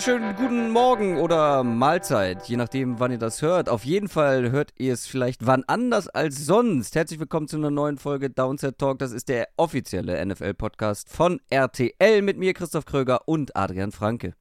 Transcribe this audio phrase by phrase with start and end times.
[0.00, 3.68] Wunderschönen guten Morgen oder Mahlzeit, je nachdem, wann ihr das hört.
[3.68, 6.94] Auf jeden Fall hört ihr es vielleicht wann anders als sonst.
[6.96, 8.98] Herzlich willkommen zu einer neuen Folge Downset Talk.
[8.98, 14.32] Das ist der offizielle NFL-Podcast von RTL mit mir, Christoph Kröger und Adrian Franke.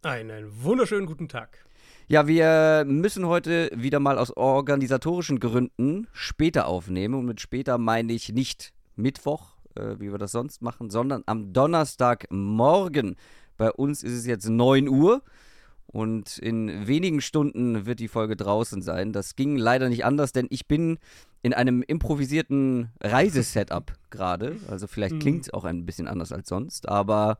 [0.00, 1.62] Einen wunderschönen guten Tag.
[2.08, 7.16] Ja, wir müssen heute wieder mal aus organisatorischen Gründen später aufnehmen.
[7.16, 11.52] Und mit später meine ich nicht Mittwoch, äh, wie wir das sonst machen, sondern am
[11.52, 13.16] Donnerstagmorgen.
[13.56, 15.22] Bei uns ist es jetzt 9 Uhr
[15.86, 19.12] und in wenigen Stunden wird die Folge draußen sein.
[19.12, 20.98] Das ging leider nicht anders, denn ich bin
[21.42, 24.56] in einem improvisierten Reisesetup gerade.
[24.68, 27.38] Also vielleicht klingt es auch ein bisschen anders als sonst, aber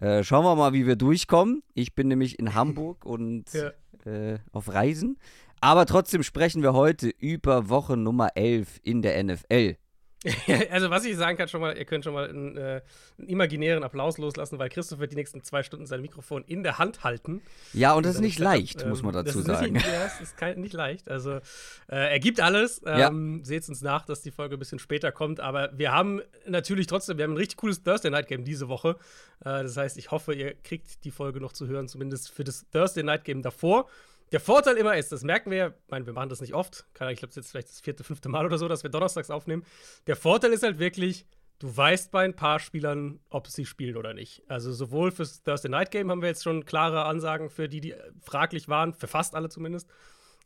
[0.00, 1.62] äh, schauen wir mal, wie wir durchkommen.
[1.74, 3.70] Ich bin nämlich in Hamburg und Ja.
[4.10, 5.18] äh, auf Reisen.
[5.60, 9.76] Aber trotzdem sprechen wir heute über Woche Nummer 11 in der NFL.
[10.70, 12.80] also, was ich sagen kann, schon mal, ihr könnt schon mal einen, äh,
[13.18, 16.78] einen imaginären Applaus loslassen, weil Christoph wird die nächsten zwei Stunden sein Mikrofon in der
[16.78, 17.42] Hand halten.
[17.72, 19.72] Ja, und das ist nicht Setup, leicht, ähm, muss man dazu sagen.
[19.72, 21.10] Nicht, ja, es ist kein, nicht leicht.
[21.10, 21.40] Also, äh,
[21.88, 22.82] er gibt alles.
[22.84, 23.08] Ja.
[23.08, 25.40] Ähm, Seht uns nach, dass die Folge ein bisschen später kommt.
[25.40, 28.96] Aber wir haben natürlich trotzdem, wir haben ein richtig cooles Thursday Night Game diese Woche.
[29.40, 32.64] Äh, das heißt, ich hoffe, ihr kriegt die Folge noch zu hören, zumindest für das
[32.70, 33.88] Thursday Night Game davor.
[34.32, 36.96] Der Vorteil immer ist, das merken wir, ich meine, wir machen das nicht oft, ich
[36.96, 39.64] glaube, es ist jetzt vielleicht das vierte, fünfte Mal oder so, dass wir donnerstags aufnehmen.
[40.06, 41.26] Der Vorteil ist halt wirklich,
[41.58, 44.42] du weißt bei ein paar Spielern, ob sie spielen oder nicht.
[44.48, 47.94] Also sowohl fürs Thursday Night Game haben wir jetzt schon klare Ansagen für die, die
[48.20, 49.88] fraglich waren, für fast alle zumindest,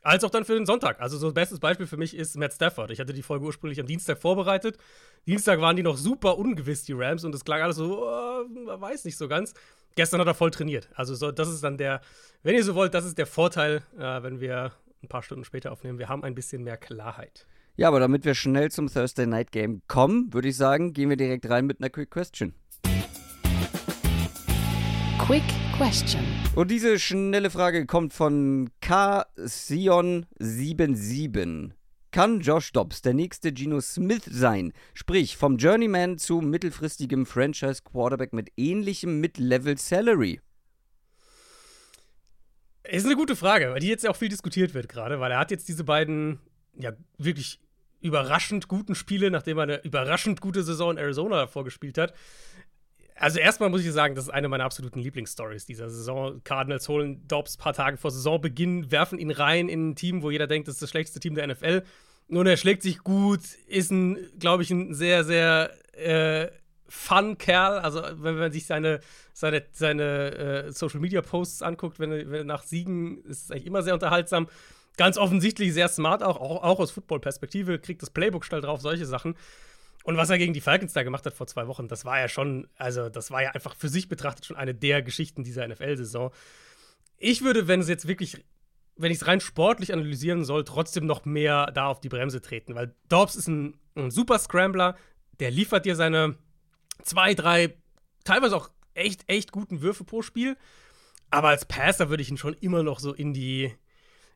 [0.02, 1.00] als auch dann für den Sonntag.
[1.00, 2.90] Also so ein bestes Beispiel für mich ist Matt Stafford.
[2.90, 4.78] Ich hatte die Folge ursprünglich am Dienstag vorbereitet.
[5.26, 8.80] Dienstag waren die noch super ungewiss, die Rams, und es klang alles so, oh, man
[8.80, 9.54] weiß nicht so ganz.
[9.96, 10.90] Gestern hat er voll trainiert.
[10.94, 12.02] Also so, das ist dann der,
[12.42, 15.72] wenn ihr so wollt, das ist der Vorteil, äh, wenn wir ein paar Stunden später
[15.72, 15.98] aufnehmen.
[15.98, 17.46] Wir haben ein bisschen mehr Klarheit.
[17.76, 21.16] Ja, aber damit wir schnell zum Thursday Night Game kommen, würde ich sagen, gehen wir
[21.16, 22.52] direkt rein mit einer Quick Question.
[25.18, 25.44] Quick
[25.78, 26.22] Question.
[26.54, 31.70] Und diese schnelle Frage kommt von KSion77.
[32.16, 34.72] Kann Josh Dobbs der nächste Geno Smith sein?
[34.94, 40.40] Sprich, vom Journeyman zu mittelfristigem Franchise-Quarterback mit ähnlichem Mid-Level-Salary?
[42.84, 45.50] Ist eine gute Frage, weil die jetzt auch viel diskutiert wird gerade, weil er hat
[45.50, 46.40] jetzt diese beiden,
[46.72, 47.60] ja, wirklich
[48.00, 52.14] überraschend guten Spiele, nachdem er eine überraschend gute Saison in Arizona davor gespielt hat.
[53.18, 56.42] Also erstmal muss ich sagen, das ist eine meiner absoluten Lieblingsstories dieser Saison.
[56.44, 60.30] Cardinals holen Dobbs ein paar Tage vor Saisonbeginn, werfen ihn rein in ein Team, wo
[60.30, 61.82] jeder denkt, das ist das schlechteste Team der NFL.
[62.28, 66.50] Nun, er schlägt sich gut, ist ein, glaube ich, ein sehr, sehr äh,
[66.88, 67.78] fun Kerl.
[67.78, 69.00] Also, wenn man sich seine,
[69.32, 70.34] seine, seine
[70.66, 74.48] äh, Social Media Posts anguckt, wenn wenn nach Siegen ist es eigentlich immer sehr unterhaltsam.
[74.96, 79.04] Ganz offensichtlich sehr smart, auch, auch, auch aus Football-Perspektive, kriegt das Playbook schnell drauf, solche
[79.04, 79.36] Sachen.
[80.04, 82.28] Und was er gegen die Falcons da gemacht hat vor zwei Wochen, das war ja
[82.28, 86.30] schon, also das war ja einfach für sich betrachtet schon eine der Geschichten dieser NFL-Saison.
[87.18, 88.44] Ich würde, wenn es jetzt wirklich,
[88.96, 92.74] wenn ich es rein sportlich analysieren soll, trotzdem noch mehr da auf die Bremse treten,
[92.74, 94.96] weil Dobbs ist ein, ein super Scrambler,
[95.40, 96.36] der liefert dir seine
[97.02, 97.76] zwei, drei,
[98.24, 100.56] teilweise auch echt, echt guten Würfe pro Spiel.
[101.30, 103.72] Aber als Passer würde ich ihn schon immer noch so in die.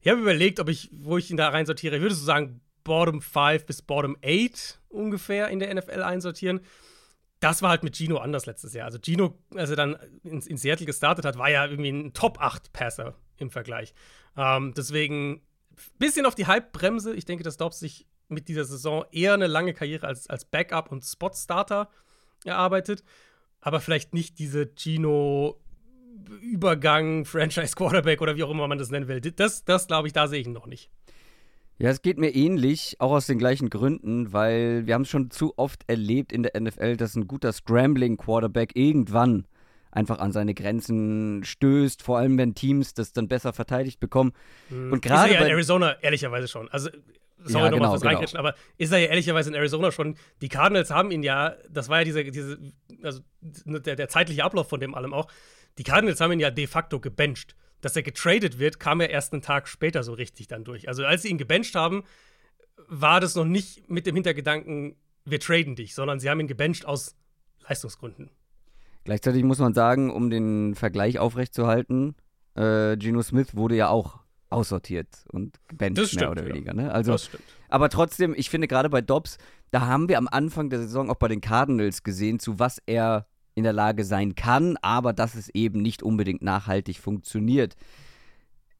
[0.03, 1.97] Ich habe überlegt, ob ich, wo ich ihn da reinsortiere.
[1.97, 6.60] Ich würde so sagen, Bottom 5 bis Bottom 8 ungefähr in der NFL einsortieren.
[7.38, 8.87] Das war halt mit Gino anders letztes Jahr.
[8.87, 12.41] Also Gino, als er dann in, in Seattle gestartet hat, war ja irgendwie ein Top
[12.41, 13.95] 8 Passer im Vergleich.
[14.37, 15.43] Ähm, deswegen
[15.99, 17.15] bisschen auf die Hype-Bremse.
[17.15, 20.93] Ich denke, dass Dobbs sich mit dieser Saison eher eine lange Karriere als, als Backup
[20.93, 21.89] und Spot-Starter
[22.45, 23.03] erarbeitet.
[23.61, 25.61] Aber vielleicht nicht diese Gino
[26.41, 29.21] Übergang, Franchise Quarterback oder wie auch immer man das nennen will.
[29.21, 30.91] Das, das glaube ich, da sehe ich ihn noch nicht.
[31.79, 35.31] Ja, es geht mir ähnlich, auch aus den gleichen Gründen, weil wir haben es schon
[35.31, 39.47] zu oft erlebt in der NFL, dass ein guter Scrambling-Quarterback irgendwann
[39.90, 44.32] einfach an seine Grenzen stößt, vor allem wenn Teams das dann besser verteidigt bekommen.
[44.70, 46.69] Und Ist er gerade ja in Arizona ehrlicherweise schon.
[46.69, 46.90] Also,
[47.44, 48.38] sorry Ja, nochmal genau, fürs genau.
[48.38, 50.16] Aber ist er ja ehrlicherweise in Arizona schon.
[50.40, 52.58] Die Cardinals haben ihn ja, das war ja diese, diese
[53.02, 55.28] also der, der zeitliche Ablauf von dem allem auch.
[55.78, 57.56] Die Cardinals haben ihn ja de facto gebencht.
[57.81, 60.87] Dass er getradet wird, kam er erst einen Tag später so richtig dann durch.
[60.87, 62.04] Also, als sie ihn gebencht haben,
[62.88, 66.84] war das noch nicht mit dem Hintergedanken, wir traden dich, sondern sie haben ihn gebencht
[66.84, 67.16] aus
[67.66, 68.31] Leistungsgründen.
[69.05, 72.14] Gleichzeitig muss man sagen, um den Vergleich aufrechtzuerhalten,
[72.55, 74.20] äh, Geno Smith wurde ja auch
[74.50, 76.49] aussortiert und stimmt, mehr oder ja.
[76.49, 76.75] weniger.
[76.75, 76.93] Ne?
[76.93, 77.44] Also, Das stimmt.
[77.69, 79.38] aber trotzdem, ich finde gerade bei Dobbs,
[79.70, 83.26] da haben wir am Anfang der Saison auch bei den Cardinals gesehen, zu was er
[83.55, 87.76] in der Lage sein kann, aber dass es eben nicht unbedingt nachhaltig funktioniert.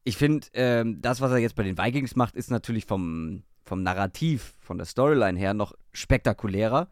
[0.03, 3.83] Ich finde, ähm, das, was er jetzt bei den Vikings macht, ist natürlich vom, vom
[3.83, 6.89] Narrativ, von der Storyline her noch spektakulärer.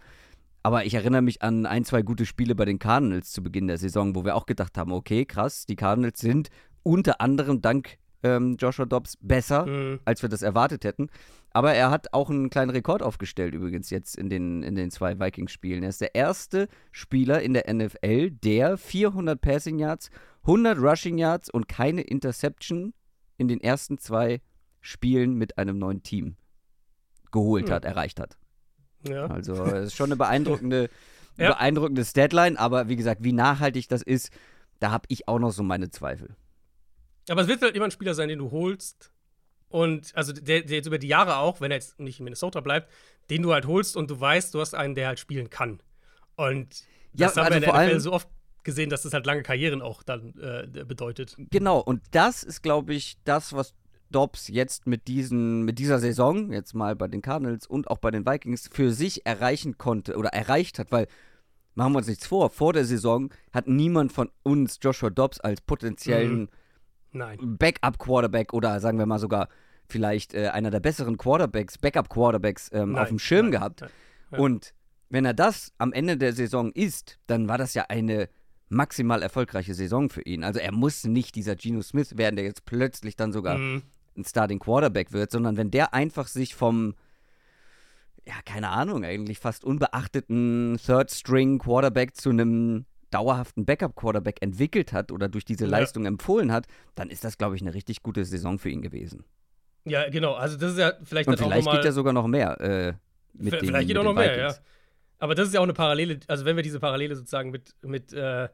[0.64, 3.78] Aber ich erinnere mich an ein, zwei gute Spiele bei den Cardinals zu Beginn der
[3.78, 6.50] Saison, wo wir auch gedacht haben, okay, krass, die Cardinals sind
[6.84, 10.00] unter anderem dank ähm, Joshua Dobbs besser, Mhm.
[10.04, 11.08] als wir das erwartet hätten.
[11.52, 15.18] Aber er hat auch einen kleinen Rekord aufgestellt, übrigens jetzt in den, in den zwei
[15.20, 15.82] Vikings-Spielen.
[15.84, 20.10] Er ist der erste Spieler in der NFL, der 400 Passing Yards,
[20.44, 22.94] 100 Rushing Yards und keine Interception
[23.38, 24.42] in den ersten zwei
[24.82, 26.36] Spielen mit einem neuen Team
[27.32, 27.74] geholt Hm.
[27.76, 28.38] hat, erreicht hat.
[29.08, 29.28] Ja.
[29.28, 30.90] Also es ist schon eine beeindruckende,
[31.38, 31.50] Ja.
[31.54, 34.30] beeindruckende Statline, aber wie gesagt, wie nachhaltig das ist,
[34.80, 36.36] da habe ich auch noch so meine Zweifel.
[37.30, 39.12] Aber es wird halt immer ein Spieler sein, den du holst.
[39.70, 42.60] Und also der, der jetzt über die Jahre auch, wenn er jetzt nicht in Minnesota
[42.60, 42.90] bleibt,
[43.30, 45.80] den du halt holst und du weißt, du hast einen, der halt spielen kann.
[46.36, 48.28] Und Ja, das haben also wir in der vor NFL allem- so oft
[48.64, 51.36] gesehen, dass das halt lange Karrieren auch dann äh, bedeutet.
[51.52, 53.74] Genau, und das ist, glaube ich, das, was
[54.12, 58.12] Dobbs jetzt mit, diesen, mit dieser Saison, jetzt mal bei den Cardinals und auch bei
[58.12, 61.08] den Vikings, für sich erreichen konnte oder erreicht hat, weil,
[61.76, 65.62] machen wir uns nichts vor, vor der Saison hat niemand von uns Joshua Dobbs als
[65.62, 66.50] potenziellen
[67.12, 67.58] Nein.
[67.58, 69.50] Backup-Quarterback oder sagen wir mal sogar
[69.88, 73.82] vielleicht äh, einer der besseren Quarterbacks, Backup-Quarterbacks ähm, Nein, auf dem Schirm nein, gehabt.
[73.82, 73.90] nein.
[74.32, 74.38] Ja.
[74.40, 74.74] Und
[75.10, 78.30] wenn er das am Ende der Saison ist, dann war das ja eine
[78.70, 80.44] maximal erfolgreiche Saison für ihn.
[80.44, 83.82] Also er muss nicht dieser Geno Smith werden, der jetzt plötzlich dann sogar Mhm.
[84.20, 86.94] Ein Starting Quarterback wird, sondern wenn der einfach sich vom,
[88.26, 94.94] ja, keine Ahnung, eigentlich fast unbeachteten Third String Quarterback zu einem dauerhaften Backup Quarterback entwickelt
[94.94, 95.72] hat oder durch diese Ja.
[95.72, 99.24] Leistung empfohlen hat, dann ist das, glaube ich, eine richtig gute Saison für ihn gewesen.
[99.86, 100.34] Ja, genau.
[100.34, 101.78] Also das ist ja vielleicht Und auch vielleicht nochmal.
[101.82, 102.94] geht er sogar noch mehr äh,
[103.34, 104.56] mit den Vielleicht geht mit auch noch mehr, ja.
[105.18, 108.14] Aber das ist ja auch eine Parallele, also wenn wir diese Parallele sozusagen mit, mit,
[108.14, 108.48] äh,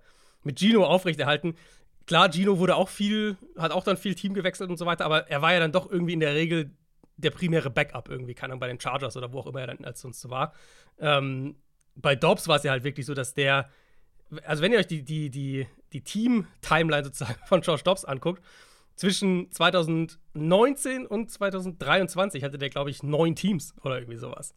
[0.44, 1.56] mit Gino aufrechterhalten,
[2.08, 5.30] klar, Gino wurde auch viel, hat auch dann viel Team gewechselt und so weiter, aber
[5.30, 6.72] er war ja dann doch irgendwie in der Regel
[7.18, 9.86] der primäre Backup irgendwie, keine Ahnung, bei den Chargers oder wo auch immer er dann
[9.86, 10.54] als sonst so war.
[11.00, 11.56] Ähm,
[11.96, 13.70] bei Dobbs war es ja halt wirklich so, dass der,
[14.44, 18.44] also wenn ihr euch die, die, die, die Team-Timeline sozusagen von Josh Dobbs anguckt,
[18.96, 24.56] zwischen 2019 und 2023 hatte der, glaube ich, neun Teams oder irgendwie sowas.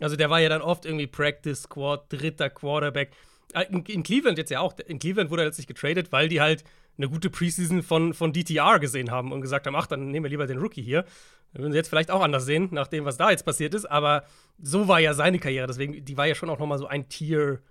[0.00, 3.12] Also der war ja dann oft irgendwie Practice Squad, dritter Quarterback.
[3.52, 4.78] Äh, In, in Cleveland jetzt ja auch.
[4.86, 6.64] In Cleveland wurde er letztlich getradet, weil die halt
[6.96, 10.30] eine gute Preseason von, von DTR gesehen haben und gesagt haben, ach, dann nehmen wir
[10.30, 11.04] lieber den Rookie hier.
[11.52, 13.86] Dann würden sie jetzt vielleicht auch anders sehen, nach dem, was da jetzt passiert ist.
[13.86, 14.24] Aber
[14.60, 15.66] so war ja seine Karriere.
[15.66, 17.62] Deswegen, die war ja schon auch noch mal so ein Tier,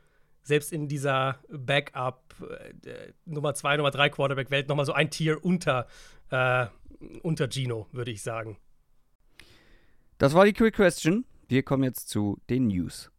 [0.44, 2.35] selbst in dieser Backup
[2.85, 5.88] äh, Nummer 2, Nummer 3 Quarterback-Welt, noch mal so ein Tier unter,
[6.31, 6.68] äh,
[7.21, 8.57] unter Gino, würde ich sagen.
[10.18, 11.25] Das war die Quick Question.
[11.47, 13.12] Wir kommen jetzt zu den News.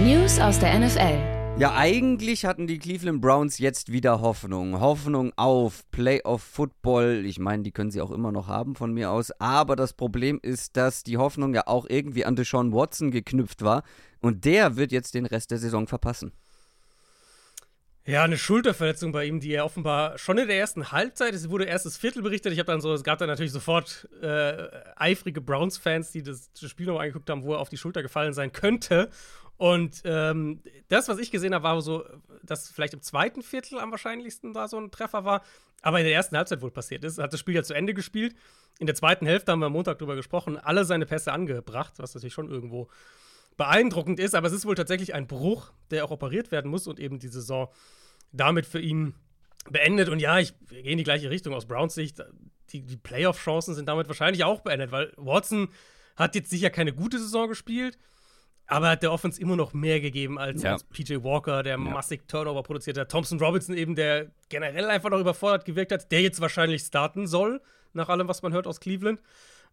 [0.00, 1.60] News aus der NFL.
[1.60, 4.80] Ja, eigentlich hatten die Cleveland Browns jetzt wieder Hoffnung.
[4.80, 7.24] Hoffnung auf Playoff Football.
[7.26, 9.30] Ich meine, die können sie auch immer noch haben von mir aus.
[9.32, 13.82] Aber das Problem ist, dass die Hoffnung ja auch irgendwie an Deshaun Watson geknüpft war.
[14.20, 16.32] Und der wird jetzt den Rest der Saison verpassen.
[18.06, 21.66] Ja, eine Schulterverletzung bei ihm, die er offenbar schon in der ersten Halbzeit, es wurde
[21.66, 22.54] erstes Viertel berichtet.
[22.54, 26.70] Ich habe dann so, es gab dann natürlich sofort äh, eifrige Browns-Fans, die das, das
[26.70, 29.10] Spiel nochmal angeguckt haben, wo er auf die Schulter gefallen sein könnte.
[29.60, 32.02] Und ähm, das, was ich gesehen habe, war so,
[32.42, 35.42] dass vielleicht im zweiten Viertel am wahrscheinlichsten da so ein Treffer war.
[35.82, 37.18] Aber in der ersten Halbzeit wohl passiert ist.
[37.18, 38.34] Hat das Spiel ja zu Ende gespielt.
[38.78, 42.14] In der zweiten Hälfte haben wir am Montag drüber gesprochen, alle seine Pässe angebracht, was
[42.14, 42.88] natürlich schon irgendwo
[43.58, 44.34] beeindruckend ist.
[44.34, 47.28] Aber es ist wohl tatsächlich ein Bruch, der auch operiert werden muss und eben die
[47.28, 47.68] Saison
[48.32, 49.14] damit für ihn
[49.68, 50.08] beendet.
[50.08, 52.24] Und ja, ich gehe in die gleiche Richtung aus Browns Sicht.
[52.70, 55.68] Die, die Playoff-Chancen sind damit wahrscheinlich auch beendet, weil Watson
[56.16, 57.98] hat jetzt sicher keine gute Saison gespielt,
[58.70, 60.72] aber hat der Offense immer noch mehr gegeben als, Ja.
[60.72, 63.10] als PJ Walker, der massig Turnover produziert hat.
[63.10, 67.60] Thompson Robinson eben, der generell einfach noch überfordert gewirkt hat, der jetzt wahrscheinlich starten soll,
[67.92, 69.20] nach allem, was man hört aus Cleveland.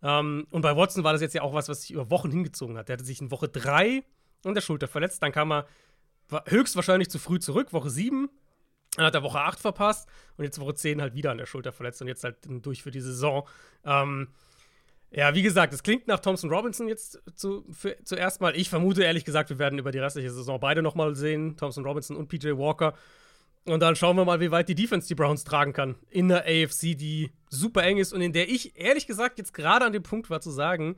[0.04, 2.78] Ähm, und bei Watson war das jetzt ja auch was, was sich über Wochen hingezogen
[2.78, 2.90] hat.
[2.90, 4.04] Der hatte sich in Woche 3
[4.44, 5.68] an der Schulter verletzt, dann kam er
[6.30, 8.30] wa- höchstwahrscheinlich zu früh zurück, Woche 7.
[8.96, 11.72] Dann hat er Woche 8 verpasst und jetzt Woche 10 halt wieder an der Schulter
[11.72, 13.48] verletzt und jetzt halt durch für die Saison.
[13.86, 14.30] Ähm,
[15.12, 18.56] ja, wie gesagt, es klingt nach Thompson Robinson jetzt zu, für, zuerst mal.
[18.56, 22.18] Ich vermute ehrlich gesagt, wir werden über die restliche Saison beide nochmal sehen, Thompson Robinson
[22.18, 22.94] und PJ Walker.
[23.66, 25.96] Und dann schauen wir mal, wie weit die Defense die Browns tragen kann.
[26.10, 29.86] In der AFC, die super eng ist und in der ich ehrlich gesagt jetzt gerade
[29.86, 30.96] an dem Punkt war zu sagen,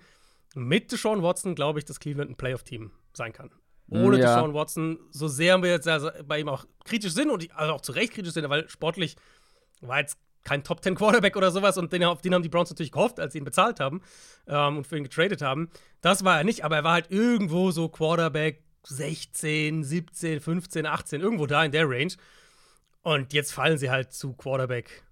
[0.55, 3.51] mit Deshaun Watson glaube ich, dass Cleveland ein Playoff-Team sein kann.
[3.89, 4.35] Ohne Ja.
[4.35, 7.81] Deshaun Watson, so sehr wir jetzt also bei ihm auch kritisch sind und also auch
[7.81, 9.15] zu Recht kritisch sind, weil sportlich
[9.81, 12.69] war jetzt kein Top 10 Quarterback oder sowas und den, auf den haben die Browns
[12.69, 14.01] natürlich gehofft, als sie ihn bezahlt haben
[14.47, 15.69] ähm, und für ihn getradet haben.
[16.01, 21.21] Das war er nicht, aber er war halt irgendwo so Quarterback 16, 17, 15, 18,
[21.21, 22.13] irgendwo da in der Range.
[23.01, 25.03] Und jetzt fallen sie halt zu Quarterback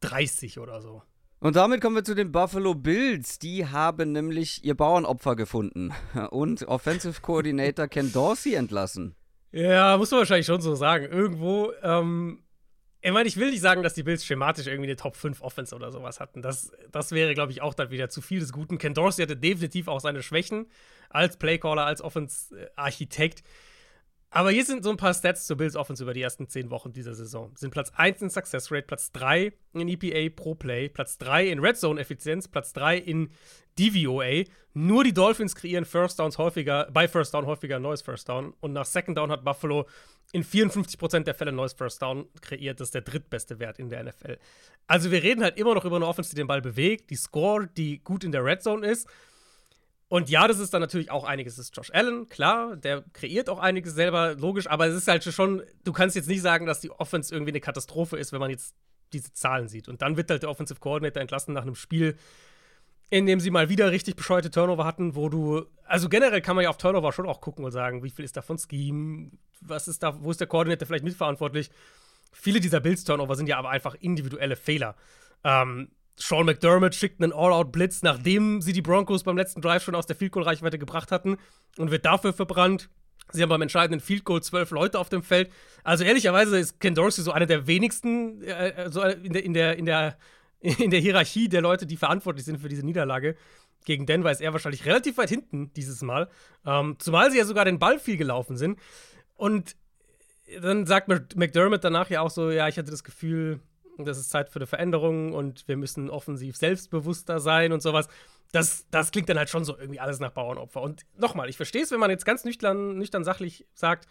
[0.00, 1.02] 30 oder so.
[1.38, 3.38] Und damit kommen wir zu den Buffalo Bills.
[3.38, 5.92] Die haben nämlich ihr Bauernopfer gefunden
[6.30, 9.14] und Offensive Coordinator Ken Dorsey entlassen.
[9.52, 11.06] Ja, muss man wahrscheinlich schon so sagen.
[11.06, 12.42] Irgendwo, ähm,
[13.02, 15.74] ich meine, ich will nicht sagen, dass die Bills schematisch irgendwie eine Top 5 Offense
[15.74, 16.42] oder sowas hatten.
[16.42, 18.78] Das, das wäre, glaube ich, auch dann wieder zu viel des Guten.
[18.78, 20.66] Ken Dorsey hatte definitiv auch seine Schwächen
[21.10, 23.42] als Playcaller, als Offense-Architekt.
[24.30, 26.92] Aber hier sind so ein paar Stats zur Bills Offense über die ersten zehn Wochen
[26.92, 27.52] dieser Saison.
[27.56, 31.60] Sind Platz 1 in Success Rate, Platz 3 in EPA pro Play, Platz 3 in
[31.60, 33.30] Red Zone Effizienz, Platz 3 in
[33.78, 34.44] DVOA.
[34.74, 38.52] Nur die Dolphins kreieren First Downs häufiger, bei First Down häufiger Neues First Down.
[38.60, 39.86] Und nach Second Down hat Buffalo
[40.32, 42.80] in 54% der Fälle Neues First Down kreiert.
[42.80, 44.38] Das ist der drittbeste Wert in der NFL.
[44.86, 47.68] Also wir reden halt immer noch über eine Offense, die den Ball bewegt, die Score,
[47.68, 49.08] die gut in der Red Zone ist.
[50.08, 51.56] Und ja, das ist dann natürlich auch einiges.
[51.56, 55.24] Das ist Josh Allen, klar, der kreiert auch einiges selber, logisch, aber es ist halt
[55.24, 58.50] schon, du kannst jetzt nicht sagen, dass die Offense irgendwie eine Katastrophe ist, wenn man
[58.50, 58.76] jetzt
[59.12, 59.88] diese Zahlen sieht.
[59.88, 62.16] Und dann wird halt der Offensive Coordinator entlassen nach einem Spiel,
[63.10, 66.64] in dem sie mal wieder richtig bescheuerte Turnover hatten, wo du, also generell kann man
[66.64, 69.88] ja auf Turnover schon auch gucken und sagen, wie viel ist da von Scheme, was
[69.88, 71.70] ist da, wo ist der Coordinator vielleicht mitverantwortlich.
[72.32, 74.96] Viele dieser Bills-Turnover sind ja aber einfach individuelle Fehler.
[75.44, 80.06] Ähm, Sean McDermott schickt einen All-Out-Blitz, nachdem sie die Broncos beim letzten Drive schon aus
[80.06, 81.36] der Field Goal-Reichweite gebracht hatten
[81.76, 82.88] und wird dafür verbrannt.
[83.32, 85.50] Sie haben beim entscheidenden Field Goal zwölf Leute auf dem Feld.
[85.82, 89.52] Also ehrlicherweise ist Ken Dorsey so einer der wenigsten äh, äh so in, der, in,
[89.52, 90.16] der, in, der,
[90.60, 93.36] in der Hierarchie der Leute, die verantwortlich sind für diese Niederlage.
[93.84, 96.28] Gegen Denver ist er wahrscheinlich relativ weit hinten dieses Mal.
[96.64, 98.78] Ähm, zumal sie ja sogar den Ball viel gelaufen sind.
[99.34, 99.76] Und
[100.60, 103.60] dann sagt McDermott danach ja auch so: Ja, ich hatte das Gefühl,
[103.98, 108.08] das ist Zeit für eine Veränderung und wir müssen offensiv selbstbewusster sein und sowas.
[108.52, 110.80] Das, das klingt dann halt schon so irgendwie alles nach Bauernopfer.
[110.80, 114.06] Und nochmal, ich verstehe es, wenn man jetzt ganz nüchtern, nüchtern sachlich sagt,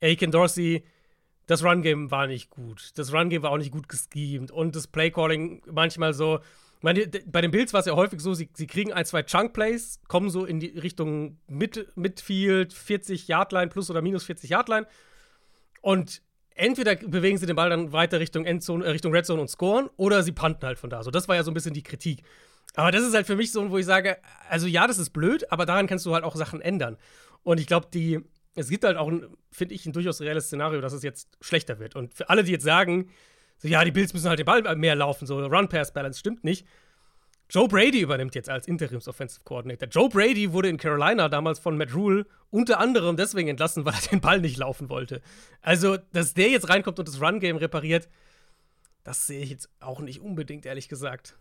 [0.00, 0.84] ey, Ken Dorsey,
[1.46, 2.92] das Run-Game war nicht gut.
[2.96, 4.50] Das Run-Game war auch nicht gut geschemt.
[4.50, 6.40] Und das Play-Calling manchmal so.
[6.82, 10.00] Meine, bei den Bills war es ja häufig so, sie, sie kriegen ein, zwei Chunk-Plays,
[10.08, 14.86] kommen so in die Richtung Mid Midfield, 40 Yard-Line plus oder minus 40 Yard-Line.
[15.80, 16.22] Und
[16.56, 19.88] entweder bewegen sie den Ball dann weiter Richtung Endzone, äh, Richtung Red Zone und scoren,
[19.96, 21.02] oder sie panten halt von da.
[21.02, 22.22] So, das war ja so ein bisschen die Kritik.
[22.74, 25.50] Aber das ist halt für mich so, wo ich sage, also ja, das ist blöd,
[25.50, 26.96] aber daran kannst du halt auch Sachen ändern.
[27.42, 28.20] Und ich glaube, die,
[28.54, 29.10] es gibt halt auch,
[29.50, 31.94] finde ich, ein durchaus reelles Szenario, dass es jetzt schlechter wird.
[31.94, 33.10] Und für alle, die jetzt sagen,
[33.58, 36.66] so, ja, die Bills müssen halt den Ball mehr laufen, so Run-Pass-Balance stimmt nicht.
[37.48, 39.88] Joe Brady übernimmt jetzt als Interims-Offensive Coordinator.
[39.88, 44.08] Joe Brady wurde in Carolina damals von Matt Rule unter anderem deswegen entlassen, weil er
[44.10, 45.20] den Ball nicht laufen wollte.
[45.62, 48.08] Also, dass der jetzt reinkommt und das Run-Game repariert,
[49.04, 51.38] das sehe ich jetzt auch nicht unbedingt, ehrlich gesagt.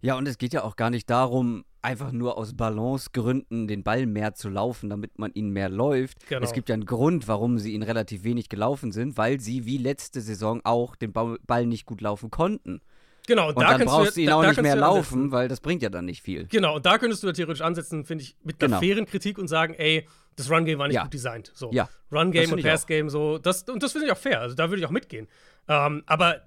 [0.00, 4.06] Ja, und es geht ja auch gar nicht darum, einfach nur aus Balancegründen den Ball
[4.06, 6.28] mehr zu laufen, damit man ihn mehr läuft.
[6.28, 6.44] Genau.
[6.44, 9.78] Es gibt ja einen Grund, warum sie ihn relativ wenig gelaufen sind, weil sie wie
[9.78, 12.80] letzte Saison auch den Ball nicht gut laufen konnten.
[13.26, 15.48] Genau, und, und da dann brauchst du ihn da, auch da nicht mehr laufen, weil
[15.48, 16.46] das bringt ja dann nicht viel.
[16.46, 18.80] Genau, und da könntest du theoretisch ansetzen, finde ich, mit einer genau.
[18.80, 20.06] fairen Kritik und sagen, ey,
[20.36, 21.02] das Run-Game war nicht ja.
[21.02, 21.50] gut designt.
[21.54, 21.70] So.
[21.72, 21.88] Ja.
[22.12, 23.38] Run-Game und Pass-Game, so.
[23.38, 24.40] Das, und das finde ich auch fair.
[24.40, 25.26] Also da würde ich auch mitgehen.
[25.66, 26.42] Ähm, aber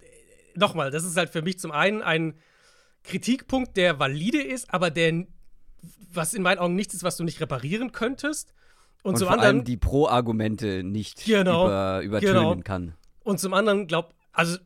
[0.55, 2.36] nochmal, das ist halt für mich zum einen ein
[3.03, 5.25] Kritikpunkt, der valide ist, aber der,
[6.13, 8.53] was in meinen Augen nichts ist, was du nicht reparieren könntest.
[9.01, 9.57] Und, und zum vor anderen.
[9.57, 12.55] allem die Pro-Argumente nicht genau, über, übertönen genau.
[12.63, 12.93] kann.
[13.24, 14.57] Und zum anderen, glaub, also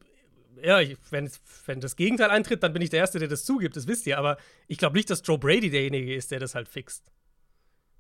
[0.64, 1.30] ja, ich, wenn,
[1.66, 4.18] wenn das Gegenteil eintritt, dann bin ich der Erste, der das zugibt, das wisst ihr.
[4.18, 7.12] Aber ich glaube nicht, dass Joe Brady derjenige ist, der das halt fixt.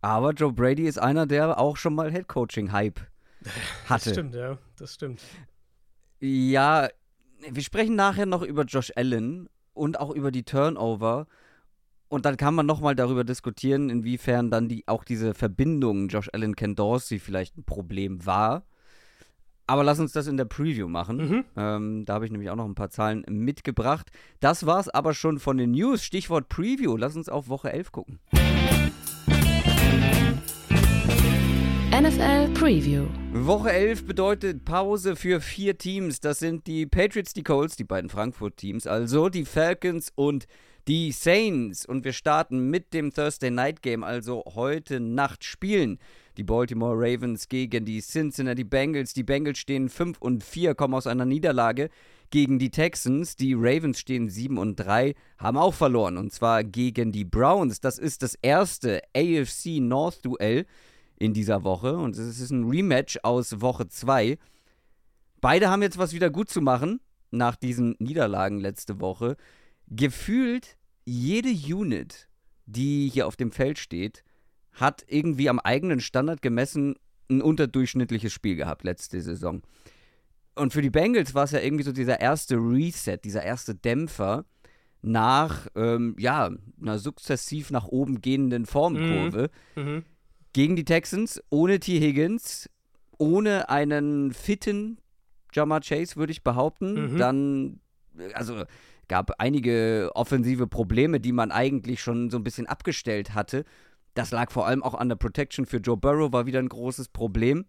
[0.01, 2.99] Aber Joe Brady ist einer, der auch schon mal Headcoaching-Hype
[3.85, 4.05] hatte.
[4.05, 5.21] Das stimmt, ja, das stimmt.
[6.19, 6.87] Ja,
[7.49, 11.27] wir sprechen nachher noch über Josh Allen und auch über die Turnover.
[12.07, 16.55] Und dann kann man nochmal darüber diskutieren, inwiefern dann die, auch diese Verbindung Josh Allen,
[16.55, 18.63] Ken Dorsey vielleicht ein Problem war.
[19.65, 21.17] Aber lass uns das in der Preview machen.
[21.17, 21.45] Mhm.
[21.55, 24.11] Ähm, da habe ich nämlich auch noch ein paar Zahlen mitgebracht.
[24.41, 26.03] Das war's aber schon von den News.
[26.03, 26.97] Stichwort Preview.
[26.97, 28.19] Lass uns auf Woche 11 gucken.
[31.91, 33.05] NFL Preview.
[33.31, 36.19] Woche 11 bedeutet Pause für vier Teams.
[36.19, 40.45] Das sind die Patriots, die Colts, die beiden Frankfurt-Teams, also die Falcons und
[40.89, 41.85] die Saints.
[41.85, 45.99] Und wir starten mit dem Thursday Night Game, also heute Nacht spielen
[46.37, 49.13] die Baltimore Ravens gegen die Cincinnati Bengals.
[49.13, 51.89] Die Bengals stehen 5 und 4, kommen aus einer Niederlage
[52.29, 53.35] gegen die Texans.
[53.35, 57.79] Die Ravens stehen 7 und 3, haben auch verloren und zwar gegen die Browns.
[57.79, 60.65] Das ist das erste AFC North Duell
[61.17, 64.37] in dieser Woche und es ist ein Rematch aus Woche 2.
[65.41, 66.99] Beide haben jetzt was wieder gut zu machen.
[67.31, 69.37] nach diesen Niederlagen letzte Woche,
[69.87, 72.29] gefühlt jede Unit,
[72.65, 74.23] die hier auf dem Feld steht,
[74.73, 76.95] hat irgendwie am eigenen Standard gemessen
[77.29, 79.61] ein unterdurchschnittliches Spiel gehabt letzte Saison.
[80.55, 84.45] Und für die Bengals war es ja irgendwie so dieser erste Reset, dieser erste Dämpfer
[85.01, 86.51] nach, ähm, ja,
[86.81, 89.49] einer sukzessiv nach oben gehenden Formkurve.
[89.75, 89.83] Mhm.
[89.83, 90.03] Mhm.
[90.53, 91.99] Gegen die Texans, ohne T.
[91.99, 92.69] Higgins,
[93.17, 94.99] ohne einen fitten
[95.51, 97.13] Jamar Chase, würde ich behaupten.
[97.13, 97.17] Mhm.
[97.17, 97.79] Dann,
[98.33, 98.63] also
[99.07, 103.65] gab einige offensive Probleme, die man eigentlich schon so ein bisschen abgestellt hatte.
[104.13, 107.09] Das lag vor allem auch an der Protection für Joe Burrow, war wieder ein großes
[107.09, 107.65] Problem.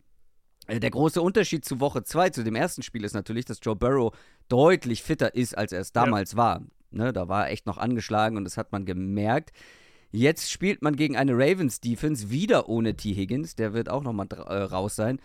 [0.67, 3.77] Äh, der große Unterschied zu Woche 2, zu dem ersten Spiel, ist natürlich, dass Joe
[3.77, 4.15] Burrow
[4.49, 6.39] deutlich fitter ist, als er es damals ja.
[6.39, 6.63] war.
[6.91, 9.53] Ne, da war er echt noch angeschlagen und das hat man gemerkt.
[10.13, 13.15] Jetzt spielt man gegen eine Ravens-Defense wieder ohne T.
[13.15, 15.19] Higgins, der wird auch nochmal äh, raus sein.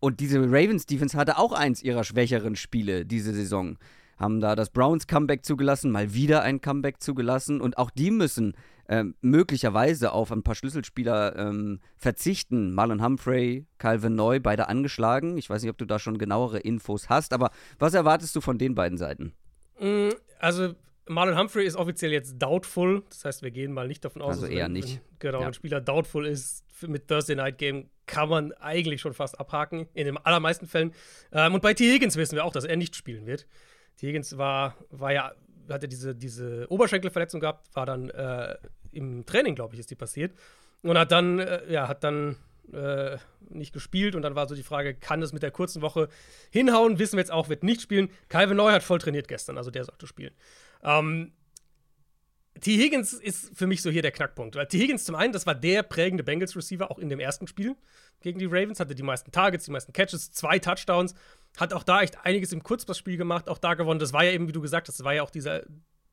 [0.00, 3.78] Und diese Ravens-Defense hatte auch eins ihrer schwächeren Spiele diese Saison.
[4.22, 8.54] Haben da das Browns-Comeback zugelassen, mal wieder ein Comeback zugelassen und auch die müssen
[8.88, 12.72] ähm, möglicherweise auf ein paar Schlüsselspieler ähm, verzichten.
[12.72, 15.38] Marlon Humphrey, Calvin Neu, beide angeschlagen.
[15.38, 17.50] Ich weiß nicht, ob du da schon genauere Infos hast, aber
[17.80, 19.32] was erwartest du von den beiden Seiten?
[19.80, 20.76] Mm, also
[21.08, 23.02] Marlon Humphrey ist offiziell jetzt doubtful.
[23.08, 25.00] Das heißt, wir gehen mal nicht davon aus, also eher wenn, nicht.
[25.00, 25.48] Wenn, genau, ja.
[25.48, 29.88] ein Spieler doubtful ist mit Thursday Night Game, kann man eigentlich schon fast abhaken.
[29.94, 30.92] In den allermeisten Fällen.
[31.32, 31.92] Ähm, und bei T.
[31.92, 33.48] Higgins wissen wir auch, dass er nicht spielen wird.
[34.06, 35.32] Higgins war, war ja,
[35.68, 38.56] hatte diese, diese Oberschenkelverletzung gehabt, war dann äh,
[38.92, 40.32] im Training, glaube ich, ist die passiert.
[40.82, 42.36] Und hat dann, äh, ja, hat dann
[42.72, 43.16] äh,
[43.48, 46.08] nicht gespielt und dann war so die Frage, kann es mit der kurzen Woche
[46.50, 46.98] hinhauen?
[46.98, 48.10] Wissen wir jetzt auch, wird nicht spielen.
[48.28, 50.34] Calvin Neu hat voll trainiert gestern, also der sollte spielen.
[50.82, 51.32] Ähm,
[52.60, 52.76] T.
[52.76, 54.56] Higgins ist für mich so hier der Knackpunkt.
[54.56, 54.78] Weil T.
[54.78, 57.76] Higgins zum einen, das war der prägende Bengals-Receiver auch in dem ersten Spiel
[58.20, 61.14] gegen die Ravens, hatte die meisten Targets, die meisten Catches, zwei Touchdowns,
[61.56, 64.00] hat auch da echt einiges im Kurzpassspiel gemacht, auch da gewonnen.
[64.00, 65.66] Das war ja eben, wie du gesagt hast, das war ja auch diese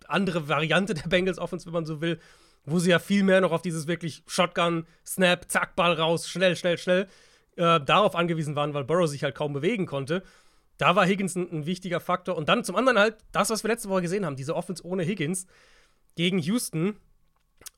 [0.08, 2.20] andere Variante der Bengals-Offense, wenn man so will,
[2.66, 6.56] wo sie ja viel mehr noch auf dieses wirklich Shotgun, Snap, Zack, Ball raus, schnell,
[6.56, 7.08] schnell, schnell
[7.56, 10.24] äh, darauf angewiesen waren, weil Burrow sich halt kaum bewegen konnte.
[10.78, 12.38] Da war Higgins ein, ein, wichtiger Faktor.
[12.38, 15.04] Und dann zum anderen halt das, was wir letzte Woche gesehen haben, diese Offense ohne
[15.04, 15.46] Higgins
[16.16, 16.96] gegen Houston.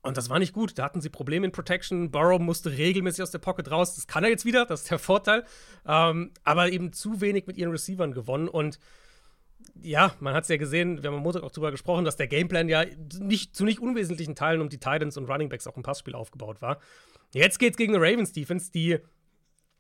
[0.04, 0.78] Und das war nicht gut.
[0.78, 2.10] Da hatten sie Probleme in Protection.
[2.10, 3.96] Burrow musste regelmäßig aus der Pocket raus.
[3.96, 5.46] Das kann er jetzt wieder, das ist der Vorteil.
[5.86, 8.48] Ähm, aber eben zu wenig mit ihren Receivern gewonnen.
[8.48, 8.80] Und
[9.80, 12.28] ja, man hat es ja gesehen, wir haben am Montag auch darüber gesprochen, dass der
[12.28, 12.84] Gameplan ja
[13.20, 16.80] nicht, zu nicht unwesentlichen Teilen um die Titans und Runningbacks auch im Passspiel aufgebaut war.
[17.34, 18.98] Jetzt geht es gegen eine Ravens Defense, die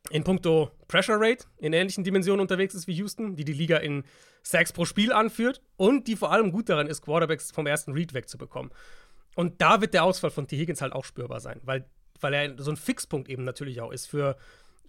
[0.09, 4.03] in puncto Pressure Rate in ähnlichen Dimensionen unterwegs ist wie Houston, die die Liga in
[4.43, 8.13] Sacks pro Spiel anführt und die vor allem gut daran ist, Quarterbacks vom ersten Read
[8.13, 8.71] wegzubekommen.
[9.35, 10.57] Und da wird der Ausfall von T.
[10.57, 11.85] Higgins halt auch spürbar sein, weil,
[12.19, 14.37] weil er so ein Fixpunkt eben natürlich auch ist für,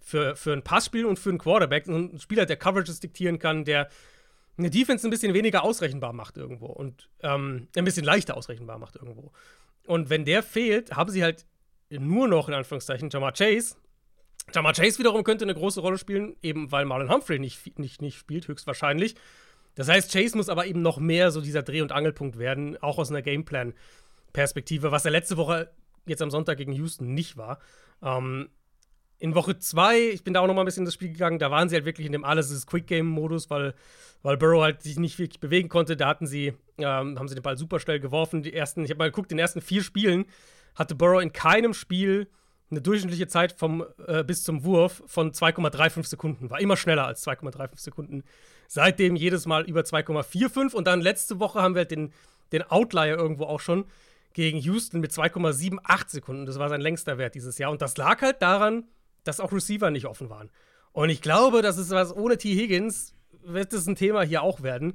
[0.01, 1.87] für, für ein Passspiel und für einen Quarterback.
[1.87, 3.89] Ein Spieler, der Coverages diktieren kann, der
[4.57, 8.95] eine Defense ein bisschen weniger ausrechenbar macht irgendwo und ähm, ein bisschen leichter ausrechenbar macht
[8.95, 9.31] irgendwo.
[9.87, 11.45] Und wenn der fehlt, haben sie halt
[11.89, 13.75] nur noch in Anführungszeichen Jamar Chase.
[14.53, 18.17] Jamar Chase wiederum könnte eine große Rolle spielen, eben weil Marlon Humphrey nicht, nicht, nicht
[18.17, 19.15] spielt, höchstwahrscheinlich.
[19.75, 22.99] Das heißt, Chase muss aber eben noch mehr so dieser Dreh- und Angelpunkt werden, auch
[22.99, 23.23] aus einer
[24.33, 25.69] Gameplan-Perspektive, was er letzte Woche
[26.05, 27.59] jetzt am Sonntag gegen Houston nicht war.
[28.01, 28.49] Ähm,
[29.19, 31.39] in Woche 2, ich bin da auch noch mal ein bisschen in das Spiel gegangen,
[31.39, 33.73] da waren sie halt wirklich in dem alles ist Quick Game Modus, weil,
[34.21, 35.95] weil Burrow halt sich nicht wirklich bewegen konnte.
[35.95, 38.43] Da hatten sie, ähm, haben sie den Ball super schnell geworfen.
[38.43, 40.25] Die ersten, ich habe mal geguckt, in den ersten vier Spielen
[40.75, 42.27] hatte Burrow in keinem Spiel
[42.69, 46.49] eine durchschnittliche Zeit vom, äh, bis zum Wurf von 2,35 Sekunden.
[46.49, 48.23] War immer schneller als 2,35 Sekunden.
[48.67, 52.11] Seitdem jedes Mal über 2,45 und dann letzte Woche haben wir halt den,
[52.51, 53.85] den Outlier irgendwo auch schon
[54.33, 56.45] gegen Houston mit 2,78 Sekunden.
[56.45, 57.71] Das war sein längster Wert dieses Jahr.
[57.71, 58.87] Und das lag halt daran,
[59.23, 60.49] dass auch Receiver nicht offen waren.
[60.91, 62.53] Und ich glaube, das ist was ohne T.
[62.53, 64.93] Higgins wird das ein Thema hier auch werden,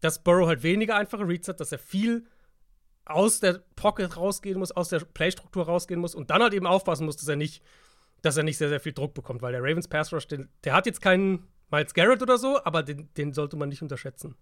[0.00, 2.26] dass Burrow halt weniger einfache Reads hat, dass er viel
[3.04, 7.06] aus der Pocket rausgehen muss, aus der Playstruktur rausgehen muss und dann halt eben aufpassen
[7.06, 7.62] muss, dass er nicht,
[8.22, 10.74] dass er nicht sehr, sehr viel Druck bekommt, weil der Ravens Pass Rush, den, der
[10.74, 14.36] hat jetzt keinen Miles Garrett oder so, aber den, den sollte man nicht unterschätzen.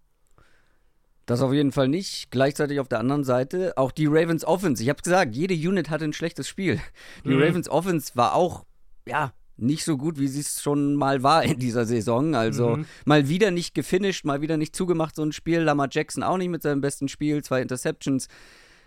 [1.28, 2.30] Das auf jeden Fall nicht.
[2.30, 4.82] Gleichzeitig auf der anderen Seite auch die Ravens Offense.
[4.82, 6.80] Ich habe gesagt, jede Unit hatte ein schlechtes Spiel.
[7.26, 7.42] Die mhm.
[7.42, 8.64] Ravens Offense war auch
[9.06, 12.34] ja, nicht so gut, wie sie es schon mal war in dieser Saison.
[12.34, 12.86] Also mhm.
[13.04, 15.60] mal wieder nicht gefinisht, mal wieder nicht zugemacht, so ein Spiel.
[15.60, 18.28] Lamar Jackson auch nicht mit seinem besten Spiel, zwei Interceptions.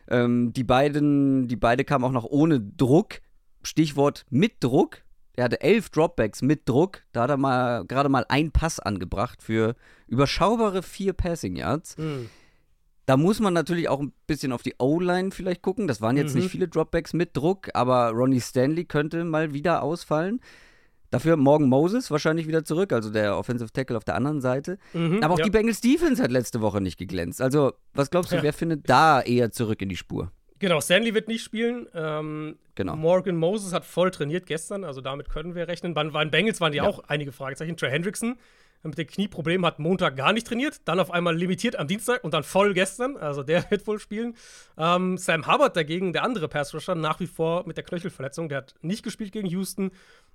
[0.09, 3.21] Ähm, die beiden, die beide kamen auch noch ohne Druck.
[3.61, 5.03] Stichwort mit Druck.
[5.41, 7.01] Er hatte elf Dropbacks mit Druck.
[7.13, 9.75] Da hat er mal gerade mal einen Pass angebracht für
[10.05, 11.97] überschaubare vier Passing Yards.
[11.97, 12.29] Mhm.
[13.07, 15.87] Da muss man natürlich auch ein bisschen auf die O-Line vielleicht gucken.
[15.87, 16.41] Das waren jetzt mhm.
[16.41, 20.41] nicht viele Dropbacks mit Druck, aber Ronnie Stanley könnte mal wieder ausfallen.
[21.09, 24.77] Dafür morgen Moses wahrscheinlich wieder zurück, also der Offensive Tackle auf der anderen Seite.
[24.93, 25.45] Mhm, Aber auch ja.
[25.45, 27.41] die Bengals Defense hat letzte Woche nicht geglänzt.
[27.41, 28.43] Also, was glaubst du, Ja.
[28.43, 30.31] wer findet da eher zurück in die Spur?
[30.61, 31.87] Genau, Stanley wird nicht spielen.
[31.93, 32.95] Ähm, Genau.
[32.95, 35.93] Morgan Moses hat voll trainiert gestern, also damit können wir rechnen.
[35.93, 36.83] Bei, bei den Bengals waren die Ja.
[36.83, 37.75] auch einige Fragezeichen.
[37.77, 38.37] Trey Hendrickson
[38.83, 42.33] mit dem Knieproblem hat Montag gar nicht trainiert, dann auf einmal limitiert am Dienstag und
[42.33, 43.17] dann voll gestern.
[43.17, 44.35] Also der wird wohl spielen.
[44.77, 48.75] Ähm, Sam Hubbard dagegen, der andere Pass-Rusher, nach wie vor mit der Knöchelverletzung, der hat
[48.81, 49.91] nicht gespielt gegen Houston.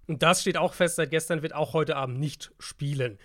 [0.08, 3.18] Und das steht auch fest seit gestern, wird auch heute Abend nicht spielen.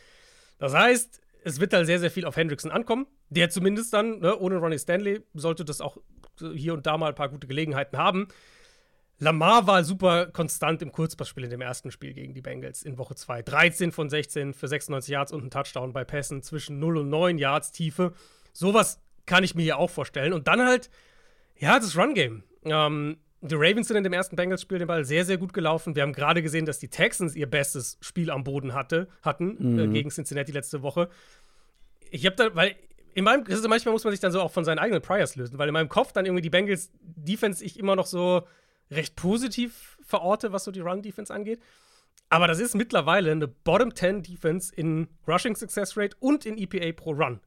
[0.59, 3.07] Das heißt, es wird halt sehr, sehr viel auf Hendrickson ankommen.
[3.29, 5.97] Der zumindest dann, ne, ohne Ronnie Stanley, sollte das auch
[6.39, 8.27] hier und da mal ein paar gute Gelegenheiten haben.
[9.19, 13.13] Lamar war super konstant im Kurzpassspiel in dem ersten Spiel gegen die Bengals in Woche
[13.13, 13.43] 2.
[13.43, 17.37] 13 von 16 für 96 Yards und ein Touchdown bei Pässen zwischen 0 und 9
[17.37, 18.13] Yards Tiefe.
[18.51, 20.33] Sowas kann ich mir hier auch vorstellen.
[20.33, 20.89] Und dann halt,
[21.55, 22.43] ja, das Run-Game.
[22.63, 25.95] Ähm, die Ravens sind in dem ersten Bengals-Spiel den Ball sehr, sehr gut gelaufen.
[25.95, 29.87] Wir haben gerade gesehen, dass die Texans ihr bestes Spiel am Boden hatte, hatten äh,
[29.87, 31.09] gegen Cincinnati letzte Woche.
[32.09, 32.75] Ich habe da, weil
[33.13, 35.57] in meinem, ist, manchmal muss man sich dann so auch von seinen eigenen Priors lösen,
[35.57, 38.43] weil in meinem Kopf dann irgendwie die Bengals Defense ich immer noch so
[38.89, 41.61] recht positiv verorte, was so die Run-Defense angeht.
[42.29, 46.91] Aber das ist mittlerweile eine Bottom 10 Defense in Rushing Success Rate und in EPA
[46.93, 47.39] pro Run.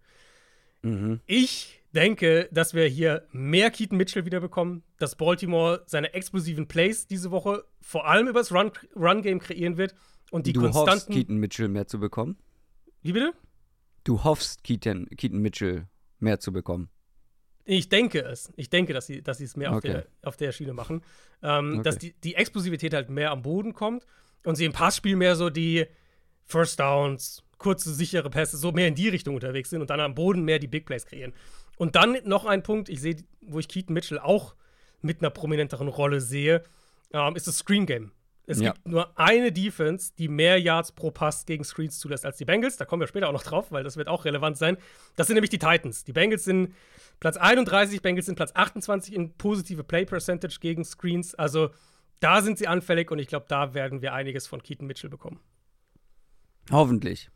[1.27, 7.07] Ich denke, dass wir hier mehr Keaton Mitchell wieder bekommen, dass Baltimore seine explosiven Plays
[7.07, 9.95] diese Woche vor allem übers Run- Run-Game kreieren wird
[10.31, 11.13] und die du hoffst, konstanten.
[11.15, 12.37] Keaton Mitchell mehr zu bekommen?
[13.01, 13.33] Wie bitte?
[14.05, 15.89] Du hoffst, Keaton, Keaton Mitchell
[16.19, 16.89] mehr zu bekommen.
[17.65, 18.53] Ich denke es.
[18.57, 19.89] Ich denke, dass sie dass sie es mehr auf, Okay.
[19.89, 21.03] der, auf der Schiene machen.
[21.43, 21.83] Ähm, Okay.
[21.83, 24.05] Dass die, die Explosivität halt mehr am Boden kommt
[24.45, 25.87] und sie im Passspiel mehr so die
[26.45, 30.15] First Downs, kurze, sichere Pässe, so mehr in die Richtung unterwegs sind und dann am
[30.15, 31.33] Boden mehr die Big Plays kreieren.
[31.79, 34.55] Und dann noch ein Punkt, ich sehe, wo ich Keaton Mitchell auch
[35.01, 36.63] mit einer prominenteren Rolle sehe,
[37.15, 38.13] ähm, ist das Screen Game.
[38.47, 38.73] Es Ja.
[38.73, 42.77] gibt nur eine Defense, die mehr Yards pro Pass gegen Screens zulässt als die Bengals.
[42.77, 44.77] Da kommen wir später auch noch drauf, weil das wird auch relevant sein.
[45.17, 46.05] Das sind nämlich die Titans.
[46.05, 46.75] Die Bengals sind
[47.21, 51.35] Platz 31, Bengals sind Platz 28 in positive Play Percentage gegen Screens.
[51.35, 51.71] Also
[52.21, 55.41] da sind sie anfällig und ich glaube, da werden wir einiges von Keaton Mitchell bekommen.
[56.71, 57.31] Hoffentlich.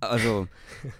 [0.00, 0.46] Also,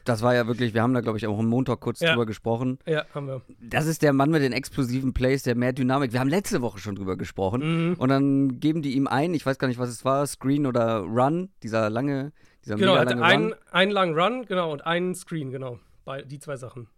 [0.05, 2.11] das war ja wirklich, wir haben da, glaube ich, auch am Montag kurz Ja.
[2.11, 2.79] drüber gesprochen.
[2.87, 3.43] Ja, haben wir.
[3.61, 6.13] Das ist der Mann mit den explosiven Plays, der mehr Dynamik.
[6.13, 7.91] Wir haben letzte Woche schon drüber gesprochen.
[7.91, 7.95] Mhm.
[7.95, 10.99] Und dann geben die ihm ein, ich weiß gar nicht, was es war, Screen oder
[11.01, 12.33] Run, dieser lange,
[12.65, 13.55] dieser Genau, er mega hatte lange einen, Run.
[13.71, 15.79] einen langen Run, genau, und einen Screen, genau.
[16.05, 16.89] Bei, die zwei Sachen.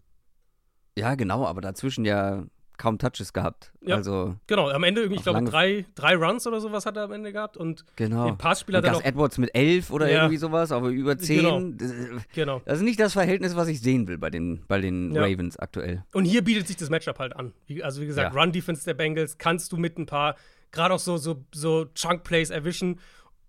[0.97, 2.45] Ja, genau, aber dazwischen ja
[2.81, 3.73] kaum Touches gehabt.
[3.83, 3.97] Ja.
[3.97, 7.13] Also, Genau, am Ende irgendwie, ich glaube, drei, drei Runs oder sowas hat er am
[7.13, 8.27] Ende gehabt und genau.
[8.27, 9.05] im Passspiel Und Gus noch.
[9.05, 10.23] Edwards mit elf oder Ja.
[10.23, 11.77] irgendwie sowas, aber über zehn.
[11.77, 11.93] Das,
[12.35, 12.63] Genau.
[12.65, 15.23] das ist nicht das Verhältnis, was ich sehen will bei den, bei den Ja.
[15.23, 16.05] Ravens aktuell.
[16.15, 17.53] Und hier bietet sich das Matchup halt an.
[17.83, 18.35] Also, wie gesagt.
[18.35, 20.35] Run-Defense der Bengals kannst du mit ein paar,
[20.73, 22.99] gerade auch so, so, so Chunk-Plays erwischen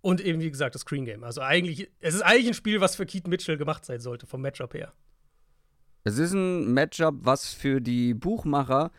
[0.02, 1.24] und eben, wie gesagt, das Screen-Game.
[1.24, 4.42] Also, eigentlich, es ist eigentlich ein Spiel, was für Keaton Mitchell gemacht sein sollte, vom
[4.42, 4.92] Matchup her.
[6.04, 8.92] Es ist ein Matchup, was für die Buchmacher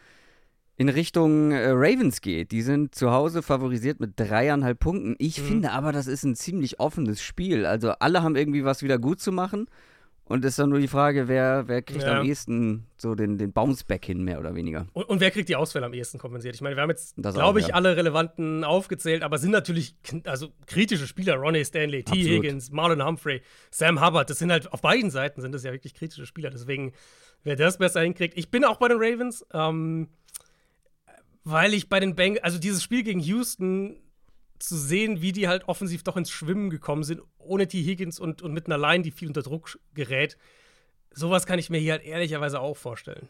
[0.83, 2.51] in Richtung äh, Ravens geht.
[2.51, 5.15] Die sind zu Hause favorisiert mit dreieinhalb Punkten.
[5.19, 5.45] Ich Mhm.
[5.47, 7.67] finde aber, das ist ein ziemlich offenes Spiel.
[7.67, 9.67] Also alle haben irgendwie was wieder gut zu machen.
[10.25, 12.21] Und es ist dann nur die Frage, wer, wer kriegt Ja.
[12.21, 14.87] am ehesten so den, den Bounceback hin, mehr oder weniger.
[14.93, 16.55] Und, und wer kriegt die Ausfälle am ehesten kompensiert?
[16.55, 17.75] Ich meine, wir haben jetzt, glaube ich, ja.
[17.75, 21.35] alle relevanten aufgezählt, aber sind natürlich also kritische Spieler.
[21.37, 22.13] Ronnie Stanley, T.
[22.13, 22.29] Absolut.
[22.45, 24.31] Higgins, Marlon Humphrey, Sam Hubbard.
[24.31, 26.51] Das sind halt auf beiden Seiten sind das ja wirklich kritische Spieler.
[26.51, 26.93] Deswegen,
[27.45, 28.39] wer das besser hinkriegt.
[28.39, 30.09] Ich bin auch bei den Ravens, ähm,
[31.45, 33.97] weil ich bei den Bengals, also dieses Spiel gegen Houston
[34.59, 37.83] zu sehen, wie die halt offensiv doch ins Schwimmen gekommen sind, ohne T.
[37.83, 40.37] Higgins und, und mit einer Line, die viel unter Druck gerät.
[41.11, 43.29] Sowas kann ich mir hier halt ehrlicherweise auch vorstellen.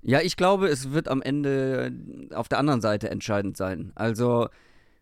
[0.00, 1.92] Ja, ich glaube, es wird am Ende
[2.34, 3.92] auf der anderen Seite entscheidend sein.
[3.94, 4.48] Also,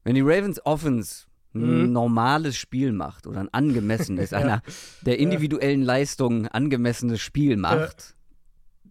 [0.04, 1.92] wenn die Ravens Offense ein Mhm.
[1.92, 4.62] normales Spiel macht oder ein angemessenes, einer
[5.00, 8.14] der individuellen Leistung angemessenes Spiel macht,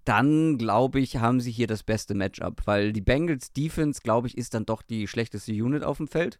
[0.09, 4.35] dann glaube ich, haben sie hier das beste Matchup, weil die Bengals Defense, glaube ich,
[4.35, 6.39] ist dann doch die schlechteste Unit auf dem Feld.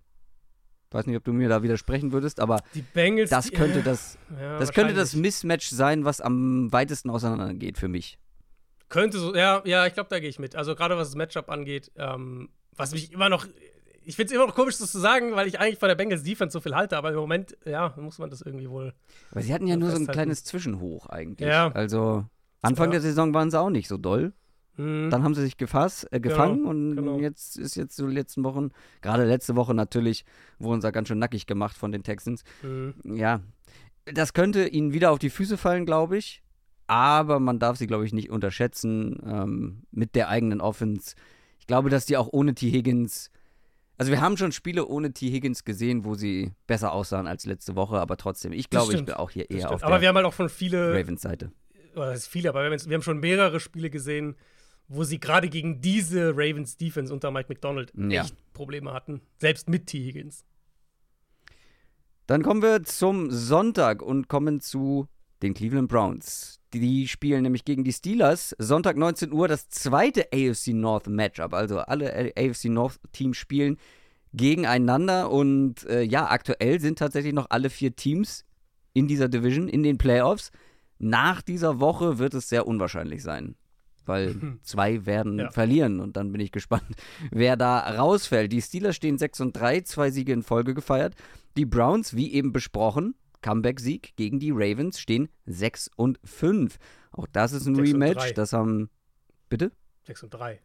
[0.90, 2.64] Weiß nicht, ob du mir da widersprechen würdest, aber
[2.96, 3.30] Bengals.
[3.30, 5.14] das könnte das, Ja, das könnte das.
[5.14, 8.18] Mismatch sein, was am weitesten auseinandergeht für mich.
[8.90, 10.56] Könnte so, ja, ja, ich glaube, da gehe ich mit.
[10.56, 13.46] Also gerade was das Matchup angeht, ähm, was mich immer noch.
[14.04, 16.24] Ich finde es immer noch komisch, das zu sagen, weil ich eigentlich von der Bengals
[16.24, 18.96] Defense so viel halte, aber im Moment, ja, muss man das irgendwie wohl.
[19.30, 21.48] Weil sie hatten ja nur so ein kleines Zwischenhoch eigentlich.
[21.48, 21.72] Ja.
[21.72, 22.26] Also
[22.62, 22.92] Anfang Ja.
[22.94, 24.34] der Saison waren sie auch nicht so doll.
[24.76, 27.20] Hm, Dann haben sie sich gefasst, äh, gefangen und genau.
[27.20, 28.70] jetzt ist jetzt so die letzten Wochen,
[29.02, 30.24] gerade letzte Woche natürlich,
[30.58, 32.44] wurden sie ganz schön nackig gemacht von den Texans.
[32.62, 32.94] hm.
[33.04, 33.42] Ja,
[34.06, 36.42] das könnte ihnen wieder auf die Füße fallen, glaube ich.
[36.88, 41.16] Aber man darf sie, glaube ich, nicht unterschätzen ähm, mit der eigenen Offense.
[41.60, 42.72] Ich glaube, dass die auch ohne T.
[42.72, 43.30] Higgins
[43.98, 45.30] Also wir haben schon Spiele ohne T.
[45.30, 49.14] Higgins gesehen, wo sie besser aussahen als letzte Woche, aber trotzdem, ich glaube, ich bin
[49.14, 51.52] auch hier eher auf aber der wir haben halt auch schon viele Ravens Seite.
[51.96, 54.36] Oder das ist viele, aber wir haben, wir haben schon mehrere Spiele gesehen,
[54.88, 58.24] wo sie gerade gegen diese Ravens Defense unter Mike McDonald Ja.
[58.24, 60.00] echt Probleme hatten, selbst mit T.
[60.04, 60.44] Higgins.
[62.28, 65.08] Dann kommen wir zum Sonntag und kommen zu
[65.42, 66.60] den Cleveland Browns.
[66.74, 68.56] Die spielen nämlich gegen die Steelers.
[68.60, 71.54] Sonntag 19 Uhr das zweite AFC North Matchup.
[71.54, 73.78] Also alle AFC North Teams spielen
[74.34, 75.32] gegeneinander.
[75.32, 78.46] Und äh, ja, aktuell sind tatsächlich noch alle vier Teams
[78.94, 80.52] in dieser Division, in den Playoffs.
[81.00, 83.56] Nach dieser Woche wird es sehr unwahrscheinlich sein.
[84.06, 85.52] Weil zwei werden Ja.
[85.52, 86.84] verlieren und dann bin ich gespannt,
[87.32, 88.52] wer da rausfällt.
[88.52, 91.16] Die Steelers stehen 6 und 3, zwei Siege in Folge gefeiert.
[91.58, 96.78] Die Browns, wie eben besprochen, Comeback-Sieg gegen die Ravens, stehen 6 und 5.
[97.12, 98.20] Auch das ist ein 6 und Rematch.
[98.20, 98.32] 3.
[98.34, 98.90] Das haben.
[99.48, 99.72] Bitte?
[100.06, 100.60] 6 und 3.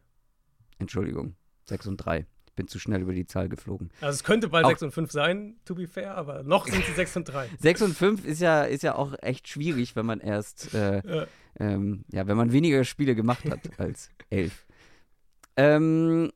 [0.79, 1.35] Entschuldigung.
[1.65, 2.25] 6 und 3.
[2.55, 3.89] Ich bin zu schnell über die Zahl geflogen.
[3.99, 6.85] Also es könnte bald Auch- 6 und 5 sein, to be fair, aber noch sind
[6.85, 7.49] sie 6 und 3.
[7.59, 11.27] 6 und 5 ist ja, ist ja auch echt schwierig, wenn man erst, äh, Ja.
[11.59, 14.65] ähm, ja, wenn man weniger Spiele gemacht hat als 11.
[15.57, 16.31] Ähm,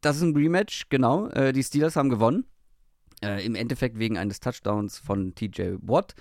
[0.00, 1.28] das ist ein Rematch, genau.
[1.28, 2.44] Äh, die Steelers haben gewonnen.
[3.22, 6.16] Äh, Im Endeffekt wegen eines Touchdowns von TJ Watt.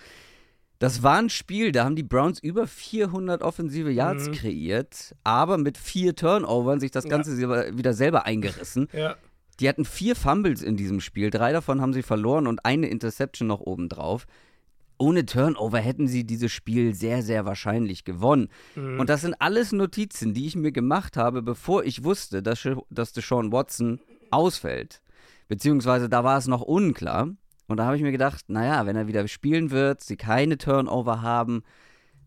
[0.84, 4.32] Das war ein Spiel, da haben die Browns über 400 offensive Yards Mhm.
[4.34, 7.10] kreiert, aber mit vier Turnovern sich das Ja.
[7.10, 8.90] Ganze selber- wieder selber eingerissen.
[8.92, 9.16] Ja.
[9.60, 11.30] Die hatten vier Fumbles in diesem Spiel.
[11.30, 14.26] Drei davon haben sie verloren und eine Interception noch obendrauf.
[14.98, 18.50] Ohne Turnover hätten sie dieses Spiel sehr, sehr wahrscheinlich gewonnen.
[18.76, 19.00] Mhm.
[19.00, 23.14] Und das sind alles Notizen, die ich mir gemacht habe, bevor ich wusste, dass, dass
[23.14, 24.00] Deshaun Watson
[24.32, 25.02] ausfällt.
[25.48, 27.30] Beziehungsweise da war es noch unklar.
[27.68, 31.22] Und da habe ich mir gedacht, naja, wenn er wieder spielen wird, sie keine Turnover
[31.22, 31.64] haben,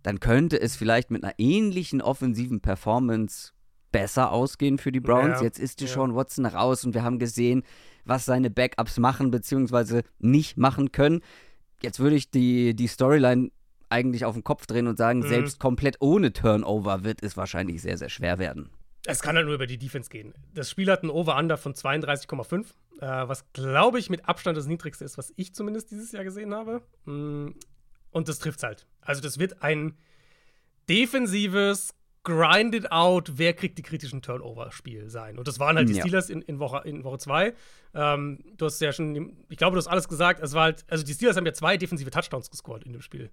[0.03, 3.53] dann könnte es vielleicht mit einer ähnlichen offensiven Performance
[3.93, 5.39] besser ausgehen für die Browns.
[5.39, 5.87] Ja, Jetzt ist ja.
[5.87, 7.63] Deshaun Watson raus und wir haben gesehen,
[8.05, 11.21] was seine Backups machen beziehungsweise nicht machen können.
[11.83, 13.51] Jetzt würde ich die, die Storyline
[13.89, 15.29] eigentlich auf den Kopf drehen und sagen, Mhm.
[15.29, 18.71] selbst komplett ohne Turnover wird es wahrscheinlich sehr, sehr schwer werden.
[19.07, 20.35] Es kann halt nur über die Defense gehen.
[20.55, 22.67] Das Spiel hat ein Over-Under von 32,5,
[23.01, 26.55] äh, was, glaube ich, mit Abstand das niedrigste ist, was ich zumindest dieses Jahr gesehen
[26.55, 26.83] habe.
[27.05, 27.51] Mm,
[28.11, 28.87] Und das trifft halt.
[29.01, 29.97] Also, das wird ein
[30.89, 35.39] defensives, grinded out, wer kriegt die kritischen Turnover-Spiel sein.
[35.39, 36.03] Und das waren halt die Ja.
[36.03, 36.89] Steelers in, in Woche 2.
[36.89, 37.55] In Woche zwei.
[37.95, 40.41] ähm, du hast ja schon, ich glaube, du hast alles gesagt.
[40.43, 43.31] Es war halt, also die Steelers haben ja zwei defensive Touchdowns gescored in dem Spiel.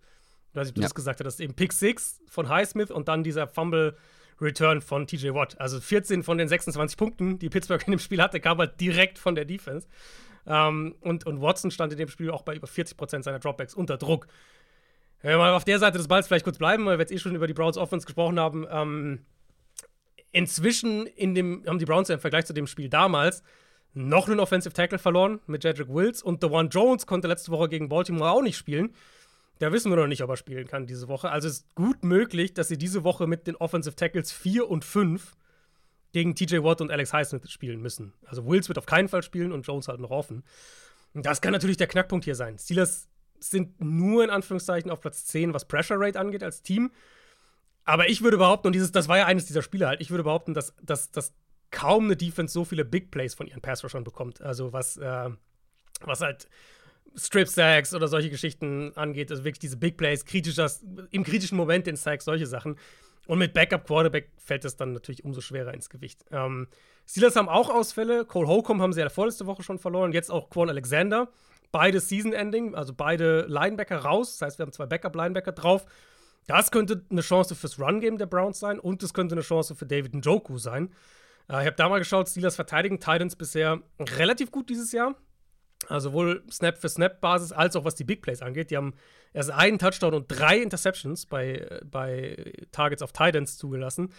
[0.52, 0.86] Ich weiß nicht, ob du Ja.
[0.86, 1.40] das gesagt hast.
[1.40, 3.98] Eben Pick 6 von Highsmith und dann dieser Fumble
[4.42, 5.60] Return von TJ Watt.
[5.60, 9.20] Also 14 von den 26 Punkten, die Pittsburgh in dem Spiel hatte, kam halt direkt
[9.20, 9.88] von der Defense.
[10.46, 13.98] Ähm, und, und Watson stand in dem Spiel auch bei über 40% seiner Dropbacks unter
[13.98, 14.28] Druck.
[15.22, 17.18] Wenn wir mal auf der Seite des Balls vielleicht kurz bleiben, weil wir jetzt eh
[17.18, 18.68] schon über die Browns Offense gesprochen haben.
[18.70, 19.26] Ähm,
[20.34, 23.42] inzwischen in dem, haben die Browns ja im Vergleich zu dem Spiel damals
[23.94, 27.90] noch einen Offensive Tackle verloren mit Jedrick Wills und DeWan Jones konnte letzte Woche gegen
[27.90, 28.94] Baltimore auch nicht spielen.
[29.60, 31.30] Da wissen wir noch nicht, ob er spielen kann diese Woche.
[31.30, 34.84] Also es ist gut möglich, dass sie diese Woche mit den Offensive Tackles 4 und
[34.84, 35.36] 5
[36.12, 38.14] gegen TJ Watt und Alex Highsmith spielen müssen.
[38.26, 40.44] Also Wills wird auf keinen Fall spielen und Jones halt noch offen.
[41.14, 42.58] Und das kann natürlich der Knackpunkt hier sein.
[42.58, 43.08] Steelers
[43.40, 46.92] sind nur in Anführungszeichen auf Platz 10, was Pressure Rate angeht als Team.
[47.84, 50.24] Aber ich würde behaupten, und dieses, das war ja eines dieser Spiele halt, ich würde
[50.24, 51.34] behaupten, dass, dass, dass
[51.72, 54.42] kaum eine Defense so viele Big Plays von ihren Pass-Rushern bekommt.
[54.42, 55.30] Also was, äh,
[56.02, 56.48] was halt
[57.16, 60.70] Strip-Sacks oder solche Geschichten angeht, also wirklich diese Big Plays, kritischer,
[61.12, 62.78] im kritischen Moment den Sacks, solche Sachen.
[63.28, 66.26] Und mit Backup-Quarterback fällt das dann natürlich umso schwerer ins Gewicht.
[66.32, 66.68] Ähm,
[67.08, 68.26] Steelers haben auch Ausfälle.
[68.26, 70.12] Cole Holcomb haben sie ja vorletzte Woche schon verloren.
[70.12, 71.30] Jetzt auch Quan Alexander.
[71.72, 74.38] Beide Season-Ending, also beide Linebacker raus.
[74.38, 75.86] Das heißt, wir haben zwei Backup-Linebacker drauf.
[76.48, 79.86] Das könnte eine Chance fürs Run-Game der Browns sein und es könnte eine Chance für
[79.86, 80.90] David Njoku sein.
[81.50, 85.16] Äh, ich habe da mal geschaut, Steelers verteidigen Titans bisher relativ gut dieses Jahr.
[85.90, 88.72] Also sowohl Snap für Snap-Basis als auch was die Big Plays angeht.
[88.72, 88.94] Die haben
[89.34, 94.10] erst einen Touchdown und drei Interceptions bei, bei Targets auf Titans zugelassen.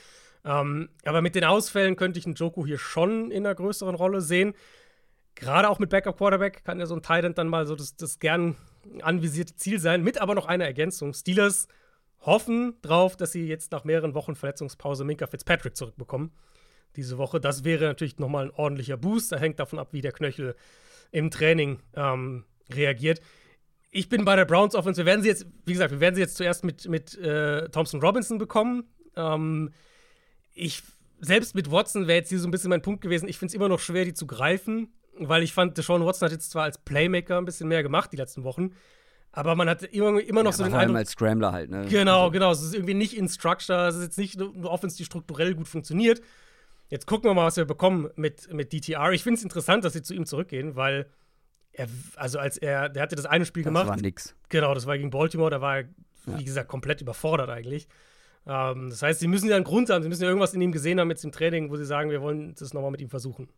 [0.45, 4.21] Ähm, aber mit den Ausfällen könnte ich einen Joku hier schon in einer größeren Rolle
[4.21, 4.55] sehen.
[5.35, 8.19] Gerade auch mit Backup Quarterback kann ja so ein Titan dann mal so das, das
[8.19, 8.57] gern
[9.03, 10.03] anvisierte Ziel sein.
[10.03, 11.15] Mit aber noch einer Ergänzung.
[11.15, 11.67] Steelers
[12.21, 16.31] hoffen drauf, dass sie jetzt nach mehreren Wochen Verletzungspause Minka Fitzpatrick zurückbekommen.
[16.97, 17.41] Diese Woche.
[17.41, 19.33] Das wäre natürlich nochmal ein ordentlicher Boost.
[19.33, 20.55] Da hängt davon ab, wie der Knöchel
[21.15, 23.21] im Training ähm, reagiert.
[23.91, 24.99] Ich bin bei der Browns Offense.
[25.01, 28.01] Wir werden sie jetzt, wie gesagt, wir werden sie jetzt zuerst mit, mit äh, Thompson
[28.01, 28.85] Robinson bekommen.
[29.15, 29.71] Ähm,
[30.55, 30.83] ich,
[31.21, 33.29] selbst mit Watson wäre jetzt hier so ein bisschen mein Punkt gewesen.
[33.29, 36.33] Ich finde es immer noch schwer, die zu greifen, weil ich fand, Deshaun Watson hat
[36.33, 38.73] jetzt zwar als Playmaker ein bisschen mehr gemacht die letzten Wochen,
[39.31, 40.99] aber man hat immer, immer noch Ja, so den vor allem Eindruck.
[40.99, 41.87] als Scrambler halt, ne?
[41.89, 42.51] Genau, Also, genau.
[42.51, 43.87] Es ist irgendwie nicht in Structure.
[43.89, 46.21] Es ist jetzt nicht eine Offense, die strukturell gut funktioniert.
[46.89, 49.13] Jetzt gucken wir mal, was wir bekommen mit, mit DTR.
[49.13, 51.07] Ich finde es interessant, dass sie zu ihm zurückgehen, weil
[51.73, 53.89] er, also als er, der hatte das eine Spiel das gemacht.
[53.89, 54.35] war nix.
[54.49, 55.85] Genau, das war gegen Baltimore, da war er,
[56.27, 56.39] wie Ja.
[56.39, 57.89] gesagt, komplett überfordert eigentlich.
[58.47, 60.73] Ähm, das heißt, sie müssen ja einen Grund haben, sie müssen ja irgendwas in ihm
[60.73, 63.49] gesehen haben jetzt im Training, wo sie sagen, wir wollen das nochmal mit ihm versuchen.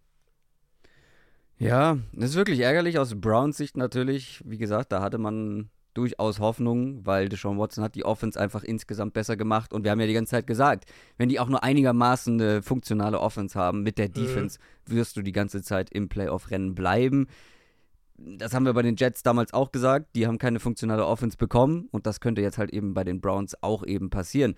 [1.58, 4.42] Ja, das ist wirklich ärgerlich aus Browns Sicht natürlich.
[4.46, 9.14] Wie gesagt, da hatte man durchaus Hoffnung, weil Deshaun Watson hat die Offense einfach insgesamt
[9.14, 9.72] besser gemacht.
[9.72, 10.84] Und wir haben ja die ganze Zeit gesagt,
[11.16, 15.32] wenn die auch nur einigermaßen eine funktionale Offense haben mit der Defense, wirst du die
[15.32, 17.28] ganze Zeit im Playoff-Rennen bleiben.
[18.18, 20.14] Das haben wir bei den Jets damals auch gesagt.
[20.14, 21.88] Die haben keine funktionale Offense bekommen.
[21.90, 24.54] Und das könnte jetzt halt eben bei den Browns auch eben passieren.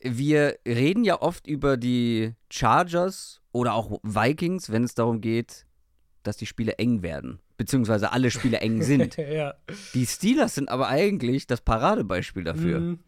[0.00, 5.66] Wir reden ja oft über die Chargers oder auch Vikings, wenn es darum geht,
[6.22, 7.40] dass die Spiele eng werden.
[7.56, 9.16] Beziehungsweise alle Spiele eng sind.
[9.18, 9.54] ja.
[9.94, 12.80] Die Steelers sind aber eigentlich das Paradebeispiel dafür.
[12.80, 12.98] Mhm.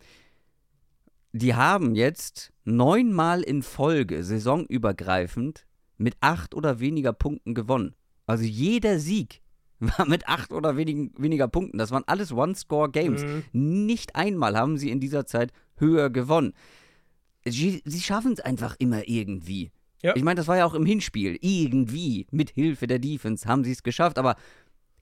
[1.32, 5.66] Die haben jetzt neunmal in Folge, saisonübergreifend,
[5.98, 7.94] mit acht oder weniger Punkten gewonnen.
[8.26, 9.42] Also jeder Sieg
[9.80, 11.78] war mit acht oder wenigen, weniger Punkten.
[11.78, 13.24] Das waren alles One-Score-Games.
[13.24, 13.86] Mhm.
[13.86, 16.54] Nicht einmal haben sie in dieser Zeit höher gewonnen.
[17.44, 19.70] Sie, sie schaffen es einfach immer irgendwie.
[20.02, 20.14] Ja.
[20.14, 21.38] Ich meine, das war ja auch im Hinspiel.
[21.40, 24.18] Irgendwie, mit Hilfe der Defense, haben sie es geschafft.
[24.18, 24.36] Aber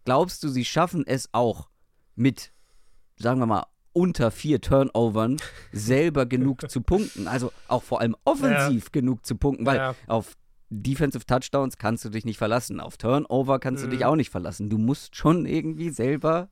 [0.04, 1.68] glaubst du, sie schaffen es auch
[2.14, 2.52] mit,
[3.16, 5.37] sagen wir mal, unter vier Turnovern
[5.72, 7.28] selber genug zu punkten?
[7.28, 9.94] Also auch vor allem offensiv genug zu punkten, weil Ja.
[10.07, 10.35] auf
[10.70, 12.80] Defensive Touchdowns kannst du dich nicht verlassen.
[12.80, 13.90] Auf Turnover kannst du Mhm.
[13.92, 14.70] dich auch nicht verlassen.
[14.70, 16.48] Du musst schon irgendwie selber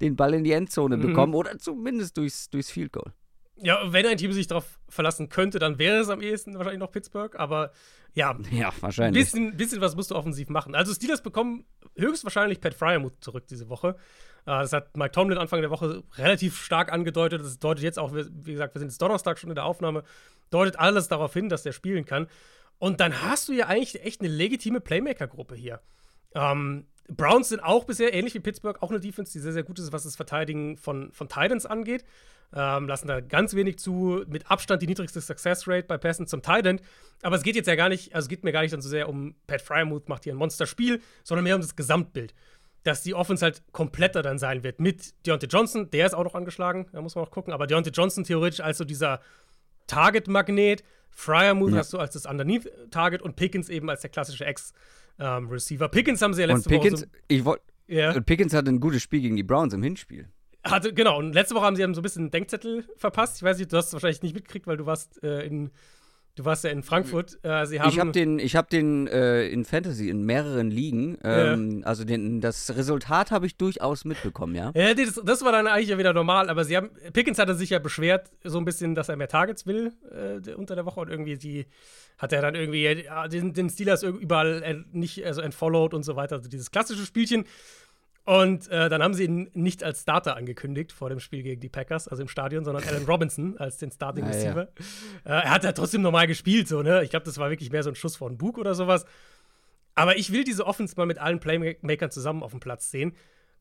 [0.00, 1.02] den Ball in die Endzone Mhm.
[1.02, 3.12] bekommen oder zumindest durchs, durchs Field Goal.
[3.58, 6.90] Ja, wenn ein Team sich darauf verlassen könnte, dann wäre es am ehesten wahrscheinlich noch
[6.92, 7.34] Pittsburgh.
[7.38, 7.72] Aber
[8.12, 9.24] ja, Ja, ein wahrscheinlich.
[9.24, 10.74] bisschen, bisschen was musst du offensiv machen.
[10.74, 11.64] Also Steelers bekommen
[11.96, 13.96] höchstwahrscheinlich Pat Fryermuth zurück diese Woche.
[14.44, 17.40] Äh, das hat Mike Tomlin Anfang der Woche relativ stark angedeutet.
[17.40, 20.02] Das deutet jetzt auch, wie gesagt, wir sind jetzt Donnerstag schon in der Aufnahme,
[20.50, 22.26] deutet alles darauf hin, dass der spielen kann.
[22.78, 25.80] Und dann hast du ja eigentlich echt eine legitime Playmaker-Gruppe hier.
[26.34, 29.78] Ähm, Browns sind auch bisher ähnlich wie Pittsburgh, auch eine Defense, die sehr, sehr gut
[29.78, 32.04] ist, was das Verteidigen von, von Titans angeht.
[32.54, 36.42] Ähm, lassen da ganz wenig zu, mit Abstand die niedrigste Success Rate bei Pässen zum
[36.42, 36.80] Titan.
[37.22, 38.88] Aber es geht jetzt ja gar nicht, also es geht mir gar nicht dann so
[38.88, 42.34] sehr um Pat Fryermuth macht hier ein Monsterspiel, sondern mehr um das Gesamtbild.
[42.82, 46.34] Dass die Offense halt kompletter dann sein wird mit Deontay Johnson, der ist auch noch
[46.36, 49.20] angeschlagen, da muss man auch gucken, aber Deontay Johnson theoretisch als so dieser
[49.88, 51.78] Target-Magnet, Fryermuth Ja.
[51.78, 55.88] hast du als das Underneath-Target und Pickens eben als der klassische Ex-Receiver.
[55.88, 58.12] Pickens haben sie ja Und letzte Woche Pickens, so, ich wollt, ja.
[58.12, 60.28] und Pickens hatte ein gutes Spiel gegen die Browns im Hinspiel.
[60.70, 63.36] Hatte, genau, und letzte Woche haben sie so ein bisschen einen Denkzettel verpasst.
[63.36, 65.70] Ich weiß nicht, du hast es wahrscheinlich nicht mitgekriegt, weil du warst äh, in
[66.36, 67.38] du warst ja in Frankfurt.
[67.42, 71.18] Äh, sie haben ich habe den, ich hab den äh, in Fantasy in mehreren Ligen.
[71.24, 74.70] Ähm, Also den, das Resultat habe ich durchaus mitbekommen, ja.
[74.74, 77.70] Ja, das, das war dann eigentlich ja wieder normal, aber sie haben, Pickens hatte sich
[77.70, 81.08] ja beschwert, so ein bisschen, dass er mehr Targets will äh, unter der Woche und
[81.08, 81.66] irgendwie die
[82.18, 86.36] hat er dann irgendwie den, den Steelers überall äh, nicht also entfollowed und so weiter,
[86.36, 87.44] also dieses klassische Spielchen.
[88.26, 91.68] Und äh, dann haben sie ihn nicht als Starter angekündigt vor dem Spiel gegen die
[91.68, 94.34] Packers, also im Stadion, sondern Alan Robinson als den Starting Ah, ja.
[94.34, 94.62] Receiver.
[95.24, 97.04] Äh, er hat ja trotzdem normal gespielt, so, ne?
[97.04, 99.06] Ich glaube, das war wirklich mehr so ein Schuss vor den Bug oder sowas.
[99.94, 103.14] Aber ich will diese Offense mal mit allen Playmakern zusammen auf dem Platz sehen.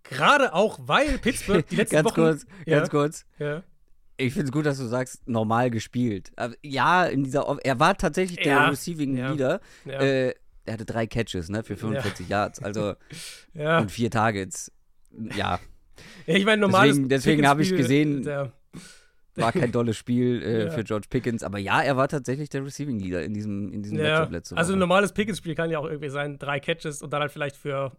[0.04, 2.16] Gerade auch, weil Pittsburgh die letzten ganz Wochen.
[2.16, 3.26] kurz, ja, ganz kurz.
[3.40, 3.64] Ja.
[4.18, 6.32] Ich finde es gut, dass du sagst, normal gespielt.
[6.38, 9.62] Aber ja, in dieser, Off- er war tatsächlich der Ja, Receiving ja, Leader.
[9.86, 10.00] ja.
[10.02, 10.34] Äh,
[10.66, 12.96] er hatte drei Catches, ne, für 45 Yards, also
[13.54, 13.80] ja.
[13.80, 14.72] und vier Targets.
[15.36, 15.60] Ja,
[16.28, 18.52] ja, ich meine, normales Deswegen- deswegen habe ich gesehen- Der,
[19.36, 20.72] war kein dolles Spiel äh, Ja.
[20.72, 23.98] für George Pickens, aber ja, er war tatsächlich der Receiving Leader in diesem, in diesem
[24.00, 27.22] ja, Matchup also ein normales Pickens-Spiel kann ja auch irgendwie sein, drei Catches und dann
[27.22, 27.92] halt vielleicht für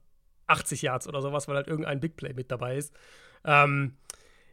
[0.47, 2.93] 80 Yards oder sowas, weil halt irgendein Big Play mit dabei ist.
[3.45, 3.97] Ähm,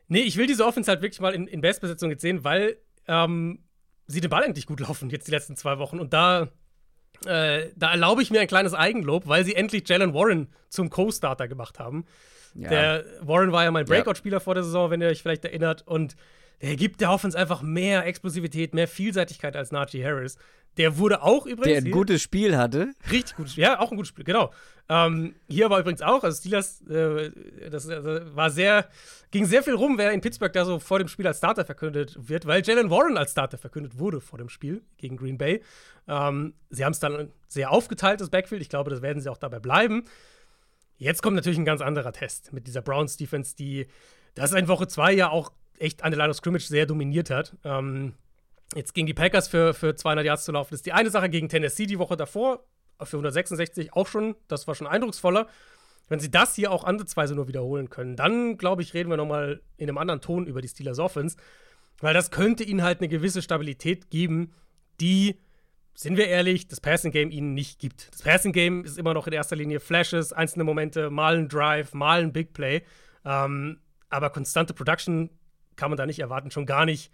[0.08, 3.63] nee, ich will diese Offense halt wirklich mal in, in Bestbesetzung jetzt sehen, weil ähm,
[4.08, 5.99] sie den Ball endlich gut laufen, jetzt die letzten zwei Wochen.
[5.99, 6.49] Und da,
[7.26, 11.48] äh, da erlaube ich mir ein kleines Eigenlob, weil sie endlich Jalen Warren zum Co-Starter
[11.48, 12.06] gemacht haben.
[12.56, 12.70] ja.
[12.70, 13.94] Der Warren war ja mein Ja.
[13.94, 15.84] Breakout-Spieler vor der Saison, wenn ihr euch vielleicht erinnert.
[15.88, 16.16] Und
[16.62, 20.38] der gibt der Offense einfach mehr Explosivität, mehr Vielseitigkeit als Najee Harris.
[20.78, 21.84] Der wurde auch übrigens.
[21.84, 22.94] der ein gutes Spiel hatte.
[23.12, 23.56] Richtig gut.
[23.56, 24.52] Ja, auch ein gutes Spiel, genau.
[24.90, 27.32] Ähm, hier war übrigens auch, also Steelers, äh,
[27.70, 28.90] das also war sehr,
[29.32, 32.18] ging sehr viel rum, wer in Pittsburgh da so vor dem Spiel als Starter verkündet
[32.20, 35.62] wird, weil Jalen Warren als Starter verkündet wurde vor dem Spiel gegen Green Bay.
[36.08, 38.62] Ähm, sie haben es dann sehr aufgeteilt, das Backfield.
[38.62, 40.04] Ich glaube, das werden sie auch dabei bleiben.
[40.97, 43.88] Jetzt kommt natürlich ein ganz anderer Test mit dieser Browns Defense, die
[44.36, 47.56] das in Woche 2 ja auch echt an der Line of Scrimmage sehr dominiert hat.
[47.64, 48.14] Ähm,
[48.76, 51.49] jetzt gegen die Packers für, für 200 Yards zu laufen, ist die eine Sache gegen
[51.49, 52.63] Tennessee die Woche davor
[53.01, 55.47] für 166 auch schon, das war schon eindrucksvoller.
[56.09, 59.61] Wenn sie das hier auch ansatzweise nur wiederholen können, dann glaube ich, reden wir nochmal
[59.78, 61.38] in einem anderen Ton über die Steelers Offense,
[61.99, 64.53] weil das könnte ihnen halt eine gewisse Stabilität geben,
[64.99, 65.39] die
[65.95, 68.11] sind wir ehrlich, das Passing Game ihnen nicht gibt.
[68.11, 71.93] Das Passing Game ist immer noch in erster Linie Flashes, einzelne Momente, mal ein Drive,
[71.93, 72.82] mal ein Big Play.
[73.24, 75.30] Ähm, aber konstante Production
[75.76, 77.11] kann man da nicht erwarten, schon gar nicht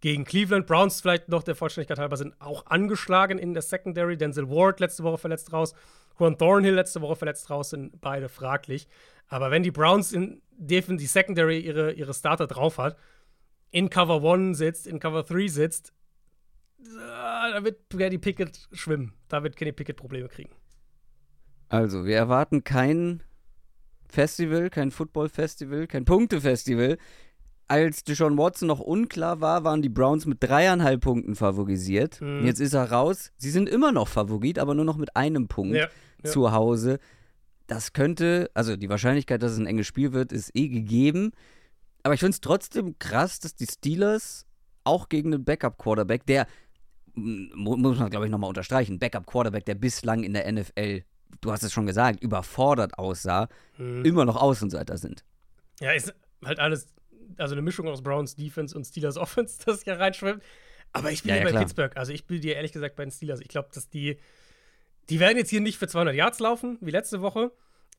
[0.00, 0.66] gegen Cleveland.
[0.66, 4.16] Browns vielleicht noch der Vollständigkeit halber sind auch angeschlagen in der Secondary.
[4.16, 5.74] Denzel Ward letzte Woche verletzt raus,
[6.18, 8.88] Juan Thornhill letzte Woche verletzt raus, sind beide fraglich.
[9.28, 12.96] Aber wenn die Browns in die Secondary ihre, ihre Starter drauf hat,
[13.70, 15.92] in Cover 1 sitzt, in Cover 3 sitzt,
[16.78, 19.12] da wird Kenny Pickett schwimmen.
[19.28, 20.50] Da wird Kenny Pickett Probleme kriegen.
[21.68, 23.22] Also, wir erwarten kein
[24.08, 26.98] Festival, kein Football-Festival, kein Punkte-Festival.
[27.70, 32.20] Als Deshaun Watson noch unklar war, waren die Browns mit dreieinhalb Punkten favorisiert.
[32.20, 32.44] Mhm.
[32.44, 33.30] Jetzt ist er raus.
[33.36, 35.86] Sie sind immer noch Favorit, aber nur noch mit einem Punkt ja,
[36.24, 36.30] ja.
[36.30, 36.98] zu Hause.
[37.68, 41.30] Das könnte, also die Wahrscheinlichkeit, dass es ein enges Spiel wird, ist eh gegeben.
[42.02, 44.46] Aber ich finde es trotzdem krass, dass die Steelers
[44.82, 46.48] auch gegen einen Backup-Quarterback, der,
[47.14, 51.04] muss man glaube ich nochmal unterstreichen, Backup-Quarterback, der bislang in der NFL,
[51.40, 53.48] du hast es schon gesagt, überfordert aussah,
[53.78, 54.04] mhm.
[54.04, 55.24] immer noch Außenseiter sind.
[55.78, 56.12] Ja, ist
[56.44, 56.88] halt alles,
[57.36, 60.42] also eine Mischung aus Browns Defense und Steelers Offense, das hier reinschwimmt.
[60.92, 61.62] Aber ich bin ja, ja bei klar.
[61.62, 61.96] Pittsburgh.
[61.96, 63.40] Also ich bin dir ehrlich gesagt bei den Steelers.
[63.40, 64.18] Ich glaube, dass die,
[65.08, 67.52] die werden jetzt hier nicht für 200 Yards laufen, wie letzte Woche.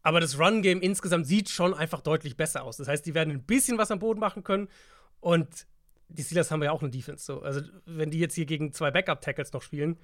[0.03, 2.77] Aber das Run-Game insgesamt sieht schon einfach deutlich besser aus.
[2.77, 4.67] Das heißt, die werden ein bisschen was am Boden machen können.
[5.19, 5.67] Und
[6.09, 7.23] die Steelers haben ja auch eine Defense.
[7.23, 7.41] So.
[7.41, 9.97] Also, wenn die jetzt hier gegen zwei Backup-Tackles noch spielen,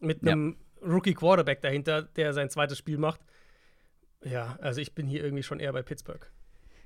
[0.00, 0.88] mit einem ja.
[0.88, 3.20] Rookie-Quarterback dahinter, der sein zweites Spiel macht,
[4.24, 6.30] ja, also ich bin hier irgendwie schon eher bei Pittsburgh.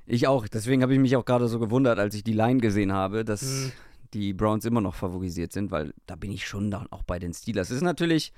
[0.07, 0.47] Ich auch.
[0.49, 3.43] Deswegen habe ich mich auch gerade so gewundert, als ich die Line gesehen habe, dass
[3.43, 3.73] mhm.
[4.15, 7.35] die Browns immer noch favorisiert sind, weil da bin ich schon dann auch bei den
[7.35, 7.71] Steelers.
[7.71, 8.33] Es ist natürlich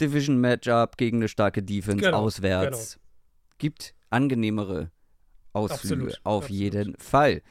[0.00, 2.94] Division-Matchup gegen eine starke Defense genau, auswärts.
[2.94, 3.04] Genau.
[3.58, 4.90] Gibt angenehmere
[5.52, 6.20] Ausflüge, Absolut.
[6.24, 6.60] auf Absolut.
[6.60, 7.42] jeden Fall.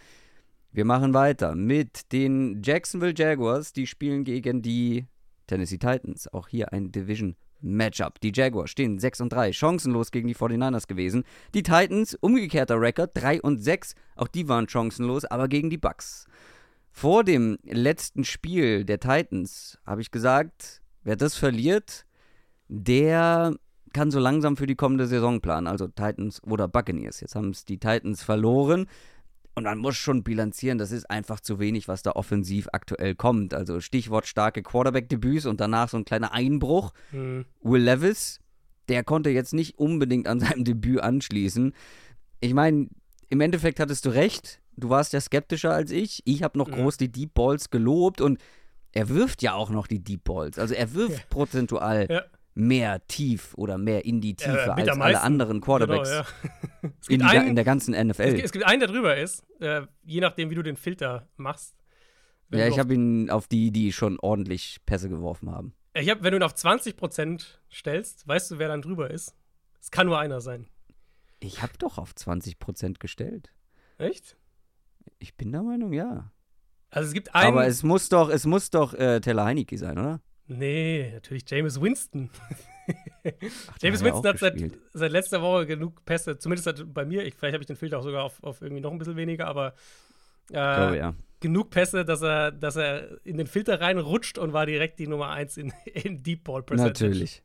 [0.71, 3.73] Wir machen weiter mit den Jacksonville Jaguars.
[3.73, 5.07] Die spielen gegen die
[5.47, 6.31] Tennessee Titans.
[6.31, 8.19] Auch hier ein Division Matchup.
[8.21, 11.23] Die Jaguars stehen 6 und 3, chancenlos gegen die 49ers gewesen.
[11.53, 13.95] Die Titans, umgekehrter Rekord, 3 und 6.
[14.15, 16.25] Auch die waren chancenlos, aber gegen die Bucks.
[16.91, 22.05] Vor dem letzten Spiel der Titans habe ich gesagt, wer das verliert,
[22.67, 23.55] der
[23.93, 25.67] kann so langsam für die kommende Saison planen.
[25.67, 27.21] Also Titans oder Buccaneers.
[27.21, 28.87] Jetzt haben es die Titans verloren.
[29.59, 33.53] Und man muss schon bilanzieren, das ist einfach zu wenig, was da offensiv aktuell kommt.
[33.53, 36.93] Also Stichwort starke Quarterback-Debüts und danach so ein kleiner Einbruch.
[37.11, 37.45] Mhm.
[37.61, 38.39] Will Levis,
[38.87, 41.73] der konnte jetzt nicht unbedingt an seinem Debüt anschließen.
[42.39, 42.87] Ich meine,
[43.27, 44.61] im Endeffekt hattest du recht.
[44.77, 46.21] Du warst ja skeptischer als ich.
[46.23, 46.75] Ich habe noch mhm.
[46.75, 48.39] groß die Deep Balls gelobt und
[48.93, 50.57] er wirft ja auch noch die Deep Balls.
[50.57, 51.25] Also er wirft ja.
[51.29, 52.23] prozentual ja
[52.53, 56.23] mehr tief oder mehr in die Tiefe äh, als alle anderen Quarterbacks genau,
[56.83, 56.89] ja.
[57.07, 58.21] in, einen, in, der ganzen NFL.
[58.23, 61.27] Es gibt, es gibt einen, der drüber ist, äh, je nachdem, wie du den Filter
[61.37, 61.75] machst.
[62.51, 65.73] Ja, ich habe ihn auf die, die schon ordentlich Pässe geworfen haben.
[65.93, 69.35] Ich hab, wenn du ihn auf 20% stellst, weißt du, wer dann drüber ist?
[69.79, 70.67] Es kann nur einer sein.
[71.39, 73.51] Ich habe doch auf 20% gestellt.
[73.97, 74.35] Echt?
[75.19, 76.31] Ich bin der Meinung, ja.
[76.89, 77.47] Also es gibt einen.
[77.47, 80.21] Aber es muss doch, es muss doch äh, Taylor Heineke sein, oder?
[80.49, 82.31] Nee, natürlich James Winston.
[83.67, 84.59] Ach, James Winston hat seit,
[84.93, 88.03] seit, letzter Woche genug Pässe, zumindest bei mir, ich, vielleicht habe ich den Filter auch
[88.03, 89.75] sogar auf, auf, irgendwie noch ein bisschen weniger, aber
[90.49, 91.13] äh, glaube, ja.
[91.39, 95.29] genug Pässe, dass er, dass er in den Filter reinrutscht und war direkt die Nummer
[95.29, 97.09] 1 in, in Deep Ball Percentage.
[97.09, 97.43] Natürlich.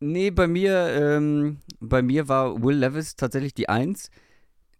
[0.00, 4.10] Nee, bei mir, ähm, bei mir war Will Levis tatsächlich die 1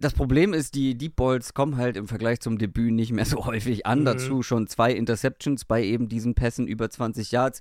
[0.00, 3.46] das Problem ist, die Deep Balls kommen halt im Vergleich zum Debüt nicht mehr so
[3.46, 4.00] häufig an.
[4.00, 4.04] Mhm.
[4.04, 7.60] Dazu schon zwei Interceptions bei eben diesen Pässen über 20 Yards.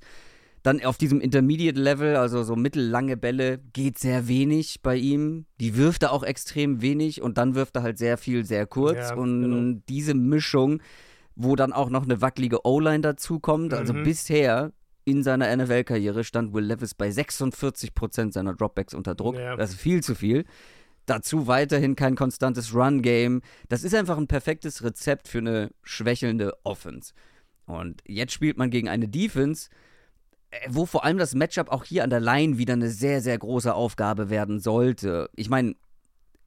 [0.64, 5.46] Dann auf diesem Intermediate Level, also so mittellange Bälle, geht sehr wenig bei ihm.
[5.60, 8.98] Die wirft er auch extrem wenig und dann wirft er halt sehr viel, sehr kurz.
[8.98, 9.82] Ja, und genau.
[9.88, 10.82] diese Mischung,
[11.36, 14.04] wo dann auch noch eine wackelige O-Line dazukommt, also mhm.
[14.04, 14.74] bisher
[15.06, 19.36] in seiner NFL-Karriere stand Will Levis bei 46% seiner Dropbacks unter Druck.
[19.38, 19.56] Ja.
[19.56, 20.44] Das ist viel zu viel.
[21.08, 23.42] Dazu weiterhin kein konstantes Run-Game.
[23.70, 27.14] Das ist einfach ein perfektes Rezept für eine schwächelnde Offense.
[27.66, 29.70] Und jetzt spielt man gegen eine Defense,
[30.52, 33.38] äh, wo vor allem das Matchup auch hier an der Line wieder eine sehr, sehr
[33.38, 35.30] große Aufgabe werden sollte.
[35.36, 35.76] Ich meine,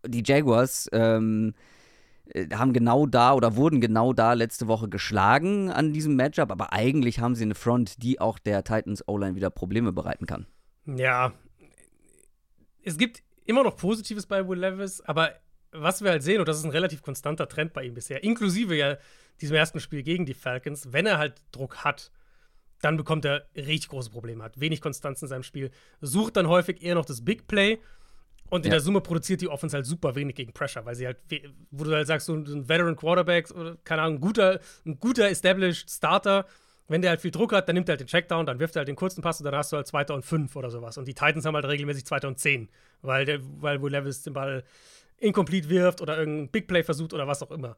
[0.06, 1.54] die Jaguars ähm,
[2.26, 6.74] äh, haben genau da oder wurden genau da letzte Woche geschlagen an diesem Matchup, aber
[6.74, 10.46] eigentlich haben sie eine Front, die auch der Titans O-Line wieder Probleme bereiten kann.
[10.84, 11.32] Ja,
[12.82, 15.34] es gibt immer noch Positives bei Will Levis, aber
[15.72, 18.74] was wir halt sehen, und das ist ein relativ konstanter Trend bei ihm bisher, inklusive
[18.74, 18.96] ja
[19.40, 22.10] diesem ersten Spiel gegen die Falcons, wenn er halt Druck hat,
[22.80, 25.70] dann bekommt er richtig große Probleme, hat wenig Konstanz in seinem Spiel,
[26.00, 27.78] sucht dann häufig eher noch das Big Play
[28.48, 28.76] und in ja.
[28.76, 31.18] der Summe produziert die Offense halt super wenig gegen Pressure, weil sie halt,
[31.70, 35.28] wo du halt sagst, so ein Veteran Quarterback oder keine Ahnung, ein guter, ein guter
[35.28, 36.46] Established Starter,
[36.90, 38.80] wenn der halt viel Druck hat, dann nimmt er halt den Checkdown, dann wirft er
[38.80, 40.98] halt den kurzen Pass und dann hast du halt Zweiter und fünf oder sowas.
[40.98, 42.68] Und die Titans haben halt regelmäßig Zweiter und zehn,
[43.00, 44.64] weil, der, weil Will Levis den Ball
[45.18, 47.76] incomplete wirft oder irgendein Big Play versucht oder was auch immer.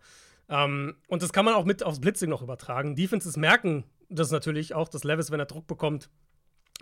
[0.48, 2.96] Ähm, und das kann man auch mit aufs Blitzing noch übertragen.
[2.96, 6.08] Defenses merken das natürlich auch, dass Levis, wenn er Druck bekommt,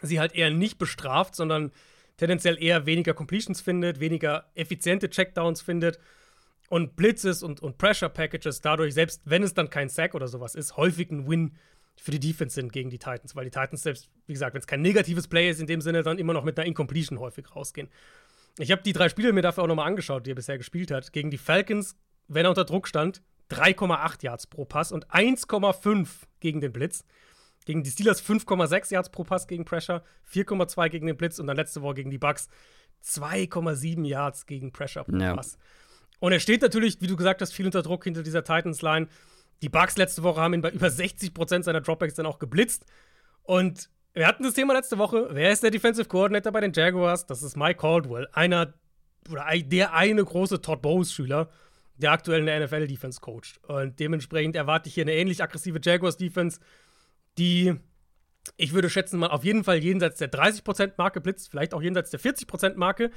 [0.01, 1.73] sie halt eher nicht bestraft, sondern
[2.17, 5.99] tendenziell eher weniger Completions findet, weniger effiziente Checkdowns findet
[6.69, 10.55] und Blitzes und, und Pressure Packages dadurch, selbst wenn es dann kein Sack oder sowas
[10.55, 11.57] ist, häufig ein Win
[12.01, 14.67] für die Defense sind gegen die Titans, weil die Titans selbst, wie gesagt, wenn es
[14.67, 17.89] kein negatives Play ist, in dem Sinne dann immer noch mit einer Incompletion häufig rausgehen.
[18.59, 21.13] Ich habe die drei Spiele mir dafür auch nochmal angeschaut, die er bisher gespielt hat.
[21.13, 21.97] Gegen die Falcons,
[22.27, 26.09] wenn er unter Druck stand, 3,8 Yards pro Pass und 1,5
[26.41, 27.05] gegen den Blitz.
[27.67, 31.57] Gegen die Steelers 5,6 Yards pro Pass gegen Pressure, 4,2 gegen den Blitz und dann
[31.57, 32.49] letzte Woche gegen die Bucks
[33.05, 35.35] 2,7 Yards gegen Pressure pro ja.
[35.35, 35.59] Pass.
[36.19, 39.09] Und er steht natürlich, wie du gesagt hast, viel unter Druck hinter dieser Titans-Line.
[39.63, 42.87] Die Bucks letzte Woche haben ihn bei über 60% seiner Dropbacks dann auch geblitzt.
[43.43, 45.29] Und wir hatten das Thema letzte Woche.
[45.31, 47.27] Wer ist der Defensive Coordinator bei den Jaguars?
[47.27, 48.75] Das ist Mike Caldwell, einer
[49.31, 51.51] oder der eine große Todd Bowles-Schüler,
[51.97, 53.61] der aktuell in der NFL-Defense coacht.
[53.69, 56.59] Und dementsprechend erwarte ich hier eine ähnlich aggressive Jaguars-Defense,
[57.39, 57.75] die,
[58.57, 62.21] ich würde schätzen, mal auf jeden Fall jenseits der 30%-Marke blitzt, vielleicht auch jenseits der
[62.21, 63.11] 40%-Marke.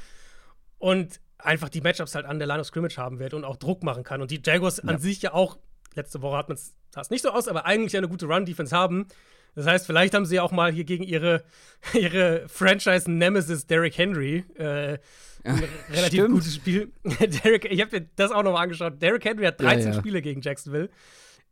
[0.77, 3.83] Und einfach die Matchups halt an der Line of Scrimmage haben wird und auch Druck
[3.83, 4.21] machen kann.
[4.21, 4.89] Und die Jaguars ja.
[4.89, 5.57] an sich ja auch
[5.95, 9.07] letzte Woche hat man es nicht so aus, aber eigentlich eine gute Run-Defense haben.
[9.55, 11.43] Das heißt, vielleicht haben sie auch mal hier gegen ihre,
[11.93, 14.97] ihre Franchise-Nemesis Derrick Henry äh,
[15.43, 16.33] ein ja, relativ stimmt.
[16.33, 16.91] gutes Spiel.
[17.03, 19.01] Derrick, ich habe mir das auch nochmal angeschaut.
[19.01, 19.99] Derrick Henry hat 13 ja, ja.
[19.99, 20.89] Spiele gegen Jacksonville.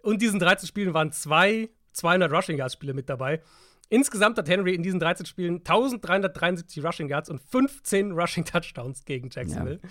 [0.01, 3.41] Und diesen 13 Spielen waren zwei 200 Rushing Yards Spiele mit dabei.
[3.89, 9.29] Insgesamt hat Henry in diesen 13 Spielen 1373 Rushing Yards und 15 Rushing Touchdowns gegen
[9.29, 9.81] Jacksonville.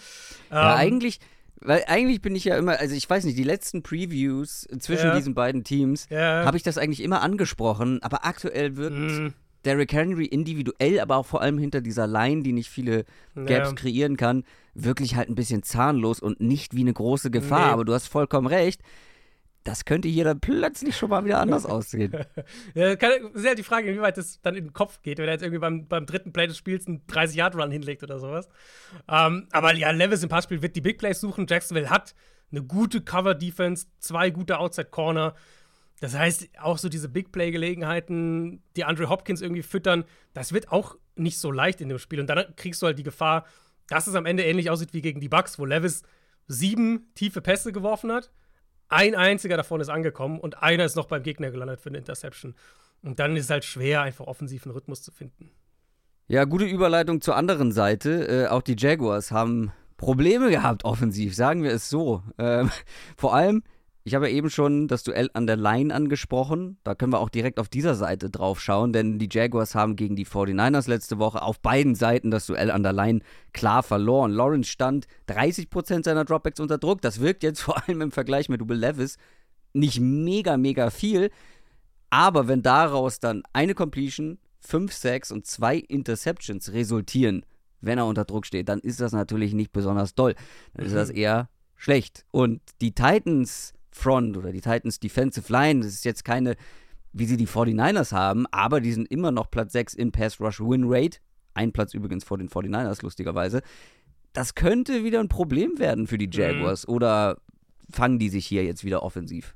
[0.50, 1.20] Ja, ähm, eigentlich
[1.60, 5.16] weil eigentlich bin ich ja immer, also ich weiß nicht, die letzten Previews zwischen ja.
[5.16, 6.44] diesen beiden Teams ja.
[6.44, 9.34] habe ich das eigentlich immer angesprochen, aber aktuell wirkt mhm.
[9.64, 13.04] Derrick Henry individuell, aber auch vor allem hinter dieser Line, die nicht viele
[13.34, 13.72] Gaps ja.
[13.74, 14.44] kreieren kann,
[14.74, 17.66] wirklich halt ein bisschen zahnlos und nicht wie eine große Gefahr.
[17.66, 17.72] Nee.
[17.72, 18.80] Aber du hast vollkommen recht
[19.64, 22.12] das könnte hier dann plötzlich schon mal wieder anders aussehen.
[22.74, 25.32] ja, kann, ist ja die Frage, inwieweit das dann in den Kopf geht, wenn er
[25.32, 28.48] jetzt irgendwie beim, beim dritten Play des Spiels einen 30-Yard-Run hinlegt oder sowas.
[29.08, 31.46] Ähm, aber ja, Levis im Passspiel wird die Big Plays suchen.
[31.48, 32.14] Jacksonville hat
[32.50, 35.34] eine gute Cover-Defense, zwei gute Outside-Corner.
[36.00, 40.96] Das heißt, auch so diese Big Play-Gelegenheiten, die Andre Hopkins irgendwie füttern, das wird auch
[41.16, 42.20] nicht so leicht in dem Spiel.
[42.20, 43.44] Und dann kriegst du halt die Gefahr,
[43.88, 46.02] dass es am Ende ähnlich aussieht wie gegen die Bucks, wo Levis
[46.48, 48.30] sieben tiefe Pässe geworfen hat
[48.90, 52.54] ein einziger davon ist angekommen und einer ist noch beim Gegner gelandet für eine Interception.
[53.02, 55.50] Und dann ist es halt schwer, einfach offensiven Rhythmus zu finden.
[56.26, 58.28] Ja, gute Überleitung zur anderen Seite.
[58.28, 62.22] Äh, auch die Jaguars haben Probleme gehabt offensiv, sagen wir es so.
[62.38, 62.70] Ähm,
[63.16, 63.62] vor allem
[64.02, 66.78] ich habe ja eben schon das Duell an der Line angesprochen.
[66.84, 70.16] Da können wir auch direkt auf dieser Seite drauf schauen, denn die Jaguars haben gegen
[70.16, 73.20] die 49ers letzte Woche auf beiden Seiten das Duell an der Line
[73.52, 74.32] klar verloren.
[74.32, 77.02] Lawrence stand 30% seiner Dropbacks unter Druck.
[77.02, 79.16] Das wirkt jetzt vor allem im Vergleich mit Double Levis
[79.72, 81.30] nicht mega, mega viel.
[82.08, 87.44] Aber wenn daraus dann eine Completion, 5 Sacks und zwei Interceptions resultieren,
[87.80, 90.34] wenn er unter Druck steht, dann ist das natürlich nicht besonders doll.
[90.74, 91.16] Dann ist das mhm.
[91.16, 92.26] eher schlecht.
[92.30, 95.80] Und die Titans Front oder die Titans Defensive Line.
[95.80, 96.56] Das ist jetzt keine,
[97.12, 100.60] wie sie die 49ers haben, aber die sind immer noch Platz 6 in Pass Rush
[100.60, 101.18] Win Rate.
[101.54, 103.62] Ein Platz übrigens vor den 49ers, lustigerweise.
[104.32, 106.32] Das könnte wieder ein Problem werden für die mhm.
[106.32, 106.86] Jaguars.
[106.86, 106.94] Mhm.
[106.94, 107.40] Oder
[107.90, 109.54] fangen die sich hier jetzt wieder offensiv?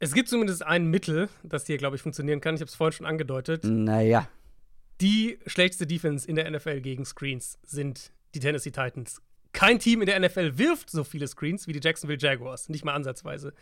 [0.00, 2.54] Es gibt zumindest ein Mittel, das hier, glaube ich, funktionieren kann.
[2.54, 3.64] Ich habe es vorhin schon angedeutet.
[3.64, 4.28] Naja.
[5.00, 9.20] Die schlechteste Defense in der NFL gegen Screens sind die Tennessee Titans.
[9.52, 12.94] Kein Team in der NFL wirft so viele Screens wie die Jacksonville Jaguars, nicht mal
[12.94, 13.52] ansatzweise.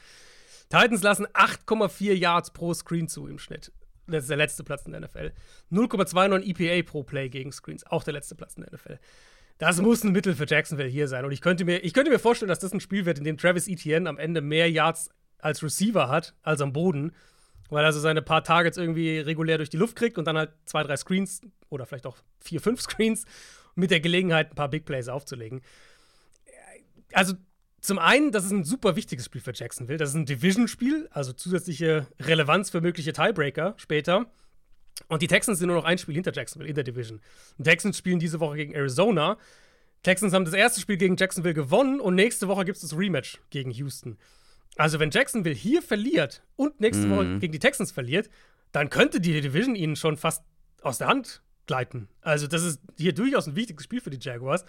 [0.69, 3.73] Titans lassen 8,4 Yards pro Screen zu im Schnitt.
[4.07, 5.33] Das ist der letzte Platz in der NFL.
[5.71, 8.99] 0,29 EPA pro Play gegen Screens, auch der letzte Platz in der NFL.
[9.59, 11.25] Das muss ein Mittel für Jacksonville hier sein.
[11.25, 13.37] Und ich könnte mir, ich könnte mir vorstellen, dass das ein Spiel wird, in dem
[13.37, 17.13] Travis Etienne am Ende mehr Yards als Receiver hat, als am Boden.
[17.69, 20.53] Weil er so seine paar Targets irgendwie regulär durch die Luft kriegt und dann halt
[20.65, 23.27] zwei, drei Screens oder vielleicht auch vier, fünf Screens
[23.79, 25.63] mit der Gelegenheit, ein paar Big Plays aufzulegen.
[27.13, 27.35] Also,
[27.81, 29.99] zum einen, das ist ein super wichtiges Spiel für Jacksonville.
[29.99, 34.27] Das ist ein Division-Spiel, also zusätzliche Relevanz für mögliche Tiebreaker später.
[35.07, 37.21] Und die Texans sind nur noch ein Spiel hinter Jacksonville in der Division.
[37.57, 39.39] Die Texans spielen diese Woche gegen Arizona.
[40.03, 43.39] Texans haben das erste Spiel gegen Jacksonville gewonnen und nächste Woche gibt es das Rematch
[43.51, 44.19] gegen Houston.
[44.77, 47.11] Also, wenn Jacksonville hier verliert und nächste mm.
[47.11, 48.29] Woche gegen die Texans verliert,
[48.73, 50.45] dann könnte die Division ihnen schon fast
[50.83, 52.09] aus der Hand gleiten.
[52.23, 54.65] Also, das ist hier durchaus ein wichtiges Spiel für die Jaguars.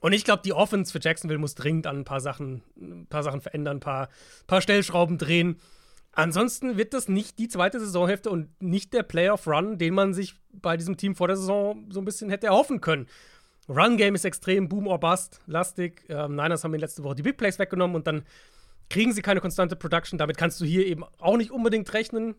[0.00, 3.22] Und ich glaube, die Offense für Jacksonville muss dringend an ein paar Sachen, ein paar
[3.22, 4.08] Sachen verändern, ein paar,
[4.46, 5.60] paar Stellschrauben drehen.
[6.12, 10.76] Ansonsten wird das nicht die zweite Saisonhälfte und nicht der Playoff-Run, den man sich bei
[10.76, 13.06] diesem Team vor der Saison so ein bisschen hätte erhoffen können.
[13.68, 16.04] Run-Game ist extrem Boom or Bust, lastig.
[16.08, 18.22] Ähm, Niners haben in letzte Woche die Big Plays weggenommen und dann
[18.88, 20.18] kriegen sie keine konstante Production.
[20.18, 22.34] Damit kannst du hier eben auch nicht unbedingt rechnen,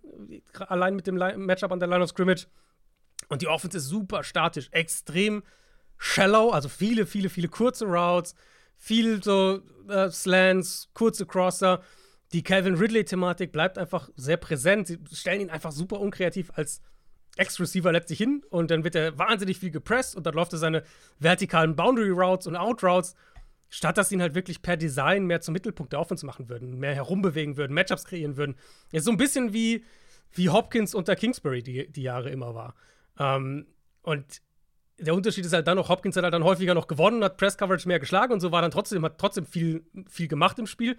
[0.58, 2.48] allein mit dem Matchup an der Line of Scrimmage.
[3.30, 5.44] Und die Offense ist super statisch, extrem
[5.98, 8.36] shallow, also viele, viele, viele kurze Routes,
[8.78, 11.82] viel so äh, Slants, kurze Crosser.
[12.34, 14.88] Die Calvin Ridley-Thematik bleibt einfach sehr präsent.
[14.88, 16.82] Sie stellen ihn einfach super unkreativ als
[17.38, 20.84] Ex-Receiver letztlich hin und dann wird er wahnsinnig viel gepresst und dann läuft er seine
[21.20, 23.16] vertikalen Boundary Routes und Out Routes,
[23.70, 26.80] statt dass sie ihn halt wirklich per Design mehr zum Mittelpunkt der Offense machen würden,
[26.80, 28.56] mehr herumbewegen würden, Matchups kreieren würden.
[28.92, 29.86] Ist so ein bisschen wie,
[30.34, 32.76] wie Hopkins unter Kingsbury die, die Jahre immer war.
[33.20, 33.68] Ähm,
[34.02, 34.42] und
[34.98, 37.58] der Unterschied ist halt dann noch, Hopkins hat halt dann häufiger noch gewonnen, hat Press
[37.58, 40.98] Coverage mehr geschlagen und so war dann trotzdem, hat trotzdem viel, viel gemacht im Spiel.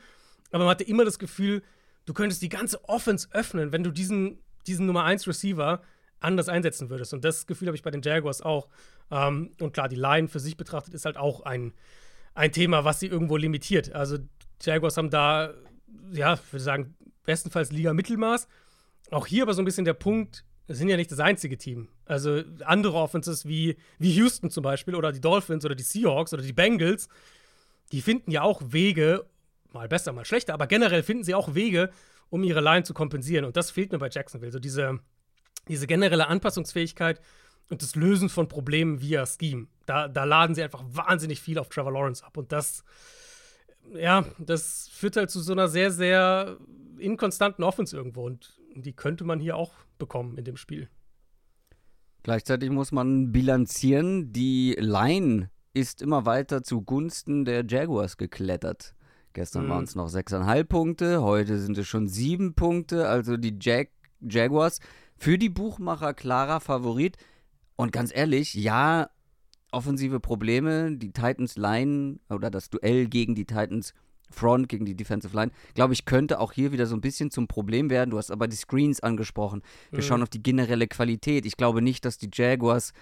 [0.50, 1.62] Aber man hatte immer das Gefühl,
[2.06, 5.82] du könntest die ganze Offense öffnen, wenn du diesen, diesen Nummer 1 Receiver
[6.20, 7.14] anders einsetzen würdest.
[7.14, 8.68] Und das Gefühl habe ich bei den Jaguars auch.
[9.10, 11.72] Ähm, und klar, die Line für sich betrachtet ist halt auch ein,
[12.34, 13.92] ein Thema, was sie irgendwo limitiert.
[13.92, 14.18] Also
[14.62, 15.54] Jaguars haben da,
[16.12, 18.48] ja, ich würde sagen, bestenfalls Liga-Mittelmaß.
[19.10, 20.44] Auch hier aber so ein bisschen der Punkt,
[20.78, 21.88] sind ja nicht das einzige Team.
[22.06, 26.42] Also andere Offenses wie, wie Houston zum Beispiel oder die Dolphins oder die Seahawks oder
[26.42, 27.08] die Bengals,
[27.92, 29.26] die finden ja auch Wege,
[29.72, 31.90] mal besser, mal schlechter, aber generell finden sie auch Wege,
[32.28, 33.44] um ihre Line zu kompensieren.
[33.44, 34.52] Und das fehlt mir bei Jacksonville.
[34.52, 35.00] So diese,
[35.68, 37.20] diese generelle Anpassungsfähigkeit
[37.68, 39.66] und das Lösen von Problemen via Scheme.
[39.86, 42.36] Da, da laden sie einfach wahnsinnig viel auf Trevor Lawrence ab.
[42.36, 42.84] Und das,
[43.94, 46.58] ja, das führt halt zu so einer sehr, sehr
[46.98, 48.24] inkonstanten Offense irgendwo.
[48.24, 50.88] Und die könnte man hier auch bekommen in dem Spiel.
[52.22, 58.94] Gleichzeitig muss man bilanzieren, die Line ist immer weiter zugunsten der Jaguars geklettert.
[59.32, 59.70] Gestern mhm.
[59.70, 63.08] waren es noch 6,5 Punkte, heute sind es schon 7 Punkte.
[63.08, 63.88] Also die Jag
[64.20, 64.80] Jaguars
[65.16, 67.16] für die Buchmacher klarer Favorit.
[67.76, 69.08] Und ganz ehrlich, ja,
[69.72, 73.94] offensive Probleme, die Titans Line oder das Duell gegen die Titans
[74.31, 77.49] Front, gegen die Defensive Line, glaube ich, könnte auch hier wieder so ein bisschen zum
[77.49, 78.11] Problem werden.
[78.11, 79.62] Du hast aber die Screens angesprochen.
[79.91, 80.03] Wir mhm.
[80.03, 81.47] schauen auf die generelle Qualität.
[81.47, 82.93] Ich glaube nicht, dass die Jaguars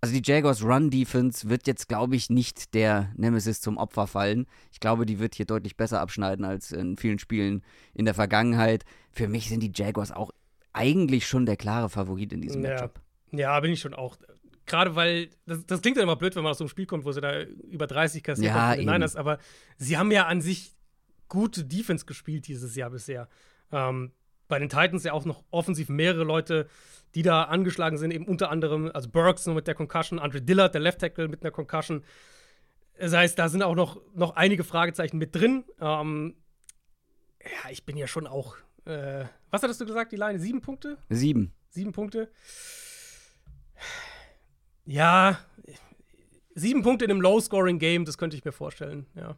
[0.00, 4.46] also die Jaguars Run Defense wird jetzt, glaube ich, nicht der Nemesis zum Opfer fallen.
[4.70, 7.64] Ich glaube, die wird hier deutlich besser abschneiden als in vielen Spielen
[7.94, 8.84] in der Vergangenheit.
[9.10, 10.30] Für mich sind die Jaguars auch
[10.72, 12.70] eigentlich schon der klare Favorit in diesem ja.
[12.70, 13.00] Matchup.
[13.32, 14.16] Ja, bin ich schon auch.
[14.68, 17.04] Gerade weil, das, das klingt ja immer blöd, wenn man aus so einem Spiel kommt,
[17.04, 19.38] wo sie da über 30 kassiert ja, haben Niners, aber
[19.76, 20.76] sie haben ja an sich
[21.28, 23.28] gute Defense gespielt dieses Jahr bisher.
[23.72, 24.12] Ähm,
[24.46, 26.68] bei den Titans ja auch noch offensiv mehrere Leute,
[27.14, 30.74] die da angeschlagen sind, eben unter anderem, also Burks nur mit der Concussion, Andre Dillard,
[30.74, 32.04] der Left Tackle mit einer Concussion.
[32.98, 35.64] Das heißt, da sind auch noch, noch einige Fragezeichen mit drin.
[35.80, 36.34] Ähm,
[37.42, 38.56] ja, ich bin ja schon auch.
[38.84, 40.38] Äh, was hattest du gesagt, die Line?
[40.38, 40.98] Sieben Punkte?
[41.08, 41.52] Sieben.
[41.70, 42.30] Sieben Punkte.
[44.90, 45.38] Ja,
[46.54, 49.36] sieben Punkte in einem Low-Scoring-Game, das könnte ich mir vorstellen, ja.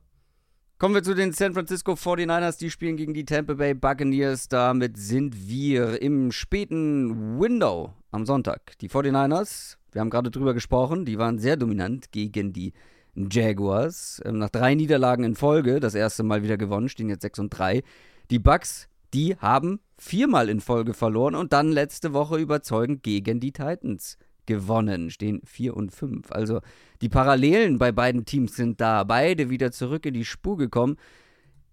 [0.78, 2.56] Kommen wir zu den San Francisco 49ers.
[2.60, 4.46] Die spielen gegen die Tampa Bay Buccaneers.
[4.46, 8.78] Damit sind wir im späten Window am Sonntag.
[8.78, 12.72] Die 49ers, wir haben gerade drüber gesprochen, die waren sehr dominant gegen die
[13.16, 14.22] Jaguars.
[14.24, 17.50] Ähm, nach drei Niederlagen in Folge, das erste Mal wieder gewonnen, stehen jetzt 6 und
[17.50, 17.82] 3.
[18.30, 23.50] Die Bucks, die haben viermal in Folge verloren und dann letzte Woche überzeugend gegen die
[23.50, 24.16] Titans
[24.46, 26.32] gewonnen, stehen 4 und 5.
[26.32, 26.60] Also
[27.00, 30.96] die Parallelen bei beiden Teams sind da, beide wieder zurück in die Spur gekommen.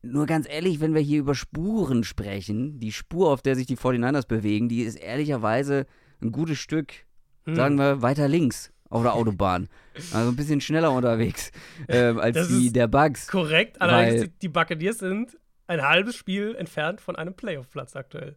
[0.02, 3.78] Nur ganz ehrlich, wenn wir hier über Spuren sprechen, die Spur, auf der sich die
[3.78, 5.86] 49ers bewegen, die ist ehrlicherweise
[6.22, 6.94] ein gutes Stück,
[7.46, 7.56] hm.
[7.56, 9.70] sagen wir, weiter links auf der Autobahn.
[10.14, 11.52] Also ein bisschen schneller unterwegs
[11.88, 13.28] äh, als das die der Bugs.
[13.28, 18.36] Korrekt, allerdings die, die Buccaneers sind ein halbes Spiel entfernt von einem Playoff-Platz aktuell.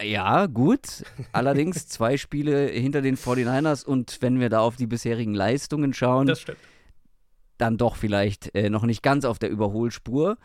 [0.00, 1.04] Ja, gut.
[1.32, 6.32] Allerdings zwei Spiele hinter den 49ers und wenn wir da auf die bisherigen Leistungen schauen,
[7.58, 10.36] dann doch vielleicht äh, noch nicht ganz auf der Überholspur.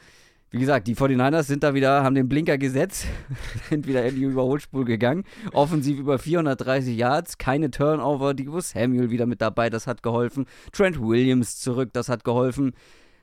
[0.50, 3.06] Wie gesagt, die 49ers sind da wieder, haben den Blinker gesetzt,
[3.70, 5.26] sind wieder in die Überholspur gegangen.
[5.52, 8.34] Offensiv über 430 Yards, keine Turnover.
[8.34, 10.46] Divo Samuel wieder mit dabei, das hat geholfen.
[10.72, 12.74] Trent Williams zurück, das hat geholfen.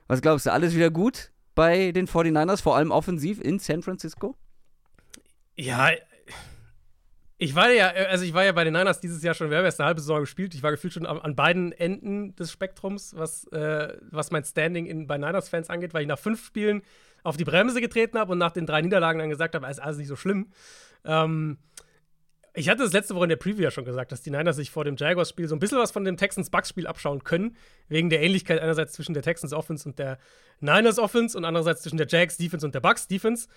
[0.07, 4.35] Was glaubst du, alles wieder gut bei den 49ers, vor allem offensiv in San Francisco?
[5.55, 5.89] Ja,
[7.45, 9.65] ich war ja, also ich war ja bei den Niners dieses Jahr schon, wir haben
[9.65, 10.55] erst eine halbe Saison gespielt.
[10.55, 15.05] Ich war gefühlt schon an, beiden Enden des Spektrums, was, äh, was mein Standing in,
[15.05, 16.81] bei Niners-Fans angeht, weil ich nach fünf Spielen
[17.23, 19.83] auf die Bremse getreten habe und nach den drei Niederlagen dann gesagt habe, es ist
[19.83, 20.47] alles nicht so schlimm.
[21.05, 21.57] Ähm,
[22.55, 24.71] ich hatte das letzte Woche in der Preview ja schon gesagt, dass die Niners sich
[24.71, 27.57] vor dem Jaguars-Spiel so ein bisschen was von dem Texans-Bucks-Spiel abschauen können,
[27.89, 30.17] wegen der Ähnlichkeit einerseits zwischen der Texans-Offense und der
[30.61, 33.47] Niners-Offense und andererseits zwischen der Jags-Defense und der Bucks-Defense.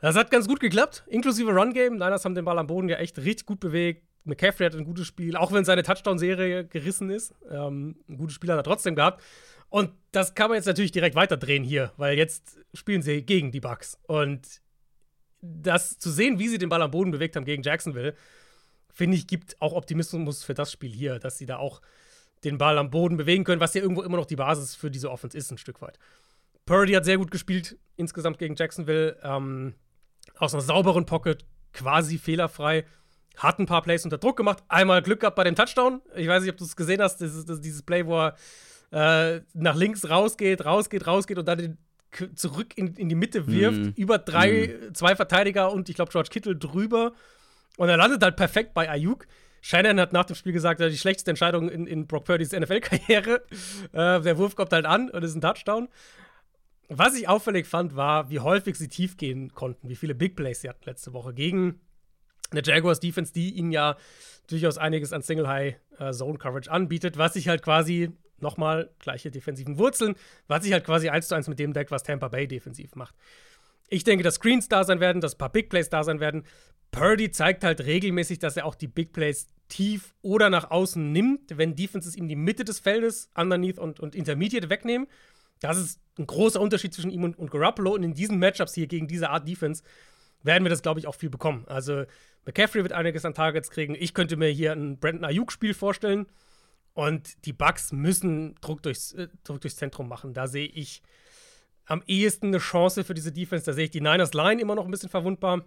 [0.00, 1.94] Das hat ganz gut geklappt, inklusive Run-Game.
[1.94, 4.02] Niners haben den Ball am Boden ja echt richtig gut bewegt.
[4.24, 7.34] McCaffrey hat ein gutes Spiel, auch wenn seine Touchdown-Serie gerissen ist.
[7.50, 9.22] Ähm, ein gutes Spiel hat er trotzdem gehabt.
[9.68, 13.60] Und das kann man jetzt natürlich direkt weiterdrehen hier, weil jetzt spielen sie gegen die
[13.60, 13.98] Bucks.
[14.06, 14.60] Und
[15.40, 18.14] das zu sehen, wie sie den Ball am Boden bewegt haben gegen Jacksonville,
[18.92, 21.80] finde ich, gibt auch Optimismus für das Spiel hier, dass sie da auch
[22.44, 25.10] den Ball am Boden bewegen können, was ja irgendwo immer noch die Basis für diese
[25.10, 25.98] Offense ist, ein Stück weit.
[26.64, 29.18] Purdy hat sehr gut gespielt insgesamt gegen Jacksonville.
[29.22, 29.74] Ähm,
[30.38, 32.84] aus einer sauberen Pocket, quasi fehlerfrei.
[33.36, 34.62] Hat ein paar Plays unter Druck gemacht.
[34.68, 36.00] Einmal Glück gehabt bei dem Touchdown.
[36.14, 37.20] Ich weiß nicht, ob du es gesehen hast.
[37.20, 38.34] Das ist, das ist dieses Play, wo er
[38.92, 41.78] äh, nach links rausgeht, rausgeht, rausgeht und dann den
[42.34, 43.88] zurück in, in die Mitte wirft, mm.
[43.96, 44.94] über drei, mm.
[44.94, 47.12] zwei Verteidiger und ich glaube George Kittle drüber.
[47.76, 49.26] Und er landet halt perfekt bei Ayuk.
[49.60, 53.42] Shannon hat nach dem Spiel gesagt, die schlechteste Entscheidung in, in Brock Purdy's NFL-Karriere.
[53.92, 55.88] Äh, der Wurf kommt halt an und ist ein Touchdown.
[56.88, 60.60] Was ich auffällig fand, war, wie häufig sie tief gehen konnten, wie viele Big Plays
[60.60, 61.80] sie hatten letzte Woche gegen
[62.50, 63.96] eine Jaguars Defense, die ihnen ja
[64.48, 69.30] durchaus einiges an Single High äh, Zone Coverage anbietet, was sich halt quasi nochmal gleiche
[69.30, 70.14] defensiven Wurzeln,
[70.46, 73.14] was sich halt quasi eins zu eins mit dem deckt, was Tampa Bay defensiv macht.
[73.88, 76.44] Ich denke, dass Screens da sein werden, dass ein paar Big Plays da sein werden.
[76.90, 81.56] Purdy zeigt halt regelmäßig, dass er auch die Big Plays tief oder nach außen nimmt,
[81.56, 85.06] wenn Defenses ihm die Mitte des Feldes, underneath und, und intermediate wegnehmen.
[85.60, 87.94] Das ist ein großer Unterschied zwischen ihm und, und Garoppolo.
[87.94, 89.82] Und in diesen Matchups hier gegen diese Art Defense
[90.42, 91.64] werden wir das, glaube ich, auch viel bekommen.
[91.66, 92.04] Also
[92.44, 93.94] McCaffrey wird einiges an Targets kriegen.
[93.98, 96.26] Ich könnte mir hier ein Brandon Ayuk-Spiel vorstellen.
[96.94, 100.32] Und die Bucks müssen Druck durchs, äh, Druck durchs Zentrum machen.
[100.32, 101.02] Da sehe ich
[101.84, 103.66] am ehesten eine Chance für diese Defense.
[103.66, 105.64] Da sehe ich die Niners Line immer noch ein bisschen verwundbar.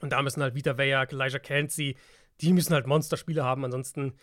[0.00, 1.96] Und da müssen halt Vita Vea, Elijah Cansey,
[2.40, 3.64] die müssen halt Monsterspiele haben.
[3.64, 4.14] Ansonsten,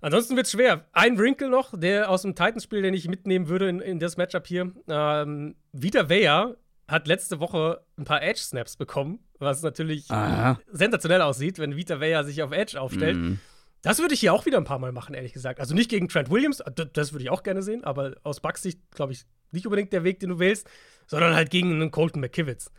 [0.00, 0.84] ansonsten wird es schwer.
[0.92, 4.46] Ein Wrinkle noch, der aus dem Titans-Spiel, den ich mitnehmen würde in, in das Matchup
[4.46, 4.72] hier.
[4.88, 6.54] Ähm, Vita Vea
[6.86, 10.58] hat letzte Woche ein paar Edge-Snaps bekommen, was natürlich Aha.
[10.70, 13.16] sensationell aussieht, wenn Vita Vea sich auf Edge aufstellt.
[13.16, 13.38] Mhm.
[13.82, 15.60] Das würde ich hier auch wieder ein paar Mal machen, ehrlich gesagt.
[15.60, 18.80] Also nicht gegen Trent Williams, das würde ich auch gerne sehen, aber aus Bucks Sicht,
[18.90, 20.68] glaube ich, nicht unbedingt der Weg, den du wählst,
[21.06, 22.70] sondern halt gegen einen Colton McKivitz.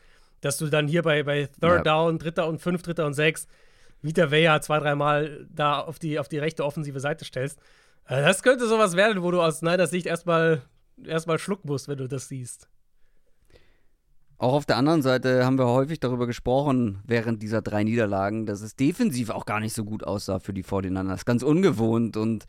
[0.42, 1.82] Dass du dann hier bei, bei Third ja.
[1.84, 3.48] Down, Dritter und Fünf, Dritter und Sechs
[4.02, 7.60] Vita Vea zwei, dreimal da auf die, auf die rechte offensive Seite stellst.
[8.06, 10.62] Äh, das könnte sowas werden, wo du aus Niners Sicht erstmal
[11.06, 12.70] erstmal schlucken musst, wenn du das siehst.
[14.38, 18.62] Auch auf der anderen Seite haben wir häufig darüber gesprochen, während dieser drei Niederlagen, dass
[18.62, 21.26] es defensiv auch gar nicht so gut aussah für die 49ers.
[21.26, 22.46] Ganz ungewohnt und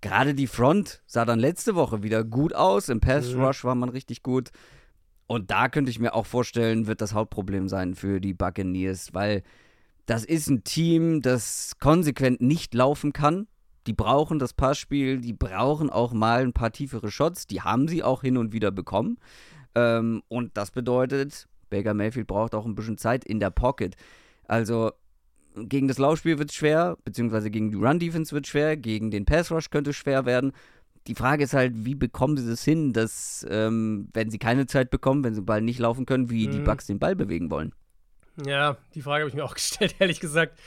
[0.00, 2.88] gerade die Front sah dann letzte Woche wieder gut aus.
[2.88, 3.42] Im Pass mhm.
[3.42, 4.50] Rush war man richtig gut.
[5.26, 9.42] Und da könnte ich mir auch vorstellen, wird das Hauptproblem sein für die Buccaneers, weil
[10.06, 13.46] das ist ein Team, das konsequent nicht laufen kann.
[13.86, 17.46] Die brauchen das Passspiel, die brauchen auch mal ein paar tiefere Shots.
[17.46, 19.18] Die haben sie auch hin und wieder bekommen.
[19.74, 23.96] Ähm, und das bedeutet, Baker Mayfield braucht auch ein bisschen Zeit in der Pocket.
[24.46, 24.92] Also
[25.56, 29.24] gegen das Laufspiel wird es schwer, beziehungsweise gegen die Run-Defense wird es schwer, gegen den
[29.24, 30.52] Pass-Rush könnte es schwer werden.
[31.06, 34.90] Die Frage ist halt, wie bekommen sie das hin, dass, ähm, wenn sie keine Zeit
[34.90, 36.52] bekommen, wenn sie den Ball nicht laufen können, wie mhm.
[36.52, 37.72] die Bucks den Ball bewegen wollen?
[38.44, 40.58] Ja, die Frage habe ich mir auch gestellt, ehrlich gesagt.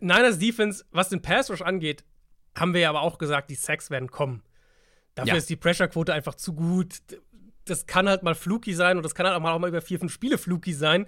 [0.00, 2.04] Niners Defense, was den Pass-Rush angeht,
[2.56, 4.42] haben wir ja aber auch gesagt, die Sacks werden kommen.
[5.14, 5.38] Dafür ja.
[5.38, 7.00] ist die Pressure-Quote einfach zu gut
[7.64, 9.80] das kann halt mal fluky sein und das kann halt auch mal, auch mal über
[9.80, 11.06] vier, fünf Spiele fluky sein.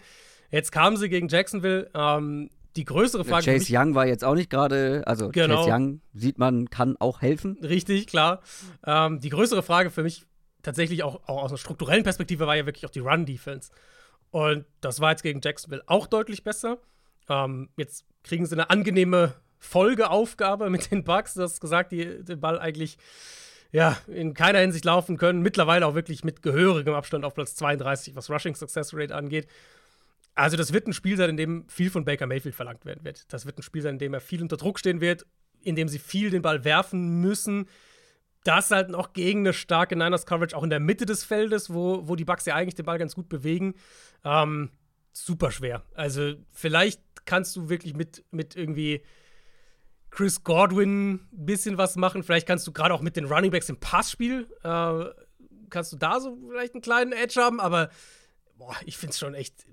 [0.50, 1.90] Jetzt kamen sie gegen Jacksonville.
[1.94, 3.44] Ähm, die größere Frage.
[3.44, 5.64] Chase Young war jetzt auch nicht gerade, also genau.
[5.64, 7.58] Chase Young sieht man, kann auch helfen.
[7.62, 8.40] Richtig, klar.
[8.84, 10.26] Ähm, die größere Frage für mich
[10.62, 13.70] tatsächlich auch, auch aus einer strukturellen Perspektive war ja wirklich auch die Run-Defense.
[14.34, 16.78] Und das war jetzt gegen Jacksonville auch deutlich besser.
[17.28, 21.34] Ähm, jetzt kriegen sie eine angenehme Folgeaufgabe mit den Bugs.
[21.34, 22.98] Du hast gesagt, die den Ball eigentlich
[23.70, 25.40] ja, in keiner Hinsicht laufen können.
[25.40, 29.46] Mittlerweile auch wirklich mit gehörigem Abstand auf Platz 32, was Rushing Success Rate angeht.
[30.34, 33.32] Also, das wird ein Spiel sein, in dem viel von Baker Mayfield verlangt werden wird.
[33.32, 35.26] Das wird ein Spiel sein, in dem er viel unter Druck stehen wird,
[35.62, 37.68] in dem sie viel den Ball werfen müssen.
[38.44, 42.06] Das halt noch gegen eine starke Niners Coverage, auch in der Mitte des Feldes, wo,
[42.06, 43.74] wo die Bucks ja eigentlich den Ball ganz gut bewegen.
[44.24, 44.70] Ähm,
[45.12, 45.82] super schwer.
[45.94, 49.02] Also, vielleicht kannst du wirklich mit, mit irgendwie
[50.10, 52.22] Chris Godwin ein bisschen was machen.
[52.22, 55.04] Vielleicht kannst du gerade auch mit den Running Backs im Passspiel, äh,
[55.70, 57.90] kannst du da so vielleicht einen kleinen Edge haben, aber
[58.56, 59.66] boah, ich finde es schon echt,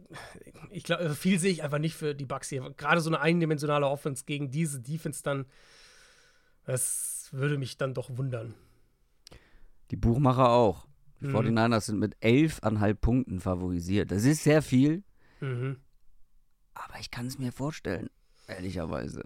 [0.71, 2.73] ich glaube, also viel sehe ich einfach nicht für die Bucks hier.
[2.75, 5.45] Gerade so eine eindimensionale Offense gegen diese Defense dann,
[6.65, 8.53] das würde mich dann doch wundern.
[9.91, 10.87] Die Buchmacher auch.
[11.21, 11.35] Die mhm.
[11.35, 14.11] 49ers sind mit 11,5 Punkten favorisiert.
[14.11, 15.03] Das ist sehr viel.
[15.39, 15.77] Mhm.
[16.73, 18.09] Aber ich kann es mir vorstellen,
[18.47, 19.23] ehrlicherweise.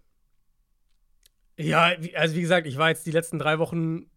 [1.58, 4.08] Ja, also wie gesagt, ich war jetzt die letzten drei Wochen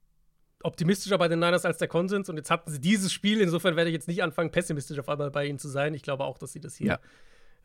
[0.62, 3.40] optimistischer bei den Niners als der Konsens und jetzt hatten sie dieses Spiel.
[3.40, 5.94] Insofern werde ich jetzt nicht anfangen, pessimistisch auf einmal bei ihnen zu sein.
[5.94, 7.00] Ich glaube auch, dass sie das hier Ja.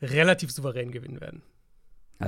[0.02, 1.42] relativ souverän gewinnen werden.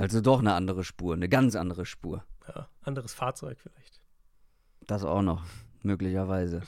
[0.00, 2.24] Also doch eine andere Spur, eine ganz andere Spur.
[2.48, 4.00] Ja, anderes Fahrzeug vielleicht.
[4.86, 5.44] Das auch noch,
[5.82, 6.62] möglicherweise.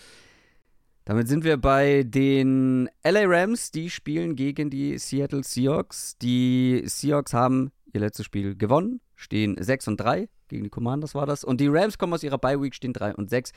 [1.04, 6.18] Damit sind wir bei den LA Rams, die spielen gegen die Seattle Seahawks.
[6.18, 10.28] Die Seahawks haben ihr letztes Spiel gewonnen, stehen 6 und 3.
[10.48, 11.44] Gegen die Commanders war das.
[11.44, 13.52] Und die Rams kommen aus ihrer Bye Week, stehen 3 und 6.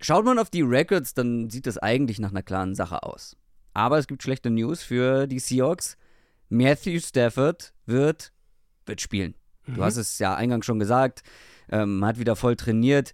[0.00, 3.36] Schaut man auf die Records, dann sieht das eigentlich nach einer klaren Sache aus.
[3.72, 5.96] Aber es gibt schlechte News für die Seahawks.
[6.48, 8.32] Matthew Stafford wird,
[8.86, 9.34] wird spielen.
[9.66, 11.22] Du hast es ja eingangs schon gesagt,
[11.70, 13.12] ähm, hat wieder voll trainiert.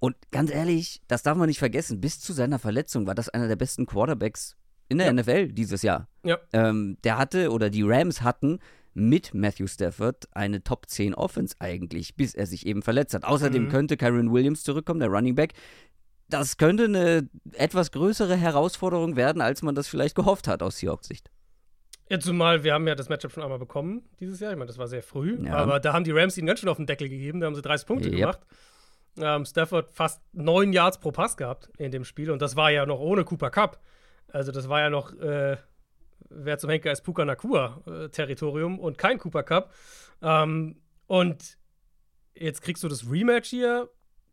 [0.00, 3.48] Und ganz ehrlich, das darf man nicht vergessen, bis zu seiner Verletzung war das einer
[3.48, 4.56] der besten Quarterbacks
[4.90, 5.12] in der Ja.
[5.14, 6.08] NFL dieses Jahr.
[6.22, 6.38] Ja.
[6.52, 8.58] Ähm, der hatte, oder die Rams hatten
[8.92, 13.24] mit Matthew Stafford eine Top 10 Offense eigentlich, bis er sich eben verletzt hat.
[13.24, 13.68] Außerdem Mhm.
[13.70, 15.54] könnte Kyron Williams zurückkommen, der Running Back.
[16.28, 21.06] Das könnte eine etwas größere Herausforderung werden, als man das vielleicht gehofft hat aus Seahawks
[21.08, 21.30] Sicht.
[22.10, 24.52] Ja, zumal wir haben ja das Matchup schon einmal bekommen dieses Jahr.
[24.52, 25.38] Ich meine, das war sehr früh.
[25.44, 25.54] Ja.
[25.54, 27.40] Aber da haben die Rams ihn ganz schön auf den Deckel gegeben.
[27.40, 28.18] Da haben sie 30 Punkte Yep.
[28.18, 28.40] gemacht.
[29.16, 32.30] Ähm, Stafford fast 9 Yards pro Pass gehabt in dem Spiel.
[32.30, 33.80] Und das war ja noch ohne Cooper Cup.
[34.28, 35.56] Also das war ja noch, äh,
[36.28, 39.72] wer zum Henker ist, Puka Nakua äh, Territorium und kein Cooper Cup.
[40.20, 41.56] Ähm, und
[42.34, 43.88] jetzt kriegst du das Rematch hier.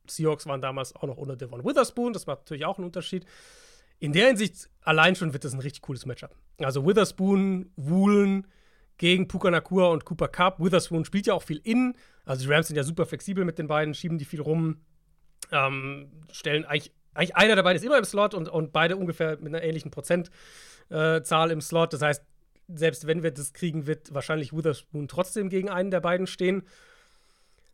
[0.09, 2.11] Seahawks waren damals auch noch ohne Devon Witherspoon.
[2.11, 3.25] Das macht natürlich auch einen Unterschied.
[3.99, 6.35] In der Hinsicht allein schon wird das ein richtig cooles Matchup.
[6.65, 8.47] Also Witherspoon, Woolen
[8.97, 10.59] gegen Puka Nakua und Cooper Cup.
[10.59, 11.95] Witherspoon spielt ja auch viel in.
[12.25, 14.77] Also die Rams sind ja super flexibel mit den beiden, schieben die viel rum.
[15.51, 19.37] Ähm, stellen eigentlich, eigentlich einer der beiden ist immer im Slot und, und beide ungefähr
[19.37, 21.93] mit einer ähnlichen Prozentzahl im Slot.
[21.93, 22.23] Das heißt,
[22.67, 26.63] selbst wenn wir das kriegen, wird wahrscheinlich Witherspoon trotzdem gegen einen der beiden stehen.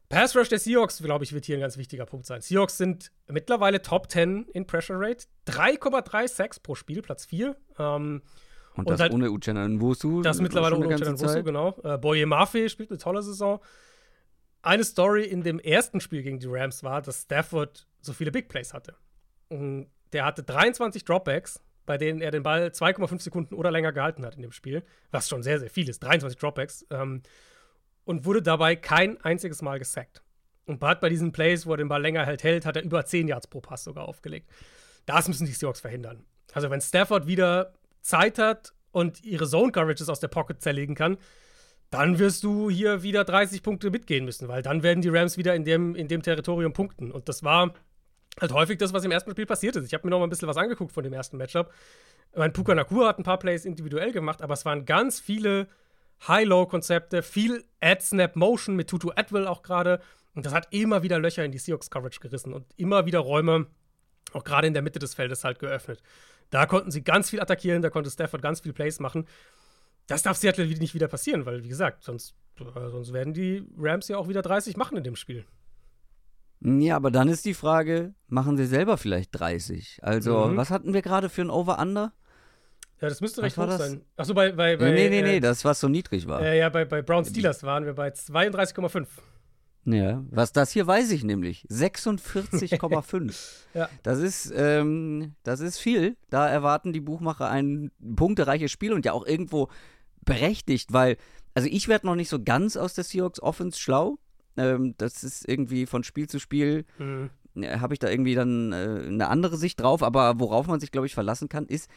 [0.09, 2.39] Pass Rush der Seahawks, glaube ich, wird hier ein ganz wichtiger Punkt sein.
[2.39, 5.25] Seahawks sind mittlerweile Top 10 in Pressure Rate.
[5.47, 7.57] 3,3 Sacks pro Spiel, Platz 4.
[7.77, 8.21] Ähm,
[8.77, 10.21] Und, Und das ohne Uchenna Nwosu.
[10.21, 11.77] das mittlerweile schon ohne Uchenna Nwosu, genau.
[11.83, 13.59] Äh, Boye Mafe spielt eine tolle Saison.
[14.61, 18.49] Eine Story in dem ersten Spiel gegen die Rams war, dass Stafford so viele Big
[18.49, 18.95] Plays hatte.
[19.49, 24.25] Und Der hatte 23 Dropbacks, bei denen er den Ball 2,5 Sekunden oder länger gehalten
[24.25, 25.99] hat in dem Spiel, was schon sehr, sehr viel ist.
[26.03, 26.85] 23 Dropbacks.
[26.91, 27.21] Ähm,
[28.03, 30.21] und wurde dabei kein einziges Mal gesackt.
[30.65, 33.05] Und hat bei diesen Plays, wo er den Ball länger halt hält, hat er über
[33.05, 34.49] 10 Yards pro Pass sogar aufgelegt.
[35.05, 36.25] Das müssen die Seahawks verhindern.
[36.53, 37.73] Also wenn Stafford wieder
[38.07, 41.17] Zeit hat und ihre Zone-Coverages aus der Pocket zerlegen kann,
[41.89, 45.55] dann wirst du hier wieder 30 Punkte mitgehen müssen, weil dann werden die Rams wieder
[45.55, 47.11] in dem, in dem Territorium punkten.
[47.11, 47.73] Und das war
[48.39, 49.85] halt häufig das, was im ersten Spiel passiert ist.
[49.85, 51.71] Ich habe mir noch mal ein bisschen was angeguckt von dem ersten Matchup.
[52.35, 55.67] Mein Puka Nakua hat ein paar Plays individuell gemacht, aber es waren ganz viele
[56.27, 60.01] High-Low-Konzepte, viel Ad-Snap-Motion mit Tutu Atwell auch gerade.
[60.35, 63.67] Und das hat immer wieder Löcher in die Seahawks-Coverage gerissen und immer wieder Räume,
[64.33, 66.01] auch gerade in der Mitte des Feldes, halt geöffnet.
[66.49, 69.25] Da konnten sie ganz viel attackieren, da konnte Stafford ganz viel Plays machen.
[70.07, 74.07] Das darf Seattle nicht wieder passieren, weil, wie gesagt, sonst, äh, sonst werden die Rams
[74.07, 75.45] ja auch wieder 30 machen in dem Spiel.
[76.61, 79.99] Ja, aber dann ist die Frage, machen sie selber vielleicht 30?
[80.01, 80.57] Also, Mhm.
[80.57, 82.13] was hatten wir gerade für ein Over-Under?
[82.99, 83.77] Ja, das müsste Was recht hoch das?
[83.77, 84.01] sein.
[84.15, 86.41] Achso, bei, bei, bei nee, nee, nee, äh, das, was so niedrig war.
[86.41, 89.05] äh, ja, bei, bei Brown Steelers waren wir bei 32,5.
[89.89, 91.65] Ja, was das hier weiß ich nämlich.
[91.69, 93.35] 46,5.
[93.73, 93.89] Ja.
[94.01, 96.17] Das ist, ähm, das ist viel.
[96.31, 99.69] Da erwarten die Buchmacher ein punktereiches Spiel und ja auch irgendwo
[100.25, 101.15] berechtigt, weil,
[101.53, 104.17] also ich werde noch nicht so ganz aus der Seahawks Offense schlau.
[104.57, 107.29] Ähm, das ist irgendwie von Spiel zu Spiel, Mhm.
[107.55, 110.91] äh, habe ich da irgendwie dann äh, eine andere Sicht drauf, aber worauf man sich,
[110.91, 111.89] glaube ich, verlassen kann, ist,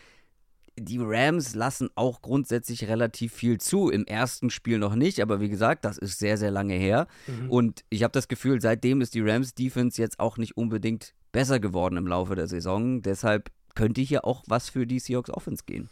[0.79, 3.91] die Rams lassen auch grundsätzlich relativ viel zu.
[3.91, 7.07] Im ersten Spiel noch nicht, aber wie gesagt, das ist sehr, sehr lange her.
[7.27, 7.51] Mhm.
[7.51, 11.61] Und ich habe das Gefühl, seitdem ist die Rams Defense jetzt auch nicht unbedingt besser
[11.61, 13.03] geworden im Laufe der Saison.
[13.03, 15.89] Deshalb könnte hier auch was für die Seahawks Offense gehen.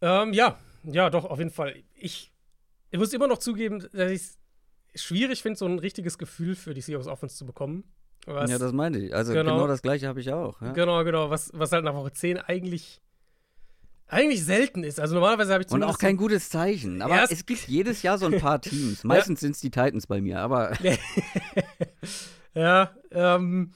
[0.00, 1.82] Ähm, ja, ja, doch, auf jeden Fall.
[1.94, 2.32] Ich,
[2.90, 4.22] ich muss immer noch zugeben, dass ich
[4.92, 7.84] es schwierig finde, so ein richtiges Gefühl für die Seahawks Offense zu bekommen.
[8.26, 9.14] Was, ja, das meinte ich.
[9.14, 9.54] Also Genau.
[9.54, 10.60] genau, das gleiche habe ich auch.
[10.62, 10.72] Ja.
[10.72, 13.02] Genau, genau, was, was halt nach Woche 10 eigentlich,
[14.06, 15.00] eigentlich selten ist.
[15.00, 17.02] Also normalerweise habe ich Und auch kein gutes Zeichen.
[17.02, 19.02] Aber Ja, es- gibt jedes Jahr so ein paar Teams.
[19.04, 20.72] Meistens sind es die Titans bei mir, aber
[22.54, 23.72] Ja, ähm,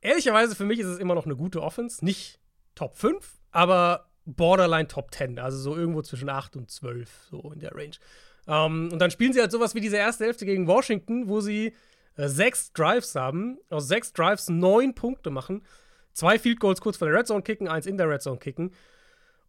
[0.00, 2.04] ehrlicherweise für mich ist es immer noch eine gute Offense.
[2.04, 2.40] Nicht
[2.74, 5.38] Top 5, aber Borderline Top 10.
[5.38, 7.96] Also so irgendwo zwischen 8 und 12, so in der Range.
[8.48, 11.74] Ähm, und dann spielen sie halt sowas wie diese erste Hälfte gegen Washington, wo sie
[12.16, 15.62] äh, sechs Drives haben, aus sechs Drives neun Punkte machen,
[16.12, 18.72] zwei Field Goals kurz vor der Red Zone kicken, eins in der Red Zone kicken.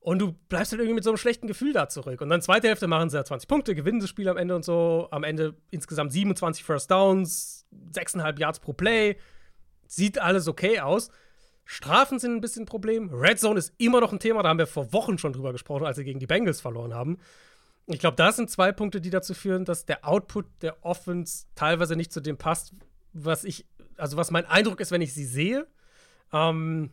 [0.08, 2.22] Und du bleibst halt irgendwie mit so einem schlechten Gefühl da zurück.
[2.22, 4.64] Und dann zweite Hälfte machen sie ja 20 Punkte, gewinnen das Spiel am Ende und
[4.64, 5.10] so.
[5.12, 9.18] Am Ende insgesamt 27 First Downs, 6,5 Yards pro Play.
[9.86, 11.10] sieht alles okay aus.
[11.66, 13.10] Strafen sind ein bisschen ein Problem.
[13.14, 15.86] Red Zone ist immer noch ein Thema, da haben wir vor Wochen schon drüber gesprochen,
[15.86, 17.18] als sie gegen die Bengals verloren haben.
[17.88, 21.98] Ich glaube, das sind zwei Punkte, die dazu führen, dass der Output der Offense teilweise
[21.98, 22.72] nicht zu dem passt,
[23.12, 23.66] was ich,
[23.98, 25.68] also was mein Eindruck ist, wenn ich sie sehe.
[26.32, 26.92] Ähm,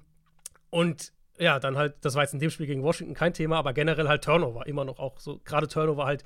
[0.70, 3.72] und ja, dann halt, das war jetzt in dem Spiel gegen Washington kein Thema, aber
[3.72, 6.24] generell halt Turnover, immer noch auch so, gerade Turnover halt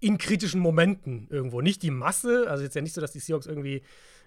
[0.00, 1.60] in kritischen Momenten irgendwo.
[1.60, 3.82] Nicht die Masse, also jetzt ja nicht so, dass die Seahawks irgendwie,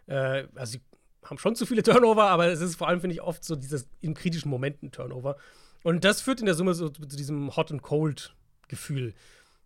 [0.07, 0.81] äh, also sie
[1.25, 3.87] haben schon zu viele Turnover, aber es ist vor allem, finde ich, oft so dieses
[4.01, 5.37] in kritischen Momenten Turnover.
[5.83, 8.33] Und das führt in der Summe so zu diesem Hot and Cold
[8.69, 9.13] Gefühl.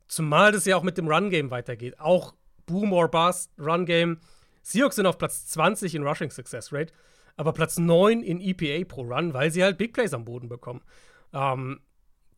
[0.08, 2.00] Zumal das ja auch mit dem Run-Game weitergeht.
[2.00, 2.34] Auch
[2.66, 4.20] Boom or Bust, Run-Game.
[4.64, 6.94] Seahawks sind auf Platz 20 in Rushing Success Rate,
[7.38, 10.82] aber Platz 9 in EPA pro Run, weil sie halt Big Plays am Boden bekommen.
[11.34, 11.80] Ähm,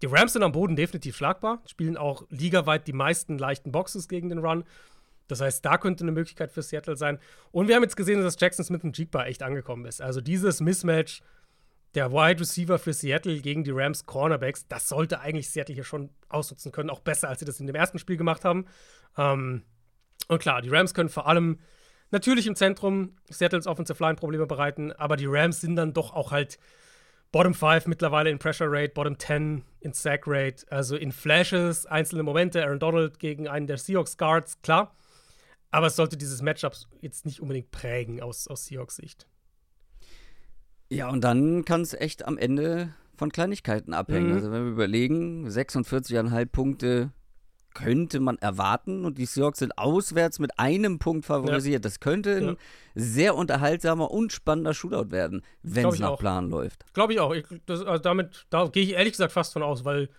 [0.02, 4.30] die Rams sind am Boden definitiv schlagbar, spielen auch ligaweit die meisten leichten Boxes gegen
[4.30, 4.64] den Run.
[5.28, 7.20] Das heißt, da könnte eine Möglichkeit für Seattle sein.
[7.52, 10.02] Und wir haben jetzt gesehen, dass Jackson Smith und Jigba echt angekommen ist.
[10.02, 11.22] Also dieses Mismatch
[11.95, 16.10] der Wide Receiver für Seattle gegen die Rams Cornerbacks, das sollte eigentlich Seattle hier schon
[16.30, 18.66] ausnutzen können, auch besser, als sie das in dem ersten Spiel gemacht haben.
[19.18, 19.64] Ähm,
[20.28, 21.60] und klar, die Rams können vor allem
[22.12, 26.32] natürlich im Zentrum Seattles Offensive Line Probleme bereiten, aber die Rams sind dann doch auch
[26.32, 26.60] halt
[27.32, 32.24] Bottom 5 mittlerweile in Pressure Rate, Bottom 10 in Sack Rate, also in Flashes, einzelne
[32.24, 34.95] Momente, Aaron Donald gegen einen der Seahawks Guards, klar.
[35.72, 39.28] Aber es sollte dieses Matchup jetzt nicht unbedingt prägen aus, aus Seahawks Sicht.
[40.89, 44.30] Ja, und dann kann es echt am Ende von Kleinigkeiten abhängen.
[44.30, 44.36] Mhm.
[44.36, 47.12] Also wenn wir überlegen, 46,5 Punkte
[47.74, 51.86] könnte man erwarten und die Seahawks sind auswärts mit einem Punkt favorisiert.
[51.86, 52.55] Das könnte ein Ja.
[52.95, 56.20] sehr unterhaltsamer und spannender Shootout werden, wenn es nach auch.
[56.20, 56.91] Plan läuft.
[56.93, 57.34] Glaube ich auch.
[57.34, 60.09] Ich, das, also damit, da gehe ich ehrlich gesagt fast von aus, weil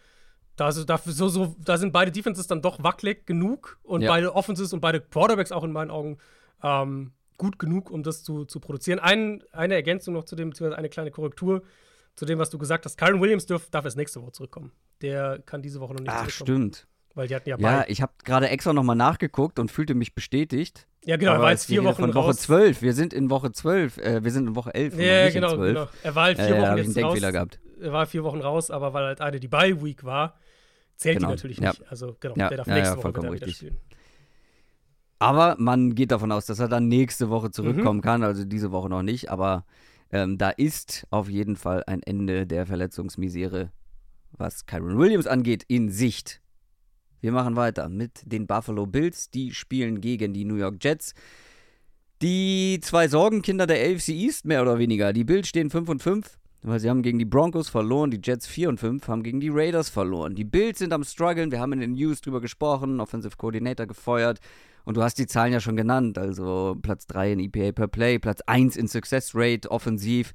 [0.56, 4.10] da, ist- da, so, so, da sind beide Defenses dann doch wackelig genug und Ja.
[4.10, 6.18] beide Offenses und beide Quarterbacks auch in meinen Augen
[6.62, 8.98] ähm, gut genug, um das zu, zu produzieren.
[8.98, 11.62] Ein, eine Ergänzung noch zu dem, beziehungsweise eine kleine Korrektur
[12.14, 12.98] zu dem, was du gesagt hast.
[12.98, 14.72] Kyron Williams dürf, darf erst nächste Woche zurückkommen.
[15.00, 16.72] Der kann diese Woche noch nicht Ach, zurückkommen.
[16.72, 16.86] stimmt.
[17.14, 17.90] Weil die hatten ja, Ja, beide.
[17.90, 20.86] ich habe gerade extra nochmal nachgeguckt und fühlte mich bestätigt.
[21.04, 22.36] Ja, genau, er war jetzt vier Wochen von Woche raus.
[22.38, 22.82] 12.
[22.82, 23.98] Wir sind in Woche 12.
[23.98, 24.92] Äh, wir sind in Woche 11.
[24.94, 25.74] und noch Ja, nicht genau, in 12.
[25.74, 25.88] genau.
[26.02, 27.20] Er war halt vier Äh, Wochen jetzt einen raus.
[27.32, 27.58] Gehabt.
[27.80, 30.38] Er war vier Wochen raus, aber weil halt eine die Bye Week war,
[30.96, 31.70] zählt Genau, die natürlich ja.
[31.70, 31.82] nicht.
[31.90, 33.56] Also genau, Ja, der darf ja, nächste ja, Woche wieder, wieder richtig.
[33.56, 33.78] spielen.
[35.18, 37.52] Aber man geht davon aus, dass er dann nächste Woche Mhm.
[37.52, 38.22] zurückkommen kann.
[38.22, 39.30] Also diese Woche noch nicht.
[39.30, 39.64] Aber
[40.12, 43.70] ähm, da ist auf jeden Fall ein Ende der Verletzungsmisere,
[44.32, 46.39] was Kyron Williams angeht, in Sicht.
[47.20, 49.30] Wir machen weiter mit den Buffalo Bills.
[49.30, 51.14] Die spielen gegen die New York Jets.
[52.22, 55.12] Die zwei Sorgenkinder der AFC East, mehr oder weniger.
[55.12, 58.10] Die Bills stehen 5 und 5, weil sie haben gegen die Broncos verloren.
[58.10, 60.34] Die Jets 4 und 5 haben gegen die Raiders verloren.
[60.34, 61.50] Die Bills sind am struggeln.
[61.50, 63.00] Wir haben in den News drüber gesprochen.
[63.00, 64.38] Offensive Coordinator gefeuert.
[64.84, 66.18] Und du hast die Zahlen ja schon genannt.
[66.18, 70.32] Also Platz 3 in EPA per Play, Platz 1 in Success Rate, offensiv.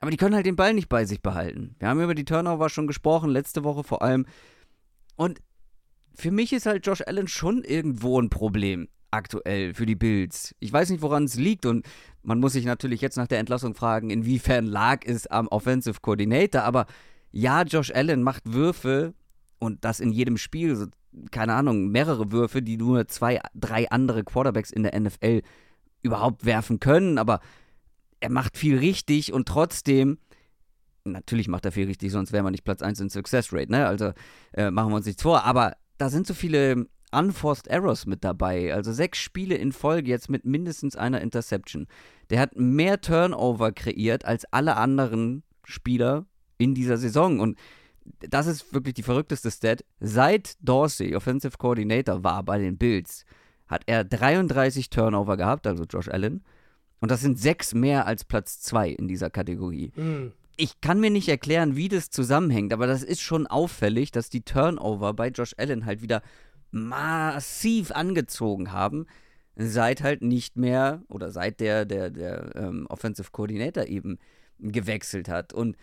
[0.00, 1.76] Aber die können halt den Ball nicht bei sich behalten.
[1.78, 4.26] Wir haben über die Turnover schon gesprochen, letzte Woche vor allem.
[5.14, 5.40] Und
[6.14, 10.54] für mich ist halt Josh Allen schon irgendwo ein Problem aktuell für die Bills.
[10.58, 11.86] Ich weiß nicht, woran es liegt und
[12.22, 16.62] man muss sich natürlich jetzt nach der Entlassung fragen, inwiefern lag es am Offensive Coordinator,
[16.62, 16.86] aber
[17.30, 19.14] ja, Josh Allen macht Würfe
[19.58, 20.88] und das in jedem Spiel,
[21.30, 25.42] keine Ahnung, mehrere Würfe, die nur zwei, drei andere Quarterbacks in der NFL
[26.02, 27.40] überhaupt werfen können, aber
[28.20, 30.18] er macht viel richtig und trotzdem
[31.04, 33.86] natürlich macht er viel richtig, sonst wäre man nicht Platz 1 in Success Rate, ne?
[33.86, 34.12] Also
[34.52, 35.44] äh, machen wir uns nichts vor.
[35.44, 38.74] Aber da sind so viele Unforced Errors mit dabei.
[38.74, 41.86] Also sechs Spiele in Folge jetzt mit mindestens einer Interception.
[42.28, 46.26] Der hat mehr Turnover kreiert als alle anderen Spieler
[46.58, 47.38] in dieser Saison.
[47.38, 47.56] Und
[48.18, 49.84] das ist wirklich die verrückteste Stat.
[50.00, 53.24] Seit Dorsey Offensive Coordinator war bei den Bills,
[53.68, 56.42] hat er 33 Turnover gehabt, also Josh Allen.
[56.98, 60.32] Und das sind sechs mehr als Platz zwei in dieser Kategorie Mhm.
[60.56, 64.42] Ich kann mir nicht erklären, wie das zusammenhängt, aber das ist schon auffällig, dass die
[64.42, 66.22] Turnover bei Josh Allen halt wieder
[66.70, 69.06] massiv angezogen haben,
[69.56, 74.18] seit halt nicht mehr oder seit der, der, der ähm, Offensive Coordinator eben
[74.58, 75.52] gewechselt hat.
[75.52, 75.76] Und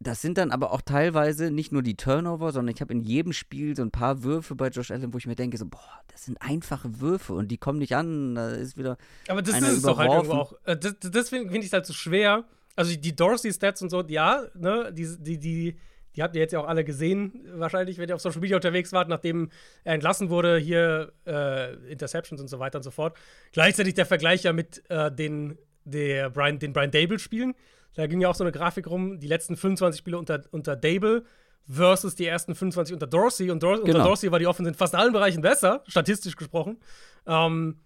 [0.00, 3.32] das sind dann aber auch teilweise nicht nur die Turnover, sondern ich habe in jedem
[3.32, 6.24] Spiel so ein paar Würfe bei Josh Allen, wo ich mir denke, so, boah, das
[6.24, 8.34] sind einfache Würfe und die kommen nicht an.
[8.34, 8.96] Da ist wieder.
[9.28, 10.52] Aber das ist es doch halt irgendwo auch.
[10.64, 12.44] Äh, Das, das finde find ich halt so schwer.
[12.76, 15.76] Also die Dorsey-Stats und so, ja, ne, die, die, die,
[16.16, 18.92] die habt ihr jetzt ja auch alle gesehen, wahrscheinlich, wenn ihr auf Social Media unterwegs
[18.92, 19.50] wart, nachdem
[19.84, 23.16] er entlassen wurde, hier äh, Interceptions und so weiter und so fort.
[23.52, 27.54] Gleichzeitig der Vergleich ja mit äh, den, der Brian, den Brian Dable-Spielen.
[27.94, 31.24] Da ging ja auch so eine Grafik rum, die letzten 25 Spiele unter, unter Dable
[31.68, 33.50] versus die ersten 25 unter Dorsey.
[33.50, 34.04] Und Dor unter Genau.
[34.04, 36.78] Dorsey war die Offense in fast allen Bereichen besser, statistisch gesprochen.
[37.26, 37.78] Ähm,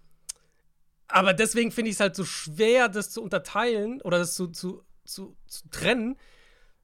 [1.09, 4.83] Aber deswegen finde ich es halt so schwer, das zu unterteilen oder das zu, zu,
[5.05, 6.17] zu, zu trennen,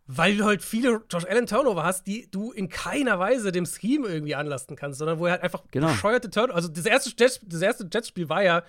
[0.08, 4.08] weil du halt viele Josh Allen Turnover hast, die du in keiner Weise dem Scheme
[4.08, 5.88] irgendwie anlasten kannst, sondern wo er halt einfach genau.
[5.88, 6.56] bescheuerte Turnover.
[6.56, 8.64] Also das erste, Jets, das erste Jets-Spiel war ja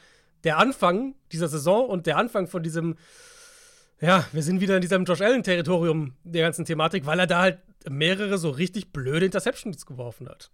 [0.44, 2.96] der Anfang dieser Saison und der Anfang von diesem,
[4.00, 7.61] ja, wir sind wieder in diesem Josh Allen-Territorium der ganzen Thematik, weil er da halt
[7.88, 10.50] mehrere so richtig blöde Interceptions geworfen hat.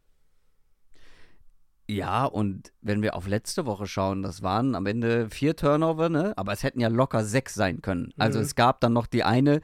[1.92, 6.32] Ja, und wenn wir auf letzte Woche schauen, das waren am Ende vier Turnover, ne?
[6.36, 8.12] Aber es hätten ja locker sechs sein können.
[8.18, 8.44] Also Mhm.
[8.44, 9.60] es gab dann noch die eine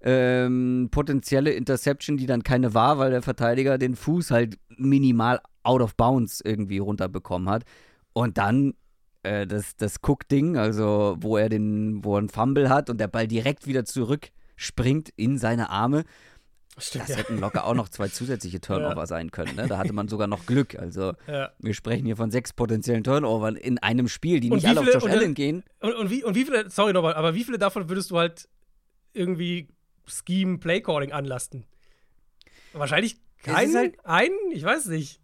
[0.00, 5.80] ähm, potenzielle Interception, die dann keine war, weil der Verteidiger den Fuß halt minimal out
[5.80, 7.64] of bounds irgendwie runterbekommen hat.
[8.12, 8.74] Und dann
[9.22, 13.08] äh, das, das Cook-Ding, also wo er den, wo er einen Fumble hat und der
[13.08, 16.04] Ball direkt wieder zurückspringt in seine Arme.
[16.78, 19.06] Stimmt, Das hätten locker auch noch zwei zusätzliche Turnover Ja.
[19.06, 19.56] sein können.
[19.56, 19.66] Ne?
[19.66, 20.74] Da hatte man sogar noch Glück.
[20.78, 21.50] Also ja.
[21.58, 24.84] wir sprechen hier von sechs potenziellen Turnovern in einem Spiel, die Und nicht alle auf
[24.84, 25.64] viele- Josh und- Allen gehen.
[25.80, 28.46] Und, und, wie, und wie viele, sorry nochmal, aber wie viele davon würdest du halt
[29.14, 29.68] irgendwie
[30.06, 31.64] Scheme Playcalling anlasten?
[32.74, 33.74] Wahrscheinlich keinen?
[33.74, 34.36] halt- einen?
[34.52, 35.18] Ich weiß nicht.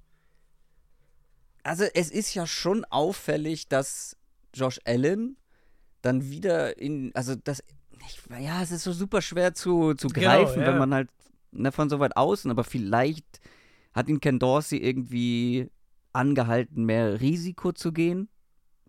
[1.64, 4.16] Also es ist ja schon auffällig, dass
[4.54, 5.36] Josh Allen
[6.00, 7.62] dann wieder in, also das,
[8.08, 10.66] ich, ja, es ist so super schwer zu, zu Genau, greifen, ja.
[10.68, 11.10] wenn man halt
[11.52, 13.40] ne, von so weit außen, aber vielleicht
[13.94, 15.68] hat ihn Ken Dorsey irgendwie
[16.12, 18.28] angehalten, mehr Risiko zu gehen.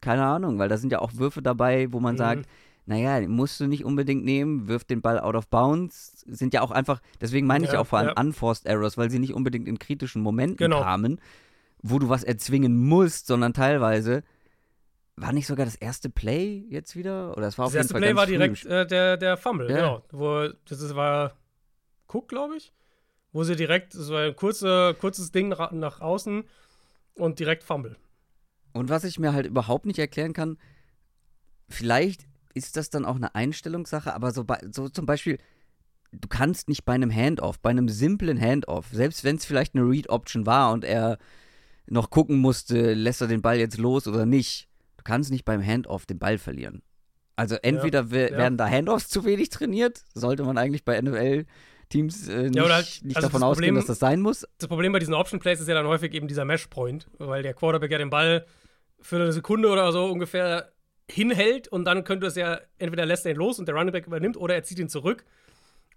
[0.01, 2.17] Keine Ahnung, weil da sind ja auch Würfe dabei, wo man Mhm.
[2.19, 2.45] sagt,
[2.85, 6.23] naja, musst du nicht unbedingt nehmen, wirft den Ball out of bounds.
[6.27, 8.21] Sind ja auch einfach, deswegen meine ich Ja, auch vor allem ja.
[8.21, 10.81] unforced errors, weil sie nicht unbedingt in kritischen Momenten Genau.
[10.81, 11.21] kamen,
[11.81, 14.23] wo du was erzwingen musst, sondern teilweise
[15.15, 17.37] war nicht sogar das erste Play jetzt wieder?
[17.37, 19.69] Oder es war auf Das jeden erste Fall Play war direkt äh, der, der Fumble,
[19.69, 19.75] Ja.
[19.77, 20.03] genau.
[20.11, 21.33] Wo, das ist, war
[22.07, 22.73] Cook, glaube ich.
[23.31, 26.43] Wo sie direkt, war ein kurze, kurzes Ding nach, nach außen
[27.15, 27.95] und direkt Fumble.
[28.73, 30.57] Und was ich mir halt überhaupt nicht erklären kann,
[31.69, 35.39] vielleicht ist das dann auch eine Einstellungssache, aber so, bei, so zum Beispiel,
[36.11, 39.87] du kannst nicht bei einem Handoff, bei einem simplen Handoff, selbst wenn es vielleicht eine
[39.89, 41.17] Read-Option war und er
[41.87, 45.65] noch gucken musste, lässt er den Ball jetzt los oder nicht, du kannst nicht beim
[45.65, 46.83] Handoff den Ball verlieren.
[47.35, 48.37] Also entweder we- ja.
[48.37, 50.95] werden da Handoffs zu wenig trainiert, sollte man eigentlich bei
[51.93, 54.45] NFL-Teams äh, nicht, oder halt- nicht also davon das ausgehen, Problem- dass das sein muss.
[54.57, 57.43] Das Problem bei diesen Option Plays ist ja dann häufig eben dieser Mesh Point, weil
[57.43, 58.45] der Quarterback ja den Ball
[58.99, 60.71] für eine Sekunde oder so ungefähr
[61.09, 64.07] hinhält und dann könnte es ja entweder lässt er ihn los und der Running Back
[64.07, 65.25] übernimmt oder er zieht ihn zurück.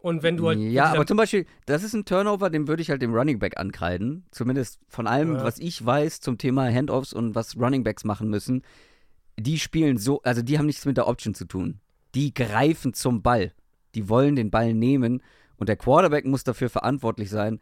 [0.00, 2.90] Und wenn du halt Ja, aber zum Beispiel, das ist ein Turnover, den würde ich
[2.90, 4.26] halt dem Running Back ankreiden.
[4.30, 5.44] Zumindest von allem, Ja.
[5.44, 8.62] was ich weiß zum Thema Handoffs und was Running Backs machen müssen.
[9.38, 11.80] Die spielen so, also die haben nichts mit der Option zu tun.
[12.14, 13.52] Die greifen zum Ball.
[13.94, 15.22] Die wollen den Ball nehmen
[15.58, 17.60] und der Quarterback muss dafür verantwortlich sein,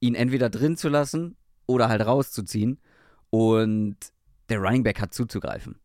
[0.00, 1.36] ihn entweder drin zu lassen
[1.66, 2.78] oder halt rauszuziehen.
[3.30, 3.96] Und
[4.48, 5.76] der Running Back hat zuzugreifen.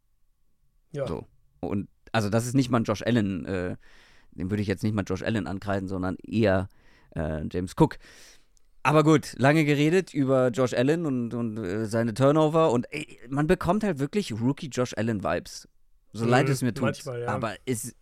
[0.91, 1.07] ja.
[1.07, 1.26] So.
[1.62, 3.76] Und also das ist nicht mal ein Josh Allen, äh,
[4.32, 6.70] den würde ich jetzt nicht mal Josh Allen ankreiden, sondern eher
[7.16, 7.97] äh, James Cook.
[8.82, 13.45] Aber gut, lange geredet über Josh Allen und, und äh, seine Turnover und ey, man
[13.47, 15.68] bekommt halt wirklich Rookie Josh Allen Vibes.
[16.14, 16.84] So Mhm, leid es mir tut.
[16.84, 17.28] manchmal, ja.
[17.28, 17.93] Aber es,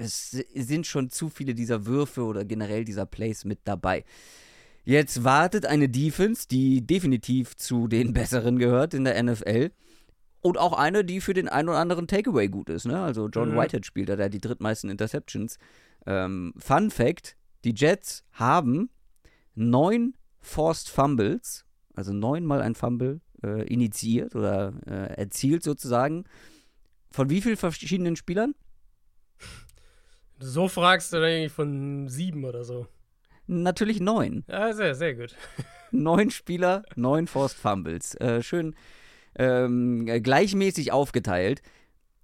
[0.00, 4.04] es sind schon zu viele dieser Würfe oder generell dieser Plays mit dabei.
[4.84, 9.70] Jetzt wartet eine Defense, die definitiv zu den besseren gehört in der NFL.
[10.42, 12.86] Und auch eine, die für den einen oder anderen Takeaway gut ist.
[12.86, 12.98] Ne?
[12.98, 13.56] Also John Mhm.
[13.56, 15.58] Whitehead spielt da, der hat die drittmeisten Interceptions.
[16.06, 18.88] Ähm, Fun Fact: Die Jets haben
[19.54, 26.24] neun Forced Fumbles, also neunmal ein Fumble äh, initiiert oder äh, erzielt sozusagen.
[27.10, 28.54] Von wie vielen verschiedenen Spielern?
[30.40, 32.86] Du so fragst, dann eigentlich von sieben oder so.
[33.46, 34.44] Natürlich neun.
[34.48, 35.34] Ja, sehr, sehr gut.
[35.90, 38.14] neun Spieler, neun Forced Fumbles.
[38.16, 38.74] Äh, schön
[39.36, 41.62] ähm, äh, gleichmäßig aufgeteilt.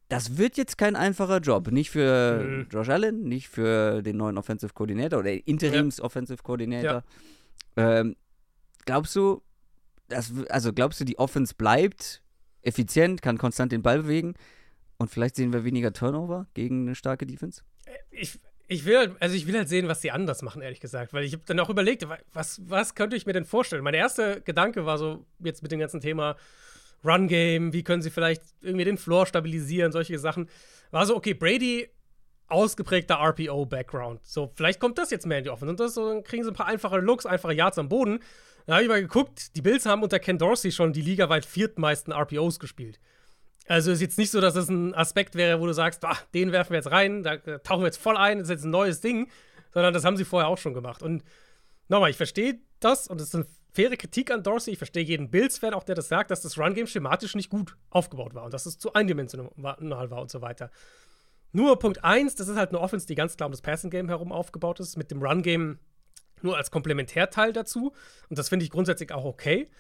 [0.09, 1.71] Das wird jetzt kein einfacher Job.
[1.73, 2.69] Nicht für Mhm.
[2.71, 7.03] Josh Allen, nicht für den neuen Offensive Coordinator oder Interims-Offensive Coordinator.
[7.77, 8.17] Ähm,
[8.87, 9.43] glaubst du,
[10.09, 12.23] das, w- also glaubst du, die Offense bleibt
[12.63, 14.35] effizient, kann konstant den Ball bewegen
[14.99, 17.63] und vielleicht sehen wir weniger Turnover gegen eine starke Defense?
[18.11, 21.13] Ich, ich will halt, also ich will halt sehen, was sie anders machen, ehrlich gesagt.
[21.13, 23.85] Weil ich habe dann auch überlegt, wa- was, was könnte ich mir denn vorstellen?
[23.85, 26.37] Mein erster Gedanke war so, jetzt mit dem ganzen Thema
[27.05, 30.49] Run-Game, wie können sie vielleicht irgendwie den Floor stabilisieren, solche Sachen.
[30.91, 31.89] War so, okay, Brady,
[32.49, 34.25] ausgeprägter RPO-Background.
[34.25, 35.71] So, vielleicht kommt das jetzt mehr in die Offense.
[35.71, 38.21] Und das so, dann kriegen sie ein paar einfache Looks, einfache Yards am Boden.
[38.67, 42.13] Da habe ich mal geguckt, die Bills haben unter Ken Dorsey schon die ligaweit viertmeisten
[42.13, 42.99] RPOs gespielt.
[43.69, 46.53] Also ist jetzt nicht so, dass das ein Aspekt wäre, wo du sagst, ah, den
[46.53, 48.71] werfen wir jetzt rein, da äh, tauchen wir jetzt voll ein, das ist jetzt ein
[48.71, 49.29] neues Ding,
[49.73, 51.03] sondern das haben sie vorher auch schon gemacht.
[51.03, 51.25] Und
[51.89, 54.73] nochmal, ich verstehe das und es sind faire Kritik an Dorsey.
[54.73, 58.35] Ich verstehe jeden Bills-Fan auch, der das sagt, dass das Run-Game schematisch nicht gut aufgebaut
[58.35, 60.71] war und dass es zu eindimensional war und so weiter.
[61.53, 64.33] Nur Punkt 1, das ist halt eine Offense, die ganz klar um das Passing-Game herum
[64.33, 65.79] aufgebaut ist, mit dem Run-Game
[66.43, 67.93] nur als Komplementärteil dazu.
[68.29, 69.71] Und das finde ich grundsätzlich auch okay.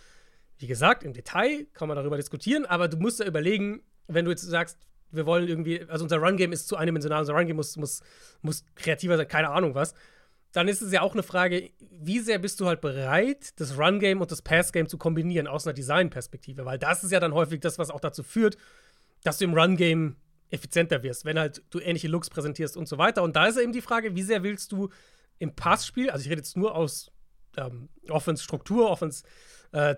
[0.58, 4.30] Wie gesagt, im Detail kann man darüber diskutieren, aber du musst ja überlegen, wenn du
[4.30, 4.78] jetzt sagst,
[5.10, 8.02] wir wollen irgendwie, also unser Run-Game ist zu eindimensional, unser Run-Game muss, muss,
[8.42, 9.94] muss kreativer sein, keine Ahnung was.
[10.52, 14.20] Dann ist es ja auch eine Frage, wie sehr bist du halt bereit, das Run-Game
[14.20, 16.64] und das Pass-Game zu kombinieren aus einer Design-Perspektive?
[16.64, 18.56] Weil das ist ja dann häufig das, was auch dazu führt,
[19.22, 20.16] dass du im Run-Game
[20.50, 23.22] effizienter wirst, wenn halt du ähnliche Looks präsentierst und so weiter.
[23.22, 24.88] Und da ist eben die Frage, wie sehr willst du
[25.38, 27.10] im Passspiel, also ich rede jetzt nur aus
[27.56, 29.30] ähm, Offense-Struktur, Offense-Zusammenbau,
[29.76, 29.94] äh,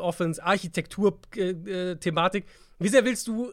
[0.00, 2.48] Offense-Architektur-Thematik, äh,
[2.78, 3.52] wie sehr willst du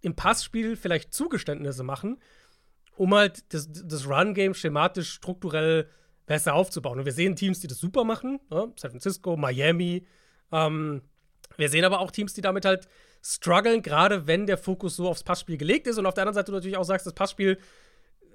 [0.00, 2.18] im Passspiel vielleicht Zugeständnisse machen,
[2.96, 5.90] um halt das, das Run-Game schematisch, strukturell
[6.26, 6.98] besser aufzubauen.
[6.98, 8.72] Und wir sehen Teams, die das super machen, ne?
[8.76, 10.06] San Francisco, Miami.
[10.50, 11.02] Ähm,
[11.56, 12.88] wir sehen aber auch Teams, die damit halt
[13.22, 15.98] strugglen, gerade wenn der Fokus so aufs Passspiel gelegt ist.
[15.98, 17.58] Und auf der anderen Seite natürlich auch sagst, das Passspiel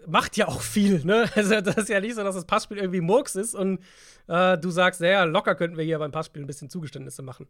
[0.05, 1.29] macht ja auch viel, ne?
[1.35, 3.79] Also das ist ja nicht so, dass das Passspiel irgendwie Murks ist und
[4.27, 7.47] äh, du sagst, naja, locker könnten wir hier beim Passspiel ein bisschen Zugeständnisse machen.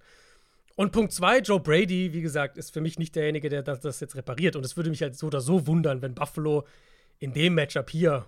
[0.76, 4.00] Und Punkt zwei, Joe Brady, wie gesagt, ist für mich nicht derjenige, der das, das
[4.00, 4.56] jetzt repariert.
[4.56, 6.68] Und es würde mich halt so oder so wundern, wenn Buffalo
[7.18, 8.28] in dem Matchup hier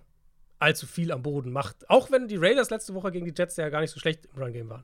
[0.57, 1.89] allzu viel am Boden macht.
[1.89, 4.41] Auch wenn die Raiders letzte Woche gegen die Jets ja gar nicht so schlecht im
[4.41, 4.83] Run-Game waren.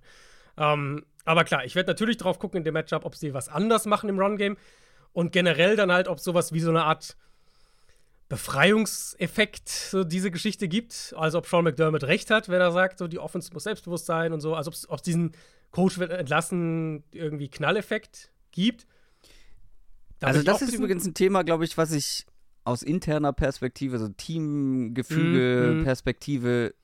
[0.57, 3.85] Ähm, aber klar, ich werde natürlich drauf gucken in dem Matchup, ob sie was anders
[3.85, 4.57] machen im Run-Game.
[5.11, 7.17] Und generell dann halt, ob sowas wie so eine Art
[8.27, 11.13] Befreiungseffekt so diese Geschichte gibt.
[11.17, 14.33] Also ob Sean McDermott recht hat, wenn er sagt, so die Offense muss selbstbewusst sein
[14.33, 14.55] und so.
[14.55, 15.31] Also ob es diesen
[15.71, 18.87] Coach wird entlassen, irgendwie Knalleffekt gibt.
[20.19, 22.25] Da also, das ist übrigens ein Thema, glaube ich, was ich
[22.63, 26.77] aus interner Perspektive, so Teamgefüge-Perspektive mm,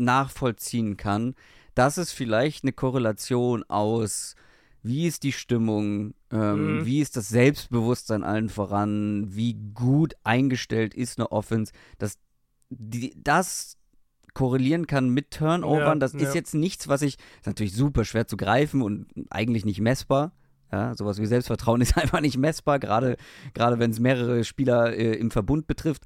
[0.00, 0.04] mm.
[0.04, 1.34] nachvollziehen kann.
[1.74, 4.34] Das ist vielleicht eine Korrelation aus,
[4.88, 6.86] wie ist die Stimmung, ähm, mm.
[6.86, 12.18] wie ist das Selbstbewusstsein allen voran, wie gut eingestellt ist eine Offense, dass
[12.70, 13.76] die, das
[14.34, 15.82] korrelieren kann mit Turnovern.
[15.82, 16.20] Ja, das ja.
[16.20, 20.32] ist jetzt nichts, was ich, ist natürlich super schwer zu greifen und eigentlich nicht messbar.
[20.72, 23.16] Ja, sowas wie Selbstvertrauen ist einfach nicht messbar, gerade,
[23.54, 26.04] gerade wenn es mehrere Spieler äh, im Verbund betrifft.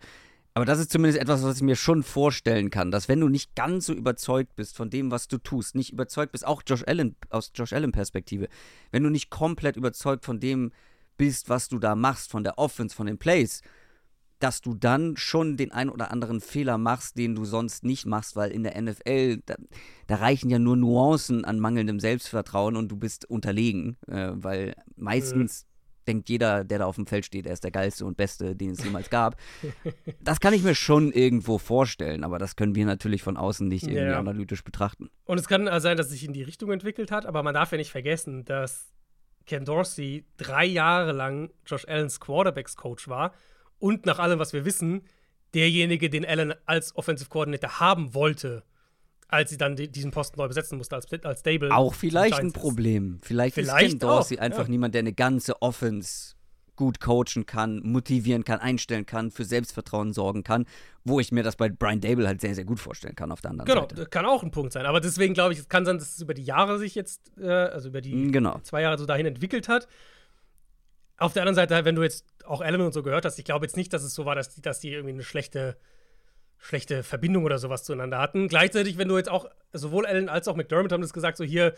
[0.55, 3.55] Aber das ist zumindest etwas, was ich mir schon vorstellen kann, dass wenn du nicht
[3.55, 7.17] ganz so überzeugt bist von dem, was du tust, nicht überzeugt bist, auch Josh Allen,
[7.31, 8.49] aus Josh Allen Perspektive,
[8.91, 10.73] wenn du nicht komplett überzeugt von dem
[11.17, 13.63] bist, was du da machst, von der Offense, von den Plays,
[14.41, 18.35] dass du dann schon den ein oder anderen Fehler machst, den du sonst nicht machst,
[18.35, 19.55] weil in der NFL, da,
[20.09, 25.65] da reichen ja nur Nuancen an mangelndem Selbstvertrauen und du bist unterlegen, äh, weil meistens
[25.65, 25.72] mhm.
[26.07, 28.71] Denkt jeder, der da auf dem Feld steht, er ist der geilste und beste, den
[28.71, 29.37] es jemals gab.
[30.21, 33.85] das kann ich mir schon irgendwo vorstellen, aber das können wir natürlich von außen nicht
[33.85, 34.19] irgendwie ja.
[34.19, 35.11] analytisch betrachten.
[35.25, 37.73] Und es kann sein, dass es sich in die Richtung entwickelt hat, aber man darf
[37.73, 38.93] ja nicht vergessen, dass
[39.47, 43.33] Ken Dorsey drei Jahre lang Josh Allens Quarterbacks-Coach war
[43.79, 45.03] und nach allem, was wir wissen,
[45.55, 48.63] derjenige, den Allen als Offensive Coordinator haben wollte,
[49.33, 51.75] als sie dann diesen Posten neu besetzen musste, als, als Stable.
[51.75, 53.19] Auch vielleicht ein Problem.
[53.23, 54.69] Vielleicht, vielleicht ist Ken Dorsey auch, einfach ja.
[54.69, 56.35] niemand, der eine ganze Offense
[56.77, 60.67] gut coachen kann, motivieren kann, einstellen kann, für Selbstvertrauen sorgen kann,
[61.05, 63.53] wo ich mir das bei Brian Dable halt sehr, sehr gut vorstellen kann auf der
[63.53, 63.95] anderen genau, Seite.
[63.95, 64.85] Genau, kann auch ein Punkt sein.
[64.85, 67.49] Aber deswegen glaube ich, es kann sein, dass es über die Jahre sich jetzt, äh,
[67.49, 68.59] also über die genau.
[68.63, 69.89] zwei Jahre so dahin entwickelt hat.
[71.17, 73.65] Auf der anderen Seite, wenn du jetzt auch Element und so gehört hast, ich glaube
[73.65, 75.79] jetzt nicht, dass es so war, dass die, dass die irgendwie eine schlechte,
[76.63, 78.47] schlechte Verbindung oder sowas zueinander hatten.
[78.49, 81.75] Gleichzeitig, wenn du jetzt auch, sowohl Allen als auch McDermott haben das gesagt, so hier,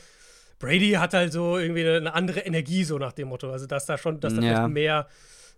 [0.59, 3.51] Brady hat halt so irgendwie eine andere Energie, so nach dem Motto.
[3.51, 4.69] Also, dass da schon, dass da ja.
[4.69, 5.09] mehr,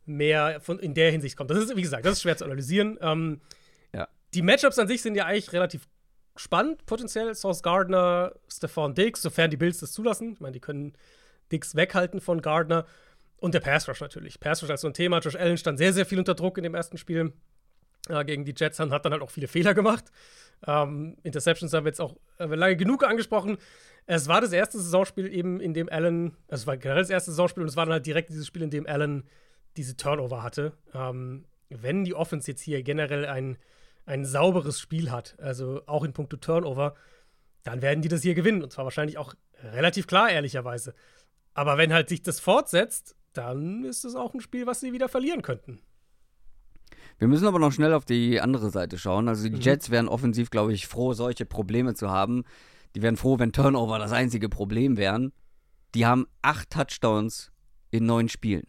[0.06, 1.50] mehr von, in der Hinsicht kommt.
[1.50, 2.98] Das ist, wie gesagt, das ist schwer zu analysieren.
[3.00, 3.40] Ähm,
[3.92, 4.08] ja.
[4.32, 5.88] Die Matchups an sich sind ja eigentlich relativ
[6.36, 7.34] spannend, potenziell.
[7.34, 10.34] Sauce Gardner, Stefan Diggs, sofern die Bills das zulassen.
[10.34, 10.92] Ich meine, die können
[11.50, 12.86] Diggs weghalten von Gardner.
[13.38, 14.38] Und der Pass Rush natürlich.
[14.38, 15.18] Pass Rush als so ein Thema.
[15.18, 17.32] Josh Allen stand sehr, sehr viel unter Druck in dem ersten Spiel
[18.08, 20.04] äh, gegen die Jets und hat dann halt auch viele Fehler gemacht.
[20.66, 23.58] Ähm, Interceptions haben wir jetzt auch äh, lange genug angesprochen.
[24.06, 27.30] Es war das erste Saisonspiel eben, in dem Allen, also es war generell das erste
[27.32, 29.24] Saisonspiel und es war dann halt direkt dieses Spiel, in dem Allen
[29.76, 30.72] diese Turnover hatte.
[30.94, 33.58] Ähm, wenn die Offense jetzt hier generell ein,
[34.06, 36.94] ein sauberes Spiel hat, also auch in puncto Turnover,
[37.64, 38.62] dann werden die das hier gewinnen.
[38.62, 40.94] Und zwar wahrscheinlich auch relativ klar, ehrlicherweise.
[41.54, 45.08] Aber wenn halt sich das fortsetzt, dann ist es auch ein Spiel, was sie wieder
[45.08, 45.80] verlieren könnten.
[47.18, 49.28] Wir müssen aber noch schnell auf die andere Seite schauen.
[49.28, 49.60] Also die mhm.
[49.60, 52.44] Jets wären offensiv, glaube ich, froh, solche Probleme zu haben.
[52.94, 55.32] Die wären froh, wenn Turnover das einzige Problem wären.
[55.94, 57.52] Die haben acht Touchdowns
[57.90, 58.66] in neun Spielen.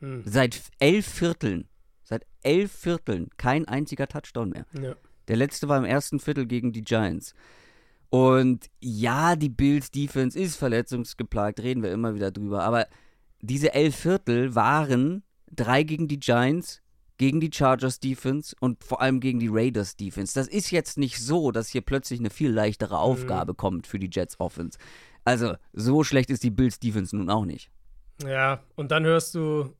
[0.00, 0.22] Mhm.
[0.26, 1.68] Seit elf Vierteln.
[2.02, 4.66] Seit elf Vierteln kein einziger Touchdown mehr.
[4.80, 4.96] Ja.
[5.28, 7.34] Der letzte war im ersten Viertel gegen die Giants.
[8.10, 12.64] Und ja, die Bills Defense ist verletzungsgeplagt, reden wir immer wieder drüber.
[12.64, 12.88] Aber
[13.40, 16.82] diese elf Viertel waren drei gegen die Giants,
[17.20, 20.32] gegen die Chargers Defense und vor allem gegen die Raiders Defense.
[20.32, 23.00] Das ist jetzt nicht so, dass hier plötzlich eine viel leichtere Mhm.
[23.00, 24.78] Aufgabe kommt für die Jets Offense.
[25.22, 27.70] Also, so schlecht ist die Bills Defense nun auch nicht.
[28.26, 29.76] Ja, und dann hörst du,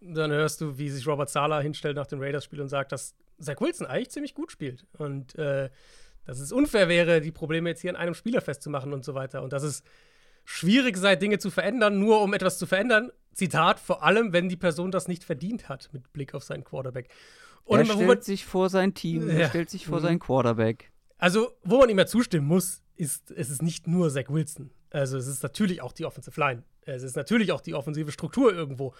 [0.00, 3.60] dann hörst du, wie sich Robert Sala hinstellt nach dem Raiders-Spiel und sagt, dass Zach
[3.60, 4.88] Wilson eigentlich ziemlich gut spielt.
[4.98, 5.70] Und äh,
[6.24, 9.40] dass es unfair wäre, die Probleme jetzt hier an einem Spieler festzumachen und so weiter.
[9.44, 9.84] Und dass es
[10.44, 13.10] schwierig sei, Dinge zu verändern, nur um etwas zu verändern.
[13.32, 17.08] Zitat, vor allem, wenn die Person das nicht verdient hat, mit Blick auf seinen Quarterback.
[17.64, 19.34] Und er stellt man, sich vor sein Team, Ja.
[19.34, 20.02] er stellt sich vor Mhm.
[20.02, 20.92] seinen Quarterback.
[21.18, 24.70] also, wo man ihm ja zustimmen muss, ist, es ist nicht nur Zach Wilson.
[24.90, 26.62] Also, es ist natürlich auch die Offensive Line.
[26.82, 28.94] Es ist natürlich auch die offensive Struktur irgendwo.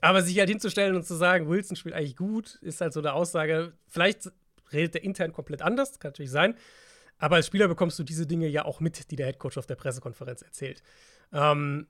[0.00, 3.12] Aber sich halt hinzustellen und zu sagen, Wilson spielt eigentlich gut, ist halt so eine
[3.14, 3.72] Aussage.
[3.88, 4.30] Vielleicht
[4.72, 6.56] redet der intern komplett anders, kann natürlich sein.
[7.24, 9.76] Aber als Spieler bekommst du diese Dinge ja auch mit, die der Headcoach auf der
[9.76, 10.82] Pressekonferenz erzählt.
[11.32, 11.86] Ähm,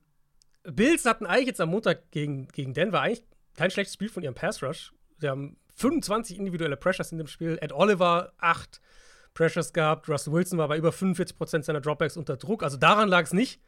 [0.62, 3.24] Bills hatten eigentlich jetzt am Montag gegen, gegen Denver eigentlich
[3.56, 4.92] kein schlechtes Spiel von ihrem Pass Rush.
[5.18, 7.58] Sie haben 25 individuelle Pressures in dem Spiel.
[7.60, 8.80] Ed Oliver 8
[9.34, 10.08] Pressures gehabt.
[10.08, 12.62] Russell Wilson war bei über 45% seiner Dropbacks unter Druck.
[12.62, 13.60] Also daran lag es nicht.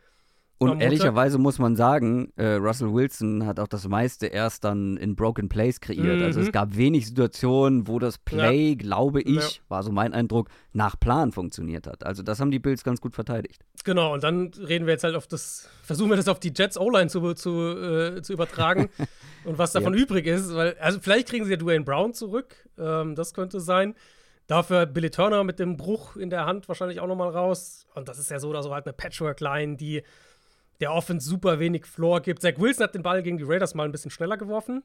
[0.59, 5.15] Und ehrlicherweise muss man sagen, äh, Russell Wilson hat auch das meiste erst dann in
[5.15, 6.23] Broken Plays kreiert.
[6.23, 6.47] Also Mhm.
[6.47, 9.49] es gab wenig Situationen, wo das Play, glaube ich, Ja.
[9.69, 12.07] war so mein Eindruck, nach Plan funktioniert hat.
[12.07, 13.67] Also das haben die Bills ganz gut verteidigt.
[13.85, 16.79] Genau, und dann reden wir jetzt halt auf das, versuchen wir das auf die Jets
[16.79, 18.89] O-Line zu, zu, äh, zu übertragen
[19.45, 23.15] und was davon übrig ist, weil, also vielleicht kriegen sie ja Dwayne Brown zurück, ähm,
[23.15, 23.95] das könnte sein.
[24.47, 27.85] Dafür Billy Turner mit dem Bruch in der Hand wahrscheinlich auch nochmal raus.
[27.95, 30.03] Und das ist ja so oder so halt eine Patchwork-Line, die
[30.81, 32.43] der Offense super wenig Floor gibt.
[32.43, 34.83] Zach Wilson hat den Ball gegen die Raiders mal ein bisschen schneller geworfen.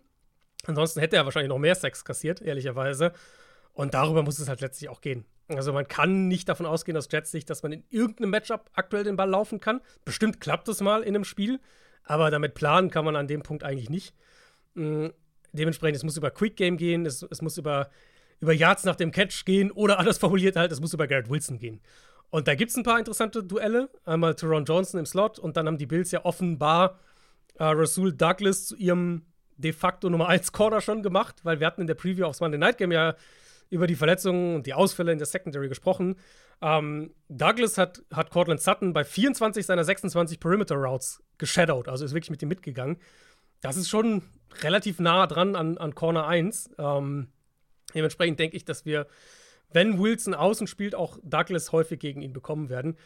[0.66, 3.14] Ansonsten hätte er wahrscheinlich noch mehr Sex kassiert, ehrlicherweise.
[3.74, 5.26] Und darüber muss es halt letztlich auch gehen.
[5.48, 9.04] Also man kann nicht davon ausgehen aus Jets Sicht, dass man in irgendeinem Matchup aktuell
[9.04, 9.82] den Ball laufen kann.
[10.06, 11.60] Bestimmt klappt es mal in einem Spiel,
[12.04, 14.14] aber damit planen kann man an dem Punkt eigentlich nicht.
[14.76, 15.08] Mm,
[15.52, 17.90] dementsprechend, es muss über Quick Game gehen, es, es muss über,
[18.40, 21.60] über Yards nach dem Catch gehen oder anders formuliert halt, es muss über Garrett Wilson
[21.60, 21.82] gehen.
[22.32, 23.90] Und da gibt es ein paar interessante Duelle.
[24.06, 26.98] Einmal Teron Johnson im Slot und dann haben die Bills ja offenbar
[27.60, 29.26] äh, Rasul Douglas zu ihrem
[29.58, 32.58] de facto Nummer 1 Corner schon gemacht, weil wir hatten in der Preview aufs Monday
[32.58, 33.16] Night Game ja
[33.70, 36.16] über die Verletzungen und die Ausfälle in der Secondary gesprochen.
[36.62, 42.14] Ähm, Douglas hat, hat Cortland Sutton bei 24 seiner 26 Perimeter Routes geshadowed, also ist
[42.14, 42.98] wirklich mit ihm mitgegangen.
[43.62, 44.24] Das ist schon
[44.62, 46.72] relativ nah dran an, an Corner 1.
[46.78, 47.28] Ähm,
[47.94, 49.08] dementsprechend denke ich, dass wir,
[49.74, 52.98] wenn Wilson außen spielt, auch Douglas häufig gegen ihn bekommen werden.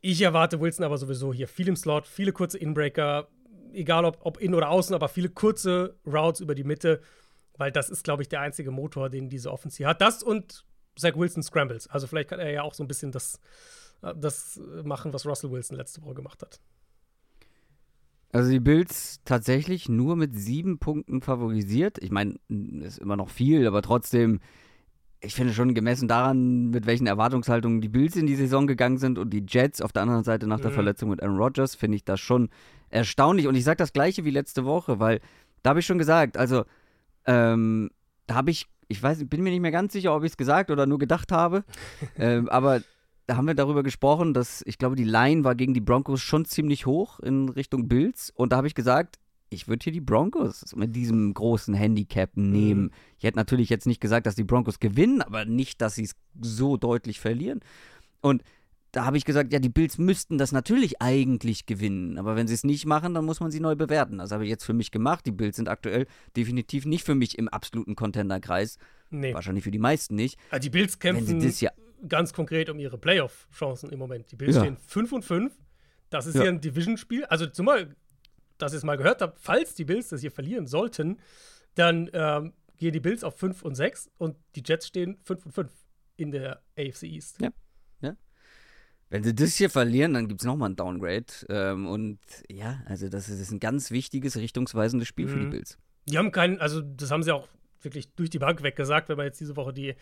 [0.00, 3.28] Ich erwarte Wilson aber sowieso hier viel im Slot, viele kurze Inbreaker,
[3.72, 7.00] egal ob, ob in oder außen, aber viele kurze Routes über die Mitte,
[7.56, 10.00] weil das ist, glaube ich, der einzige Motor, den diese Offensive hat.
[10.00, 10.64] Das und
[10.96, 11.88] Zach Wilson Scrambles.
[11.88, 13.40] Also vielleicht kann er ja auch so ein bisschen das,
[14.02, 16.60] äh, das machen, was Russell Wilson letzte Woche gemacht hat.
[18.30, 21.98] Also die Bills tatsächlich nur mit sieben Punkten favorisiert.
[22.02, 24.40] Ich meine, ist immer noch viel, aber trotzdem,
[25.20, 29.18] ich finde schon gemessen daran, mit welchen Erwartungshaltungen die Bills in die Saison gegangen sind
[29.18, 30.74] und die Jets auf der anderen Seite nach der Mhm.
[30.74, 32.50] Verletzung mit Aaron Rodgers, finde ich das schon
[32.90, 33.46] erstaunlich.
[33.48, 35.20] Und ich sage das gleiche wie letzte Woche, weil
[35.62, 36.64] da habe ich schon gesagt, also
[37.26, 37.90] ähm,
[38.26, 40.70] da habe ich, ich weiß, bin mir nicht mehr ganz sicher, ob ich es gesagt
[40.70, 41.64] oder nur gedacht habe,
[42.16, 42.82] ähm, aber
[43.26, 46.46] da haben wir darüber gesprochen, dass ich glaube, die Line war gegen die Broncos schon
[46.46, 48.30] ziemlich hoch in Richtung Bills.
[48.30, 49.18] Und da habe ich gesagt,
[49.50, 52.82] ich würde hier die Broncos mit diesem großen Handicap nehmen.
[52.84, 52.90] Mhm.
[53.18, 56.14] Ich hätte natürlich jetzt nicht gesagt, dass die Broncos gewinnen, aber nicht, dass sie es
[56.40, 57.60] so deutlich verlieren.
[58.20, 58.42] Und
[58.92, 62.18] da habe ich gesagt, ja, die Bills müssten das natürlich eigentlich gewinnen.
[62.18, 64.18] Aber wenn sie es nicht machen, dann muss man sie neu bewerten.
[64.18, 65.26] Das habe ich jetzt für mich gemacht.
[65.26, 66.06] Die Bills sind aktuell
[66.36, 68.78] definitiv nicht für mich im absoluten Contender-Kreis.
[69.10, 69.34] Nee.
[69.34, 70.38] Wahrscheinlich für die meisten nicht.
[70.50, 71.42] Also die Bills kämpfen
[72.08, 74.30] ganz konkret um ihre Playoff-Chancen im Moment.
[74.30, 74.62] Die Bills Ja.
[74.62, 75.52] stehen 5 und 5.
[76.10, 76.42] Das ist Ja.
[76.42, 77.24] hier ein Division-Spiel.
[77.26, 77.94] Also zumal,
[78.58, 81.18] dass ihr es mal gehört habt, falls die Bills das hier verlieren sollten,
[81.74, 85.52] dann ähm, gehen die Bills auf 5 und 6 und die Jets stehen 5 und
[85.52, 85.72] 5
[86.16, 87.40] in der AFC East.
[87.40, 87.50] Ja.
[89.10, 91.24] Wenn sie das hier verlieren, dann gibt es nochmal ein Downgrade.
[91.48, 92.18] Ähm, und
[92.50, 95.50] ja, also das ist ein ganz wichtiges, richtungsweisendes Spiel für die Mhm.
[95.50, 95.78] Bills.
[96.04, 97.48] Die haben keinen, also das haben sie auch
[97.80, 99.94] wirklich durch die Bank weg gesagt, wenn man jetzt diese Woche die,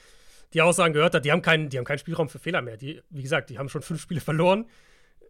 [0.54, 2.76] die Aussagen gehört hat, die haben, keinen, die haben keinen Spielraum für Fehler mehr.
[2.76, 4.66] Die, wie gesagt, die haben schon fünf Spiele verloren.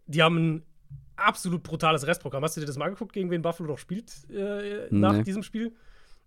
[0.07, 0.63] Die haben
[1.17, 2.43] absolut brutales Restprogramm.
[2.43, 5.23] Hast du dir das mal angeguckt, gegen wen Buffalo noch spielt äh, nach Nee.
[5.23, 5.73] diesem Spiel?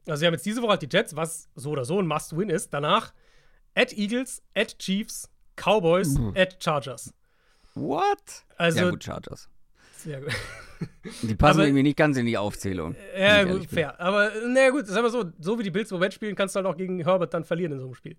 [0.07, 2.49] Also, sie haben jetzt diese Woche halt die Jets, was so oder so ein Must-Win
[2.51, 2.73] ist.
[2.75, 3.13] Danach
[3.75, 6.33] at Eagles, at Chiefs, Cowboys, Mhm.
[6.37, 7.15] at Chargers.
[7.75, 8.45] What?
[8.57, 9.49] Also, ja, gut, Chargers.
[9.97, 10.33] sehr gut.
[11.23, 12.97] Die passen Aber- irgendwie nicht ganz in die Aufzählung.
[13.17, 13.69] Ja, gut, bin.
[13.69, 14.01] fair.
[14.01, 16.59] Aber naja, gut, sagen wir so, so wie die Bills im Moment spielen, kannst du
[16.59, 18.17] halt auch gegen Herbert dann verlieren in so einem Spiel.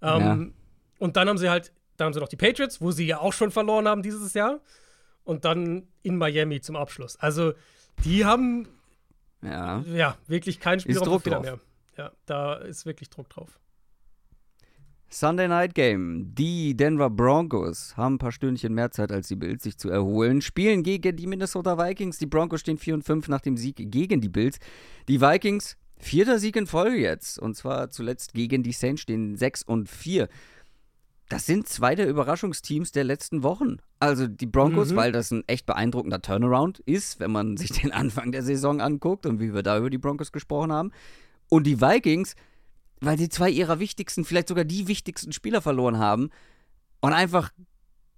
[0.00, 0.54] Ähm,
[1.00, 3.32] Und dann haben sie halt Dann haben sie noch die Patriots, wo sie ja auch
[3.32, 4.60] schon verloren haben dieses Jahr.
[5.28, 7.16] Und dann in Miami zum Abschluss.
[7.16, 7.52] Also,
[8.02, 8.66] die haben
[9.42, 11.60] ja, ja wirklich keinen Spielraum mehr.
[11.98, 13.60] Ja, da ist wirklich Druck drauf.
[15.10, 16.34] Sunday Night Game.
[16.34, 20.40] Die Denver Broncos haben ein paar Stündchen mehr Zeit als die Bills, sich zu erholen.
[20.40, 22.16] Spielen gegen die Minnesota Vikings.
[22.16, 24.58] Die Broncos stehen 4 und 5 nach dem Sieg gegen die Bills.
[25.08, 27.38] Die Vikings, vierter Sieg in Folge jetzt.
[27.38, 30.26] Und zwar zuletzt gegen die Saints stehen 6 und 4.
[31.28, 33.76] Das sind zwei der Überraschungsteams der letzten Wochen.
[34.00, 34.96] Also die Broncos, Mhm.
[34.96, 39.26] weil das ein echt beeindruckender Turnaround ist, wenn man sich den Anfang der Saison anguckt
[39.26, 40.90] und wie wir da über die Broncos gesprochen haben.
[41.50, 42.34] Und die Vikings,
[43.00, 46.30] weil sie zwei ihrer wichtigsten, vielleicht sogar die wichtigsten Spieler verloren haben
[47.00, 47.50] und einfach,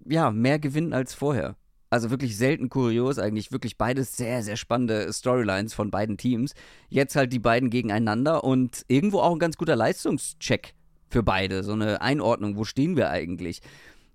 [0.05, 1.55] ja, mehr gewinnen als vorher.
[1.89, 6.53] Also wirklich selten kurios, eigentlich wirklich beides sehr, sehr spannende Storylines von beiden Teams.
[6.87, 10.73] Jetzt halt die beiden gegeneinander und irgendwo auch ein ganz guter Leistungscheck
[11.11, 11.63] für beide.
[11.63, 13.61] So eine Einordnung, wo stehen wir eigentlich?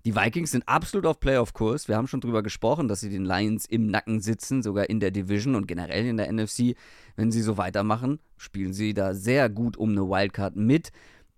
[0.04, 1.88] Die Vikings sind absolut auf Playoff-Kurs.
[1.88, 5.10] Wir haben schon drüber gesprochen, dass sie den Lions im Nacken sitzen, sogar in der
[5.10, 6.76] Division und generell in der NFC.
[7.16, 10.92] Wenn sie so weitermachen, spielen sie da sehr gut um eine Wildcard mit.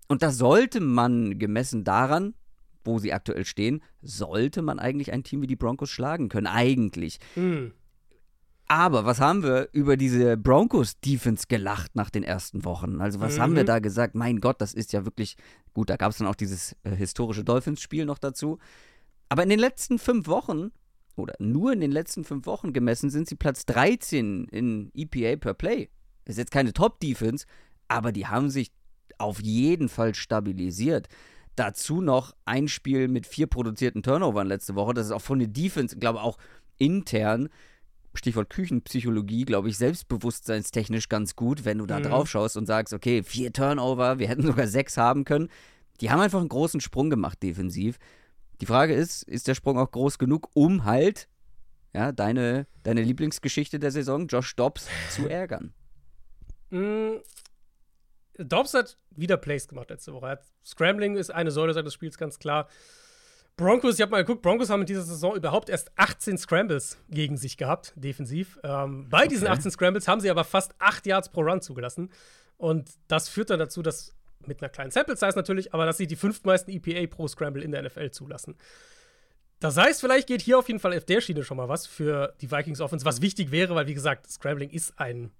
[0.07, 2.35] Und da sollte man, gemessen daran,
[2.83, 6.47] wo sie aktuell stehen, sollte man eigentlich ein Team wie die Broncos schlagen können.
[6.47, 7.19] Eigentlich.
[7.33, 7.71] Hm.
[8.71, 13.01] Aber was haben wir über diese Broncos-Defense gelacht nach den ersten Wochen?
[13.01, 13.67] Also, was haben wir Mhm.
[13.67, 14.13] da gesagt?
[14.13, 15.35] Mein Gott, das ist ja wirklich.
[15.73, 18.59] Gut, da gab es dann auch dieses äh, historische Dolphins-Spiel noch dazu.
[19.27, 20.69] Aber in den letzten fünf Wochen,
[21.15, 25.55] oder nur in den letzten fünf Wochen gemessen, sind sie Platz 13 in EPA per
[25.55, 25.89] Play.
[26.25, 27.47] Ist jetzt keine Top-Defense,
[27.87, 28.71] aber die haben sich
[29.17, 31.07] auf jeden Fall stabilisiert.
[31.55, 34.93] Dazu noch ein Spiel mit vier produzierten Turnovern letzte Woche.
[34.93, 36.37] Das ist auch von der Defense, glaube auch
[36.77, 37.49] intern,
[38.13, 42.03] Stichwort Küchenpsychologie, glaube ich, selbstbewusstseinstechnisch ganz gut, wenn du da Mhm.
[42.03, 45.49] drauf schaust und sagst, okay, vier Turnover, wir hätten sogar sechs haben können.
[46.01, 47.97] Die haben einfach einen großen Sprung gemacht defensiv.
[48.61, 51.27] Die Frage ist, ist der Sprung auch groß genug, um halt,
[51.93, 55.73] ja, deine, deine Lieblingsgeschichte der Saison, Josh Dobbs, zu ärgern?
[56.71, 57.17] Mm,
[58.37, 60.39] Dobbs hat wieder Plays gemacht letzte Woche.
[60.65, 62.67] Scrambling ist eine Säule seines Spiels, ganz klar.
[63.59, 67.35] Broncos, ich habe mal geguckt, Broncos haben in dieser Saison überhaupt erst 18 Scrambles gegen
[67.35, 68.57] sich gehabt, defensiv.
[68.63, 69.57] Ähm, bei diesen Okay.
[69.57, 72.09] 18 Scrambles haben sie aber fast 8 Yards pro Run zugelassen.
[72.55, 74.15] Und das führt dann dazu, dass,
[74.45, 77.73] mit einer kleinen Sample Size natürlich, aber dass sie die fünftmeisten EPA pro Scramble in
[77.73, 78.55] der NFL zulassen.
[79.59, 82.33] Das heißt, vielleicht geht hier auf jeden Fall auf der Schiene schon mal was für
[82.39, 85.31] die Vikings Offense, was wichtig wäre, weil, wie gesagt, Scrambling ist ein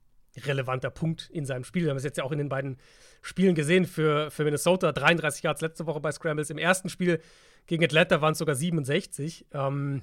[0.46, 1.84] relevanter Punkt in seinem Spiel.
[1.84, 2.80] Wir haben es jetzt ja auch in den beiden
[3.22, 4.92] Spielen gesehen für, für Minnesota.
[4.92, 6.50] 33 Yards letzte Woche bei Scrambles.
[6.50, 7.22] Im ersten Spiel
[7.70, 9.46] gegen Atlanta waren es sogar 67.
[9.52, 10.02] Ähm,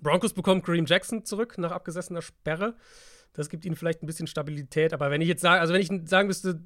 [0.00, 2.76] Broncos bekommen Kareem Jackson zurück nach abgesessener Sperre.
[3.34, 4.94] Das gibt ihnen vielleicht ein bisschen Stabilität.
[4.94, 6.62] Aber wenn ich jetzt sage, also wenn ich sagen müsste,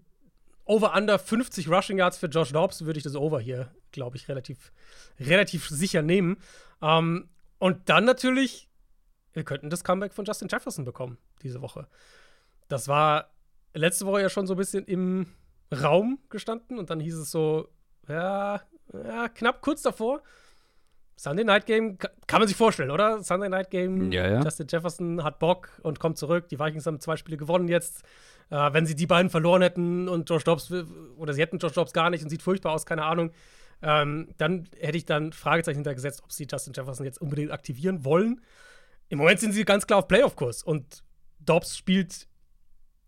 [0.64, 4.28] over under 50 Rushing Yards für Josh Dobbs, würde ich das Over hier, glaube ich,
[4.28, 4.72] relativ,
[5.18, 6.36] relativ sicher nehmen.
[6.82, 7.28] Ähm,
[7.58, 8.68] und dann natürlich,
[9.32, 11.88] wir könnten das Comeback von Justin Jefferson bekommen diese Woche.
[12.68, 13.34] Das war
[13.74, 15.26] letzte Woche ja schon so ein bisschen im
[15.74, 17.68] Raum gestanden und dann hieß es so,
[18.06, 18.62] ja,
[18.92, 20.22] ja knapp kurz davor.
[21.16, 23.22] Sunday Night Game ka- kann man sich vorstellen, oder?
[23.24, 24.42] Sunday Night Game, Ja, ja.
[24.42, 26.48] Justin Jefferson hat Bock und kommt zurück.
[26.48, 28.02] Die Vikings haben zwei Spiele gewonnen jetzt.
[28.50, 30.72] Äh, wenn sie die beiden verloren hätten und Josh Dobbs,
[31.16, 33.32] oder sie hätten Josh Dobbs gar nicht und sieht furchtbar aus, keine Ahnung,
[33.82, 38.40] ähm, dann hätte ich dann Fragezeichen hintergesetzt, ob sie Justin Jefferson jetzt unbedingt aktivieren wollen.
[39.08, 41.02] Im Moment sind sie ganz klar auf Playoff-Kurs und
[41.40, 42.28] Dobbs spielt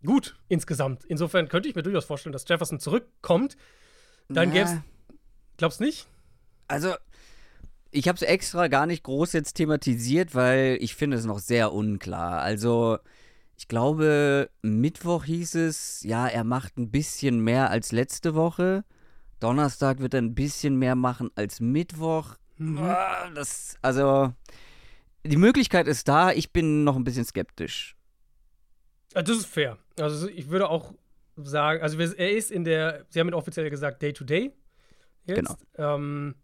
[0.05, 1.05] gut insgesamt.
[1.05, 3.55] Insofern könnte ich mir durchaus vorstellen, dass Jefferson zurückkommt.
[4.27, 4.75] Dann Na, gäbe es,
[5.61, 6.07] glaubst nicht?
[6.67, 6.95] Also,
[7.91, 11.71] ich habe es extra gar nicht groß jetzt thematisiert, weil ich finde es noch sehr
[11.73, 12.41] unklar.
[12.41, 12.97] Also,
[13.57, 18.83] ich glaube, Mittwoch hieß es, ja, er macht ein bisschen mehr als letzte Woche.
[19.39, 22.35] Donnerstag wird er ein bisschen mehr machen als Mittwoch.
[22.77, 24.33] Ah, Das, also,
[25.23, 26.31] die Möglichkeit ist da.
[26.31, 27.95] Ich bin noch ein bisschen skeptisch.
[29.13, 29.77] Ah, Das ist fair.
[29.99, 30.93] Also ich würde auch
[31.35, 34.53] sagen, also er ist in der, sie haben ihn offiziell gesagt, Day-to-Day.
[35.25, 35.37] Jetzt.
[35.37, 35.55] Genau.
[35.77, 36.35] Ähm,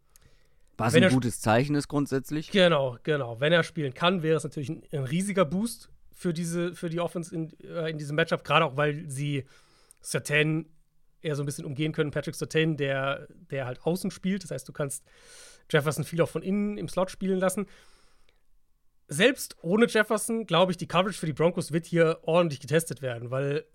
[0.77, 2.51] Was ein gutes Zeichen ist grundsätzlich.
[2.51, 3.39] genau, genau.
[3.39, 6.99] Wenn er spielen kann, wäre es natürlich ein, ein riesiger Boost für diese, für die
[6.99, 9.45] Offense in, äh, in diesem Matchup, gerade auch weil sie
[10.01, 10.67] Sertan
[11.21, 12.11] eher so ein bisschen umgehen können.
[12.11, 14.43] Patrick Sertan, der, der halt außen spielt.
[14.43, 15.03] Das heißt, du kannst
[15.69, 17.67] Jefferson viel auch von innen im Slot spielen lassen.
[19.07, 23.31] Selbst ohne Jefferson, glaube ich, die Coverage für die Broncos wird hier ordentlich getestet werden,
[23.31, 23.65] weil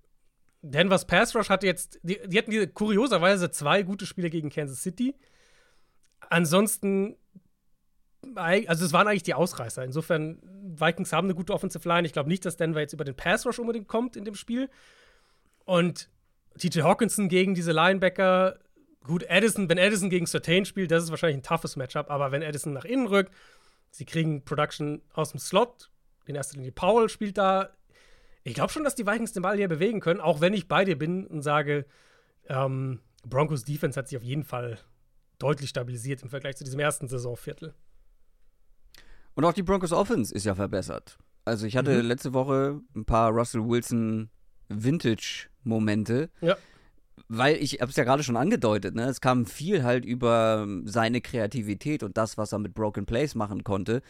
[0.62, 5.14] Denvers Pass Rush hatte jetzt, die, die hatten kurioserweise zwei gute Spiele gegen Kansas City.
[6.30, 7.16] Ansonsten,
[8.36, 9.84] also es waren eigentlich die Ausreißer.
[9.84, 10.38] Insofern,
[10.78, 12.06] Vikings haben eine gute Offensive Line.
[12.06, 14.70] Ich glaube nicht, dass Denver jetzt über den Pass Rush unbedingt kommt in dem Spiel.
[15.64, 16.08] Und
[16.58, 18.58] TJ Hawkinson gegen diese Linebacker,
[19.04, 22.42] gut, Addison, wenn Addison gegen Certain spielt, das ist wahrscheinlich ein toughes Matchup, aber wenn
[22.42, 23.34] Addison nach innen rückt,
[23.90, 25.90] sie kriegen Production aus dem Slot,
[26.26, 27.70] in erster Linie Paul spielt da.
[28.44, 30.84] Ich glaube schon, dass die Vikings den Ball hier bewegen können, auch wenn ich bei
[30.84, 31.86] dir bin und sage,
[32.48, 34.78] ähm, Broncos Defense hat sich auf jeden Fall
[35.38, 37.74] deutlich stabilisiert im Vergleich zu diesem ersten Saisonviertel.
[39.34, 41.18] Und auch die Broncos Offense ist ja verbessert.
[41.44, 42.08] Also ich hatte mhm.
[42.08, 44.30] letzte Woche ein paar Russell Wilson
[44.68, 46.30] Vintage-Momente.
[46.40, 46.56] Ja.
[47.28, 49.04] Weil ich habe es ja gerade schon angedeutet, ne?
[49.04, 53.64] Es kam viel halt über seine Kreativität und das, was er mit Broken Plays machen
[53.64, 54.02] konnte.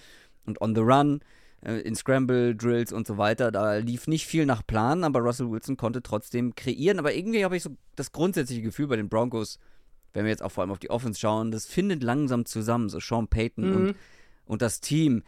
[0.44, 1.20] Und on the run,
[1.64, 5.76] in Scramble, Drills und so weiter, da lief nicht viel nach Plan, aber Russell Wilson
[5.76, 6.98] konnte trotzdem kreieren.
[6.98, 9.58] Aber irgendwie habe ich so das grundsätzliche Gefühl bei den Broncos,
[10.12, 12.98] wenn wir jetzt auch vor allem auf die Offense schauen, das findet langsam zusammen, so
[12.98, 13.76] Sean Payton mhm.
[13.76, 13.96] und,
[14.44, 15.22] und das Team.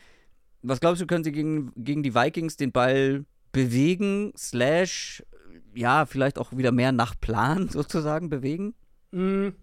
[0.62, 5.22] Was glaubst du, können sie gegen, gegen die Vikings den Ball bewegen, slash,
[5.74, 8.74] ja, vielleicht auch wieder mehr nach Plan sozusagen bewegen?
[9.12, 9.54] Mhm.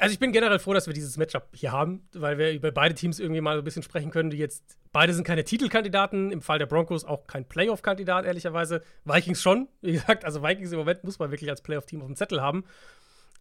[0.00, 2.94] Also ich bin generell froh, dass wir dieses Matchup hier haben, weil wir über beide
[2.94, 6.58] Teams irgendwie mal ein bisschen sprechen können, die jetzt, beide sind keine Titelkandidaten, im Fall
[6.58, 8.82] der Broncos auch kein Playoff-Kandidat, ehrlicherweise.
[9.04, 12.16] Vikings schon, wie gesagt, also Vikings im Moment muss man wirklich als Playoff-Team auf dem
[12.16, 12.64] Zettel haben.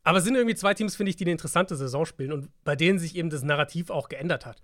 [0.04, 2.76] Aber es sind irgendwie zwei Teams, finde ich, die eine interessante Saison spielen und bei
[2.76, 4.62] denen sich eben das Narrativ auch geändert hat.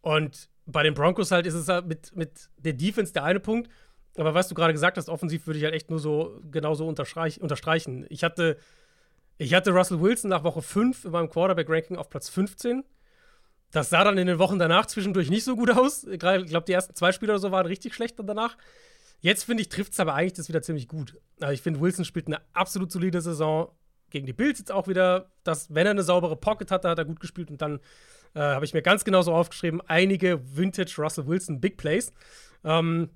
[0.00, 3.70] Und bei den Broncos halt ist es halt mit, mit der Defense der eine Punkt.
[4.16, 8.06] Aber was du gerade gesagt hast, offensiv würde ich halt echt nur so genauso unterstreichen.
[8.08, 8.56] Ich hatte,
[9.38, 12.84] ich hatte Russell Wilson nach Woche 5 in meinem Quarterback-Ranking auf Platz 15.
[13.72, 16.04] Das sah dann in den Wochen danach zwischendurch nicht so gut aus.
[16.04, 18.56] Ich glaube, die ersten zwei Spiele oder so waren richtig schlecht dann danach.
[19.20, 21.18] Jetzt finde ich, trifft es aber eigentlich das wieder ziemlich gut.
[21.40, 23.72] Also ich finde, Wilson spielt eine absolut solide Saison
[24.10, 27.04] gegen die Bills jetzt auch wieder, dass, wenn er eine saubere Pocket hatte, hat er
[27.04, 27.80] gut gespielt und dann
[28.34, 32.12] äh, habe ich mir ganz genau so aufgeschrieben, einige Vintage Russell Wilson Big Plays.
[32.62, 33.10] Ähm,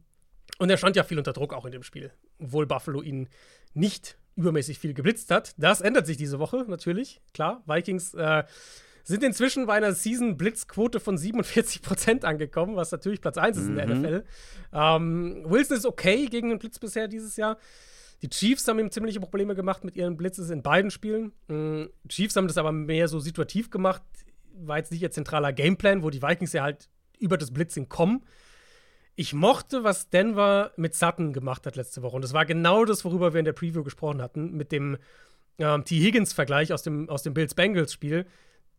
[0.58, 3.28] und er stand ja viel unter Druck auch in dem Spiel, obwohl Buffalo ihn
[3.74, 5.52] nicht übermäßig viel geblitzt hat.
[5.58, 7.62] Das ändert sich diese Woche natürlich, klar.
[7.66, 8.44] Vikings äh,
[9.02, 13.88] sind inzwischen bei einer Season-Blitzquote von 47% angekommen, was natürlich Platz 1 ist in der
[13.88, 14.00] mhm.
[14.00, 14.24] NFL.
[14.72, 17.58] Ähm, Wilson ist okay gegen den Blitz bisher dieses Jahr.
[18.22, 21.32] Die Chiefs haben ihm ziemliche Probleme gemacht mit ihren Blitzes in beiden Spielen.
[21.48, 21.90] Mhm.
[22.08, 24.02] Chiefs haben das aber mehr so situativ gemacht.
[24.54, 26.88] War jetzt nicht ihr zentraler Gameplan, wo die Vikings ja halt
[27.18, 28.24] über das Blitzing kommen.
[29.20, 32.14] Ich mochte, was Denver mit Sutton gemacht hat letzte Woche.
[32.14, 34.96] Und das war genau das, worüber wir in der Preview gesprochen hatten, mit dem
[35.58, 35.96] ähm, T.
[35.96, 38.26] Higgins-Vergleich aus dem, aus dem Bills-Bengals-Spiel,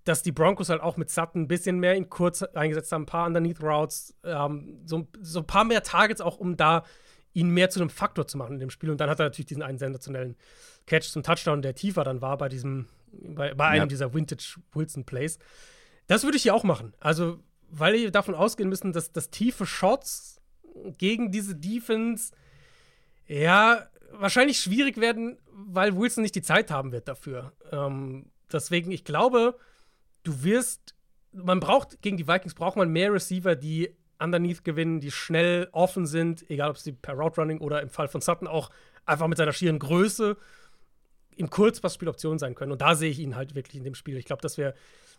[0.06, 3.06] dass die Broncos halt auch mit Sutton ein bisschen mehr in kurz eingesetzt haben, ein
[3.06, 6.86] paar Underneath Routes, ähm, so, so ein paar mehr Targets auch, um da
[7.34, 8.92] ihn mehr zu einem Faktor zu machen in dem Spiel.
[8.92, 10.38] Und dann hat er natürlich diesen einen sensationellen
[10.86, 13.88] Catch zum Touchdown, der tiefer dann war bei diesem, bei, bei einem ja.
[13.88, 15.38] dieser Vintage Wilson Plays.
[16.08, 16.94] Das würde ich hier auch machen.
[17.02, 17.40] Also,
[17.72, 20.42] weil wir davon ausgehen müssen, dass, dass tiefe Shots
[20.98, 22.32] gegen diese Defense
[23.28, 27.54] ja wahrscheinlich schwierig werden, weil Wilson nicht die Zeit haben wird dafür.
[27.72, 29.58] Ähm, deswegen, ich glaube,
[30.24, 30.96] du wirst,
[31.32, 36.06] man braucht, gegen die Vikings braucht man mehr Receiver, die underneath gewinnen, die schnell offen
[36.06, 38.70] sind, egal ob sie per Route Running oder im Fall von Sutton auch
[39.06, 40.38] einfach mit seiner schieren Größe
[41.36, 42.72] im Kurzpassspiel Option sein können.
[42.72, 44.18] Und da sehe ich ihn halt wirklich in dem Spiel.
[44.18, 44.76] Ich glaube, dass wir,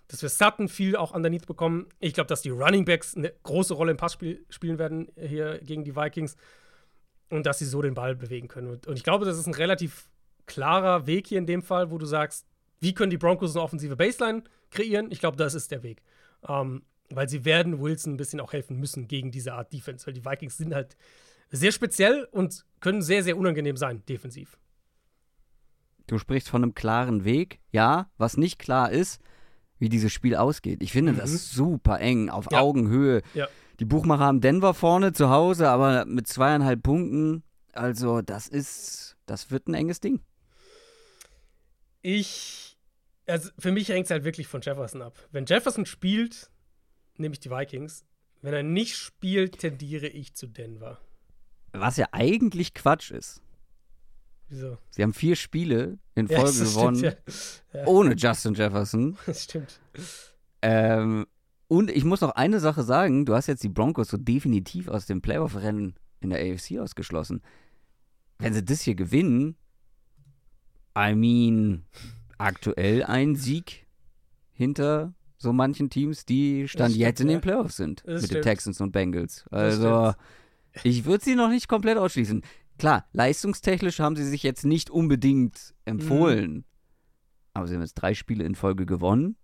[0.09, 1.87] dass wir Sutton viel auch underneath bekommen.
[1.99, 5.85] Ich glaube, dass die Running Backs eine große Rolle im Passspiel spielen werden hier gegen
[5.85, 6.37] die Vikings
[7.31, 8.69] und dass sie so den Ball bewegen können.
[8.69, 10.11] Und, und ich glaube, das ist ein relativ
[10.47, 12.47] klarer Weg hier in dem Fall, wo du sagst,
[12.81, 15.11] wie können die Broncos eine offensive Baseline kreieren?
[15.11, 16.03] Ich glaube, das ist der Weg.
[16.49, 20.15] Ähm, weil sie werden Wilson ein bisschen auch helfen müssen gegen diese Art Defense, weil
[20.15, 20.97] die Vikings sind halt
[21.51, 24.59] sehr speziell und können sehr, sehr unangenehm sein, defensiv.
[26.07, 28.11] Du sprichst von einem klaren Weg, ja.
[28.17, 29.21] Was nicht klar ist,
[29.81, 30.83] wie dieses Spiel ausgeht.
[30.83, 31.17] Ich finde mhm.
[31.17, 32.61] das super eng, auf ja.
[32.61, 33.23] Augenhöhe.
[33.35, 33.49] Ja.
[33.81, 37.43] Die Buchmacher haben Denver vorne zu Hause, aber mit zweieinhalb Punkten.
[37.73, 40.21] Also, das ist, das wird ein enges Ding.
[42.03, 42.79] Ich,
[43.27, 45.19] also für mich hängt es halt wirklich von Jefferson ab.
[45.33, 46.51] Wenn Jefferson spielt,
[47.17, 48.05] nehme ich die Vikings.
[48.43, 50.99] Wenn er nicht spielt, tendiere ich zu Denver.
[51.73, 53.43] Was ja eigentlich Quatsch ist.
[54.51, 54.79] Wieso?
[54.91, 57.23] Sie haben vier Spiele in Folge ja, gewonnen, stimmt,
[57.73, 57.81] ja.
[57.81, 57.87] Ja.
[57.87, 59.17] ohne Justin Jefferson.
[59.27, 59.81] Das stimmt.
[60.61, 61.27] Ähm,
[61.69, 65.07] und ich muss noch eine Sache sagen: Du hast jetzt die Broncos so definitiv aus
[65.07, 67.43] dem Playoff-Rennen in der AFC ausgeschlossen.
[68.39, 69.57] Wenn sie das hier gewinnen,
[70.99, 71.85] I mean,
[72.39, 73.87] aktuell ein Sieg
[74.53, 78.03] hinter so manchen Teams, die Stand stimmt, jetzt in den Playoffs sind.
[78.05, 78.45] Das mit stimmt.
[78.45, 79.47] den Texans und Bengals.
[79.51, 80.13] Also,
[80.83, 82.43] ich würde sie noch nicht komplett ausschließen.
[82.81, 86.53] Klar, leistungstechnisch haben sie sich jetzt nicht unbedingt empfohlen.
[86.53, 86.65] Mhm.
[87.55, 89.37] Aber sie haben jetzt drei Spiele in Folge gewonnen.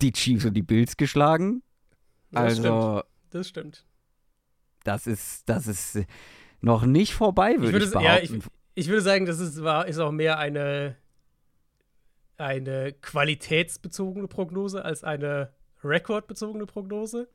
[0.00, 1.62] Die Chiefs und die Bills geschlagen.
[2.30, 3.04] Das also, stimmt.
[3.30, 3.86] Das stimmt.
[4.84, 5.98] Das ist, das ist
[6.60, 8.34] noch nicht vorbei, würde ich, würde, ich behaupten.
[8.34, 8.44] Ja, ich,
[8.74, 10.96] ich, würde sagen, das ist, war, ist auch mehr eine
[12.38, 15.52] eine qualitätsbezogene Prognose als eine
[15.82, 17.28] rekordbezogene Prognose.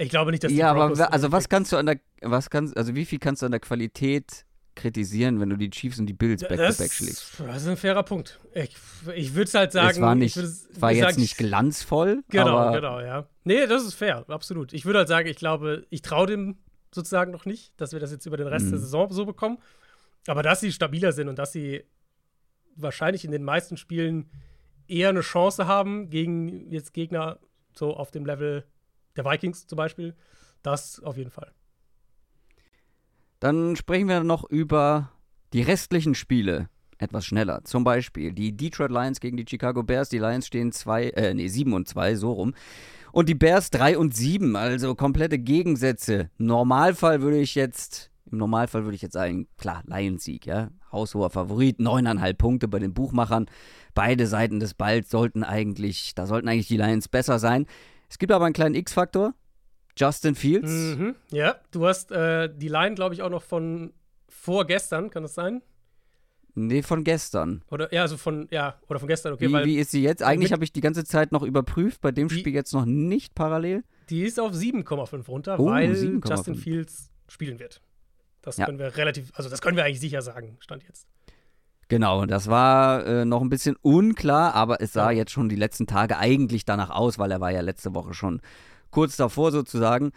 [0.00, 2.48] Ich glaube nicht, dass die Ja, aber wa- also was kannst du an der, was
[2.50, 4.44] kannst, also wie viel kannst du an der Qualität
[4.74, 7.40] kritisieren, wenn du die Chiefs und die Bills back to back schlägst?
[7.46, 8.40] das ist ein fairer Punkt.
[8.54, 8.74] Ich,
[9.14, 9.90] ich würde es halt sagen.
[9.90, 13.26] es war nicht, ich würd- war jetzt sag- nicht glanzvoll, Genau, aber genau, ja.
[13.44, 14.72] Nee, das ist fair, absolut.
[14.72, 16.56] Ich würde halt sagen, ich glaube, ich traue dem
[16.94, 18.70] sozusagen noch nicht, dass wir das jetzt über den Rest Mhm.
[18.70, 19.58] der Saison so bekommen.
[20.26, 21.84] Aber dass sie stabiler sind und dass sie
[22.76, 24.30] wahrscheinlich in den meisten Spielen
[24.86, 27.38] eher eine Chance haben gegen jetzt Gegner
[27.74, 28.64] so auf dem Level
[29.16, 30.14] der Vikings zum Beispiel,
[30.62, 31.52] das auf jeden Fall.
[33.40, 35.10] Dann sprechen wir noch über
[35.52, 36.68] die restlichen Spiele
[36.98, 37.64] etwas schneller.
[37.64, 40.10] Zum Beispiel die Detroit Lions gegen die Chicago Bears.
[40.10, 42.54] Die Lions stehen zwei, äh, nee, 7 und 2, so rum.
[43.12, 46.30] Und die Bears 3 und 7, also komplette Gegensätze.
[46.38, 50.70] Normalfall würde ich jetzt, im Normalfall würde ich jetzt sagen, klar, Lions-Sieg, ja.
[50.92, 53.46] Haushoher Favorit, 9,5 Punkte bei den Buchmachern.
[53.94, 57.66] Beide Seiten des Balls sollten eigentlich, da sollten eigentlich die Lions besser sein.
[58.10, 59.34] Es gibt aber einen kleinen X-Faktor.
[59.96, 60.70] Justin Fields.
[60.70, 61.14] Mhm.
[61.30, 63.92] Ja, du hast äh, die Line, glaube ich, auch noch von
[64.28, 65.62] vorgestern, kann das sein?
[66.54, 67.62] Nee, von gestern.
[67.70, 70.22] Oder ja, also von, ja, oder von gestern, okay, wie, weil wie ist sie jetzt?
[70.22, 73.34] Eigentlich habe ich die ganze Zeit noch überprüft, bei dem Die- Spiel jetzt noch nicht
[73.34, 73.84] parallel.
[74.08, 76.28] Die ist auf 7,5 runter, Oh, weil 7,5.
[76.28, 77.80] Justin Fields spielen wird.
[78.42, 78.66] Das Ja.
[78.66, 81.06] können wir relativ, also das können wir eigentlich sicher sagen, stand jetzt.
[81.90, 85.18] Genau, das war äh, noch ein bisschen unklar, aber es sah Ja.
[85.18, 88.40] jetzt schon die letzten Tage eigentlich danach aus, weil er war ja letzte Woche schon
[88.90, 90.12] kurz davor sozusagen.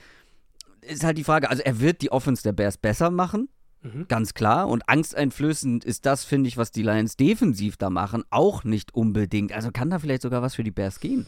[0.81, 3.49] Ist halt die Frage, also er wird die Offense der Bears besser machen,
[3.81, 4.05] Mhm.
[4.07, 4.69] ganz klar.
[4.69, 9.51] Und angsteinflößend ist das, finde ich, was die Lions defensiv da machen, auch nicht unbedingt.
[9.51, 11.25] Also kann da vielleicht sogar was für die Bears gehen.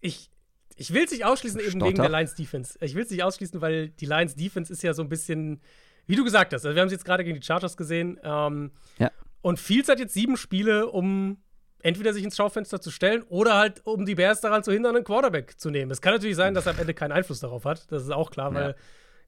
[0.00, 0.30] Ich,
[0.76, 2.02] ich will es nicht ausschließen, eben wegen Stotter.
[2.08, 2.78] der Lions Defense.
[2.80, 5.60] Ich will es nicht ausschließen, weil die Lions Defense ist ja so ein bisschen,
[6.06, 8.18] wie du gesagt hast, also wir haben es jetzt gerade gegen die Chargers gesehen.
[8.22, 9.10] Ähm, Ja.
[9.42, 11.38] Und Fields hat jetzt sieben Spiele, um
[11.82, 15.04] entweder sich ins Schaufenster zu stellen oder halt, um die Bears daran zu hindern, einen
[15.04, 15.90] Quarterback zu nehmen.
[15.90, 17.90] Es kann natürlich sein, dass er am Ende keinen Einfluss darauf hat.
[17.92, 18.58] Das ist auch klar, Ja.
[18.58, 18.76] weil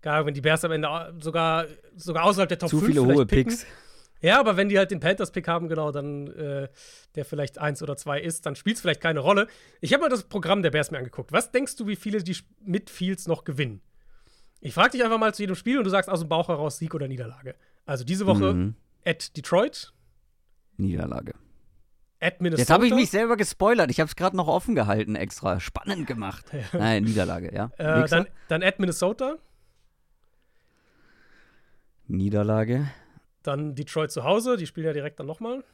[0.01, 0.89] gar wenn die Bears am Ende
[1.21, 1.67] sogar,
[1.97, 3.67] sogar außerhalb der Top Zu 5 viele hohe picken, Picks.
[4.23, 6.69] ja, aber wenn die halt den Panthers-Pick haben, genau, dann äh,
[7.15, 9.49] der vielleicht eins oder zwei ist, dann spielt es vielleicht keine Rolle.
[9.83, 11.33] Ich habe mal das Programm der Bears mir angeguckt.
[11.33, 13.83] Was denkst du, wie viele die mit Fields noch gewinnen?
[14.61, 16.79] Ich frage dich einfach mal zu jedem Spiel und du sagst aus dem Bauch heraus
[16.79, 17.55] Sieg oder Niederlage.
[17.85, 18.75] Also diese Woche Mhm.
[19.05, 19.93] at Detroit,
[20.77, 21.35] Niederlage.
[22.21, 22.61] at Minnesota.
[22.63, 23.91] Jetzt habe ich mich selber gespoilert.
[23.91, 25.61] Ich habe es gerade noch offen gehalten extra.
[25.61, 26.47] Spannend gemacht.
[26.73, 27.71] Nein, Niederlage, ja.
[27.79, 29.37] äh, dann, dann at Minnesota,
[32.09, 32.89] Niederlage.
[33.43, 35.65] dann Detroit zu Hause, die spielen ja direkt dann nochmal.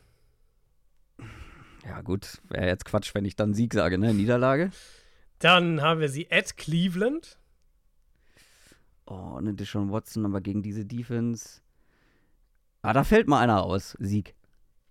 [1.85, 2.39] Ja, gut.
[2.49, 4.15] Wäre jetzt Quatsch, wenn ich dann Sieg sage, ne?
[4.15, 4.71] Niederlage.
[5.41, 7.39] Dann haben wir sie at Cleveland.
[9.07, 11.61] Oh, ne Deshaun Watson, aber gegen diese Defense.
[12.83, 13.97] Ah, da fällt mal einer aus.
[14.01, 14.35] Sieg.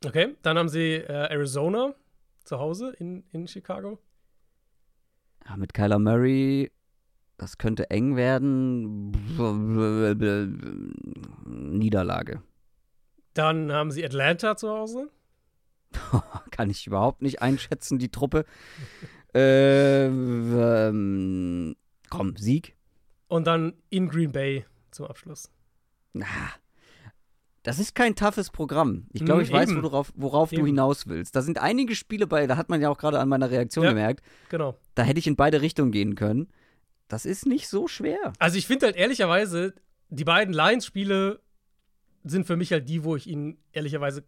[0.05, 1.93] Okay, dann haben sie äh, Arizona
[2.43, 3.99] zu Hause in, in Chicago.
[5.47, 6.71] Ja, mit Kyler Murray,
[7.37, 9.11] das könnte eng werden.
[11.45, 12.41] Niederlage.
[13.33, 15.09] Dann haben sie Atlanta zu Hause.
[16.51, 18.45] Kann ich überhaupt nicht einschätzen, die Truppe.
[19.33, 21.75] äh, ähm,
[22.09, 22.75] komm, Sieg.
[23.31, 25.49] Und dann in Green Bay zum Abschluss.
[26.11, 26.25] Na,
[27.63, 29.07] das ist kein toughes Programm.
[29.13, 29.83] Ich glaube, Mm, ich weiß, eben.
[29.83, 31.33] worauf, worauf du hinaus willst.
[31.33, 33.91] Da sind einige Spiele bei, da hat man ja auch gerade an meiner Reaktion Ja.
[33.91, 34.75] gemerkt, Genau.
[34.95, 36.49] da hätte ich in beide Richtungen gehen können.
[37.07, 38.33] Das ist nicht so schwer.
[38.37, 39.75] Also ich finde halt ehrlicherweise,
[40.09, 41.39] die beiden Lions-Spiele
[42.25, 44.25] sind für mich halt die, wo ich ihnen ehrlicherweise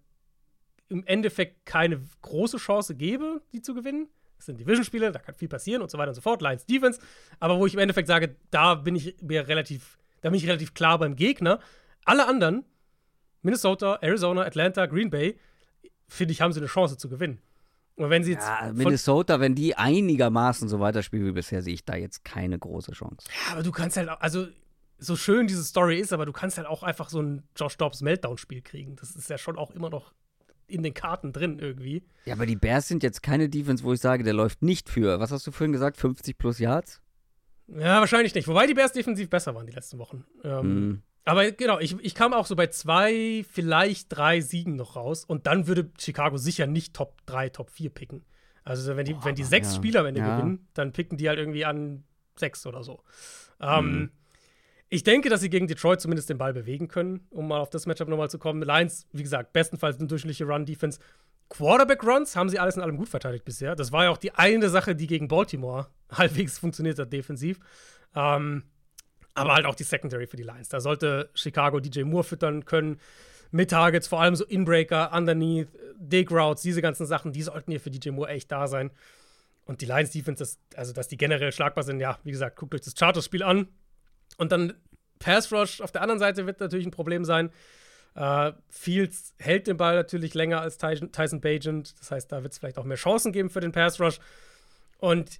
[0.88, 4.08] im Endeffekt keine große Chance gebe, die zu gewinnen.
[4.38, 6.42] Das sind Division-Spiele, da kann viel passieren und so weiter und so fort.
[6.42, 7.00] Lions Defense.
[7.40, 10.74] Aber wo ich im Endeffekt sage, da bin ich mir relativ, da bin ich relativ
[10.74, 11.60] klar beim Gegner.
[12.06, 12.66] Alle anderen,
[13.42, 15.38] Minnesota, Arizona, Atlanta, Green Bay,
[16.08, 17.40] finde ich, haben sie eine Chance zu gewinnen.
[17.96, 21.86] Und wenn sie jetzt Ja, Minnesota, wenn die einigermaßen so weiterspielen wie bisher, sehe ich
[21.86, 23.28] da jetzt keine große Chance.
[23.46, 24.48] Ja, aber du kannst halt, auch- also
[24.98, 28.02] so schön diese Story ist, aber du kannst halt auch einfach so ein Josh Dobbs
[28.02, 28.96] Meltdown-Spiel kriegen.
[28.96, 30.14] Das ist ja schon auch immer noch
[30.68, 32.04] in den Karten drin irgendwie.
[32.26, 35.20] Ja, aber die Bears sind jetzt keine Defense, wo ich sage, der läuft nicht für,
[35.20, 37.02] was hast du vorhin gesagt, 50 plus Yards?
[37.68, 38.48] Ja, wahrscheinlich nicht.
[38.48, 40.26] Wobei die Bears defensiv besser waren die letzten Wochen.
[40.44, 41.02] Ähm, Hm.
[41.26, 45.24] Aber genau, ich, ich kam auch so bei zwei, vielleicht drei Siegen noch raus.
[45.24, 48.26] Und dann würde Chicago sicher nicht Top 3, Top 4 picken.
[48.66, 49.76] Also wenn die, wenn die sechs ja.
[49.78, 50.36] Spieler am Ende Ja.
[50.36, 52.04] gewinnen, dann picken die halt irgendwie an
[52.36, 53.02] sechs oder so.
[53.62, 54.12] Ähm, Mhm.
[54.94, 57.88] Ich denke, dass sie gegen Detroit zumindest den Ball bewegen können, um mal auf das
[57.88, 58.62] Matchup nochmal zu kommen.
[58.62, 61.00] Lions, wie gesagt, bestenfalls eine durchschnittliche Run-Defense.
[61.50, 63.76] Quarterback-Runs haben sie alles in allem gut verteidigt bisher.
[63.76, 67.60] Das war ja auch die eine Sache, die gegen Baltimore halbwegs funktioniert hat, defensiv.
[68.14, 68.66] Ähm,
[69.34, 70.70] aber halt auch die Secondary für die Lions.
[70.70, 73.00] Da sollte Chicago DJ Moore füttern können.
[73.50, 77.80] mit Targets, vor allem so Inbreaker, Underneath, Dig Routes, diese ganzen Sachen, die sollten hier
[77.80, 78.92] für DJ Moore echt da sein.
[79.66, 82.76] Und die Lions Defense, das, also dass die generell schlagbar sind, ja, wie gesagt, guckt
[82.76, 83.70] euch das Charters-Spiel an.
[84.38, 84.74] Und dann
[85.20, 87.52] Pass Rush auf der anderen Seite wird natürlich ein Problem sein.
[88.16, 92.00] Uh, Fields hält den Ball natürlich länger als Tyson Bagent.
[92.00, 94.20] Das heißt, da wird es vielleicht auch mehr Chancen geben für den Pass Rush.
[94.98, 95.40] Und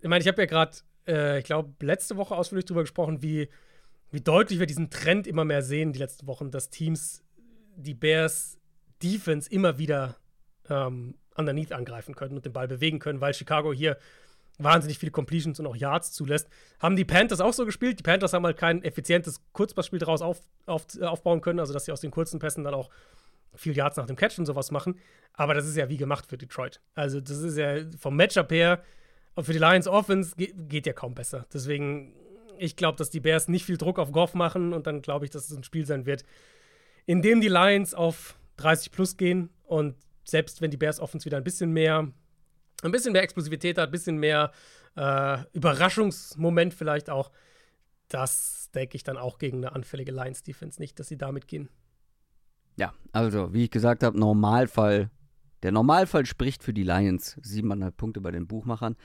[0.00, 0.76] ich meine, ich habe ja gerade,
[1.06, 3.48] äh, ich glaube, letzte Woche ausführlich darüber gesprochen, wie,
[4.10, 7.22] wie deutlich wir diesen Trend immer mehr sehen, die letzten Wochen, dass Teams
[7.76, 8.58] die Bears
[9.02, 10.16] Defense immer wieder
[10.68, 13.96] ähm, underneath angreifen können und den Ball bewegen können, weil Chicago hier
[14.64, 16.48] wahnsinnig viele Completions und auch Yards zulässt.
[16.80, 17.98] Haben die Panthers auch so gespielt?
[17.98, 21.84] Die Panthers haben halt kein effizientes Kurzpassspiel daraus auf, auf, äh, aufbauen können, also dass
[21.84, 22.90] sie aus den kurzen Pässen dann auch
[23.54, 24.98] viel Yards nach dem Catch und sowas machen.
[25.34, 26.80] Aber das ist ja wie gemacht für Detroit.
[26.94, 28.82] Also, das ist ja vom Matchup her
[29.34, 31.46] und für die Lions Offense geht, geht ja kaum besser.
[31.52, 32.14] Deswegen,
[32.58, 35.30] ich glaube, dass die Bears nicht viel Druck auf Goff machen und dann glaube ich,
[35.30, 36.24] dass es ein Spiel sein wird,
[37.06, 41.36] in dem die Lions auf 30 plus gehen und selbst wenn die Bears Offense wieder
[41.36, 42.12] ein bisschen mehr,
[42.82, 44.52] ein bisschen mehr Explosivität hat, ein bisschen mehr
[44.96, 47.30] äh, Überraschungsmoment vielleicht auch,
[48.08, 51.68] das denke ich dann auch gegen eine anfällige Lions Defense nicht, dass sie damit gehen.
[52.76, 55.10] Ja, also wie ich gesagt habe, Normalfall.
[55.62, 57.38] Der Normalfall spricht für die Lions.
[57.42, 58.96] Siebeneinhalb Punkte bei den Buchmachern.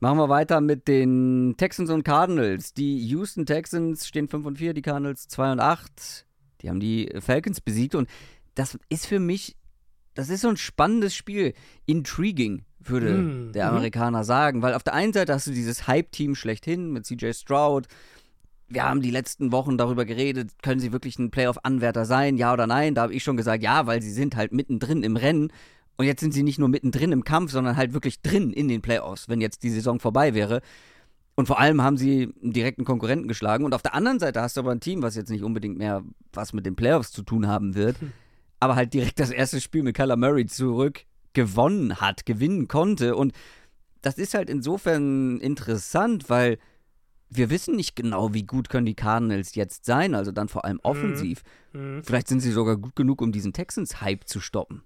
[0.00, 2.74] Machen wir weiter mit den Texans und Cardinals.
[2.74, 6.26] Die Houston Texans stehen 5 und 4, die Cardinals 2 und 8.
[6.60, 8.08] Die haben die Falcons besiegt und
[8.54, 9.56] das ist für mich,
[10.14, 11.54] das ist so ein spannendes Spiel.
[11.86, 13.76] Intriguing, würde mm, der mhm.
[13.76, 14.24] Amerikaner mm.
[14.24, 17.86] sagen, weil auf der einen Seite hast du dieses Hype-Team schlechthin mit CJ Stroud,
[18.68, 22.66] wir haben die letzten Wochen darüber geredet, können sie wirklich ein Playoff-Anwärter sein, ja oder
[22.66, 22.94] nein?
[22.94, 25.52] Da habe ich schon gesagt, ja, weil sie sind halt mittendrin im Rennen.
[25.96, 28.82] Und jetzt sind sie nicht nur mittendrin im Kampf, sondern halt wirklich drin in den
[28.82, 30.60] Playoffs, wenn jetzt die Saison vorbei wäre.
[31.36, 33.64] Und vor allem haben sie einen direkten Konkurrenten geschlagen.
[33.64, 36.02] Und auf der anderen Seite hast du aber ein Team, was jetzt nicht unbedingt mehr
[36.32, 38.12] was mit den Playoffs zu tun haben wird, hm.
[38.60, 41.04] aber halt direkt das erste Spiel mit Kyler Murray zurück
[41.34, 43.16] gewonnen hat, gewinnen konnte.
[43.16, 43.32] Und
[44.02, 46.58] das ist halt insofern interessant, weil
[47.30, 50.76] wir wissen nicht genau, wie gut können die Cardinals jetzt sein, also dann vor allem
[50.76, 50.84] mhm.
[50.84, 51.42] offensiv.
[51.72, 52.02] Mhm.
[52.04, 54.82] Vielleicht sind sie sogar gut genug, um diesen Texans-Hype zu stoppen.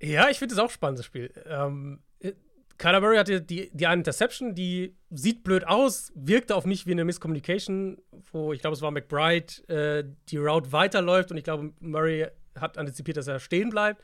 [0.00, 1.32] Ja, ich finde es auch spannend, das Spiel.
[1.46, 2.32] Ähm, äh,
[2.78, 6.92] Kyler Murray hatte die, die eine Interception, die sieht blöd aus, wirkte auf mich wie
[6.92, 7.98] eine Miscommunication,
[8.32, 12.26] wo ich glaube, es war McBride, äh, die Route weiterläuft und ich glaube, Murray
[12.58, 14.02] hat antizipiert, dass er stehen bleibt.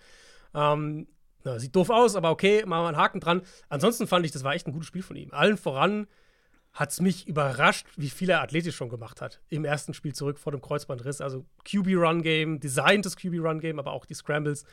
[0.54, 1.08] Ähm,
[1.44, 3.42] na, sieht doof aus, aber okay, machen wir einen Haken dran.
[3.68, 5.32] Ansonsten fand ich, das war echt ein gutes Spiel von ihm.
[5.32, 6.06] Allen voran
[6.72, 9.40] hat es mich überrascht, wie viel er athletisch schon gemacht hat.
[9.48, 11.20] Im ersten Spiel zurück vor dem Kreuzbandriss.
[11.20, 14.64] Also QB-Run-Game, designtes QB-Run-Game, aber auch die Scrambles.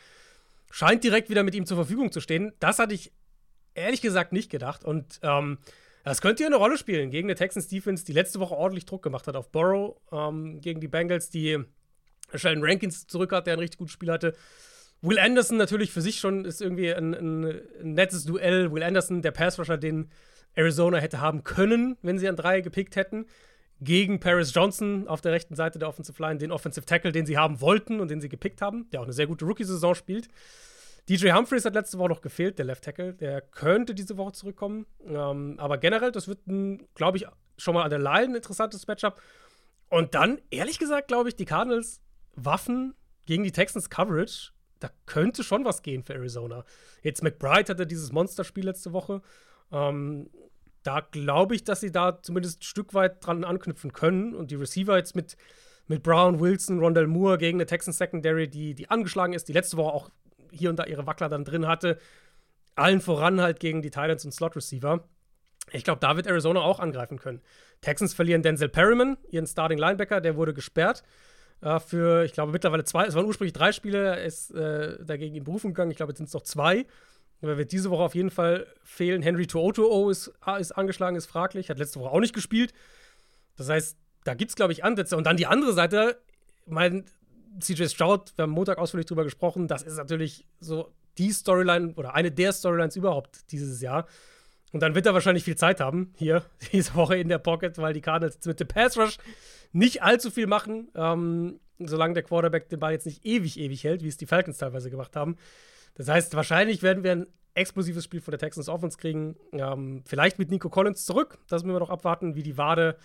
[0.72, 2.54] Scheint direkt wieder mit ihm zur Verfügung zu stehen.
[2.60, 3.12] Das hatte ich
[3.74, 4.84] ehrlich gesagt nicht gedacht.
[4.84, 5.60] Und ähm,
[6.04, 9.02] das könnte ja eine Rolle spielen gegen eine Texans Defense, die letzte Woche ordentlich Druck
[9.02, 11.64] gemacht hat auf Burrow, ähm, gegen die Bengals, die
[12.34, 14.36] Sheldon Rankins zurück hat, der ein richtig gutes Spiel hatte.
[15.06, 18.72] Will Anderson natürlich für sich schon ist irgendwie ein, ein, nettes Duell.
[18.72, 20.10] Will Anderson, der Passrusher, den
[20.56, 23.26] Arizona hätte haben können, wenn sie an drei gepickt hätten.
[23.82, 27.38] Gegen Paris Johnson auf der rechten Seite der Offensive Line, den Offensive Tackle, den sie
[27.38, 30.30] haben wollten und den sie gepickt haben, der auch eine sehr gute Rookie-Saison spielt.
[31.10, 33.14] DJ Humphreys hat letzte Woche noch gefehlt, der Left Tackle.
[33.14, 34.88] Der könnte diese Woche zurückkommen.
[35.06, 36.40] Ähm, aber generell, das wird,
[36.96, 37.28] glaube ich,
[37.58, 39.22] schon mal an der Line ein interessantes Matchup.
[39.90, 42.02] Und dann, ehrlich gesagt, glaube ich, die Cardinals
[42.36, 42.96] Waffen
[43.26, 44.52] gegen die Texans Coverage,
[44.86, 46.64] da könnte schon was gehen für Arizona.
[47.02, 49.22] Jetzt McBride hatte dieses Monsterspiel letzte Woche.
[49.72, 50.30] Ähm,
[50.84, 54.36] da glaube ich, dass sie da zumindest ein Stück weit dran anknüpfen können.
[54.36, 55.38] Und die Receiver jetzt mit,
[55.88, 59.78] mit Brown, Wilson, Rondell Moore gegen eine Texans Secondary, die, die angeschlagen ist, die letzte
[59.78, 60.10] Woche auch
[60.52, 61.98] hier und da ihre Wackler dann drin hatte.
[62.76, 65.04] Allen voran halt gegen die Titans und Slot Receiver.
[65.72, 67.42] Ich glaube, da wird Arizona auch angreifen können.
[67.82, 71.02] Texans verlieren Denzel Perryman, ihren Starting Linebacker, der wurde gesperrt.
[71.62, 75.36] Äh, für, ich glaube, mittlerweile zwei, es waren ursprünglich drei Spiele, er ist äh, dagegen
[75.36, 75.92] in Berufung gegangen.
[75.92, 76.86] Ich glaube, jetzt sind es noch zwei.
[77.42, 79.22] Er wird diese Woche auf jeden Fall fehlen.
[79.22, 82.74] Henry Tuoto ist, ist angeschlagen, ist fraglich, hat letzte Woche auch nicht gespielt.
[83.56, 85.16] Das heißt, da gibt es, glaube ich, Ansätze.
[85.16, 86.20] Und dann die andere Seite,
[86.66, 87.06] mein
[87.60, 92.14] CJ Stroud, wir haben Montag ausführlich drüber gesprochen, das ist natürlich so die Storyline oder
[92.16, 94.08] eine der Storylines überhaupt dieses Jahr.
[94.72, 97.94] Und dann wird er wahrscheinlich viel Zeit haben, hier, diese Woche in der Pocket, weil
[97.94, 99.18] die Cardinals mit dem Pass Rush
[99.76, 104.04] nicht allzu viel machen, ähm, solange der Quarterback den Ball jetzt nicht ewig, ewig hält,
[104.04, 105.36] wie es die Falcons teilweise gemacht haben.
[105.96, 109.36] Das heißt, wahrscheinlich werden wir ein explosives Spiel von der Texans Offense kriegen.
[109.52, 111.38] Ähm, vielleicht mit Nico Collins zurück.
[111.50, 112.96] Das müssen wir noch abwarten, wie die Wade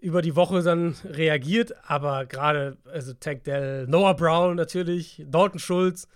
[0.00, 1.74] über die Woche dann reagiert.
[1.84, 6.08] Aber gerade, also Tank Dell, Noah Brown natürlich, Dalton Schulz,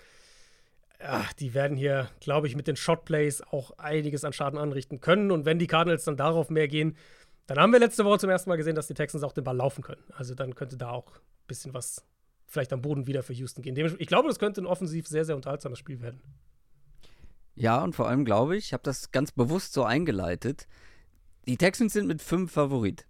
[0.98, 5.30] ach, die werden hier, glaube ich, mit den Shotplays auch einiges an Schaden anrichten können.
[5.30, 6.96] Und wenn die Cardinals dann darauf mehr gehen,
[7.46, 9.56] dann haben wir letzte Woche zum ersten Mal gesehen, dass die Texans auch den Ball
[9.56, 10.02] laufen können.
[10.16, 12.04] Also dann könnte da auch ein bisschen was
[12.46, 13.76] vielleicht am Boden wieder für Houston gehen.
[13.98, 16.20] Ich glaube, das könnte ein offensiv sehr, sehr unterhaltsames Spiel werden.
[17.54, 20.66] Ja, und vor allem glaube ich, ich habe das ganz bewusst so eingeleitet.
[21.46, 23.06] Die Texans sind mit fünf Favorit.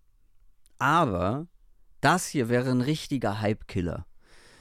[0.79, 1.47] Aber
[2.01, 4.07] das hier wäre ein richtiger Hype-Killer.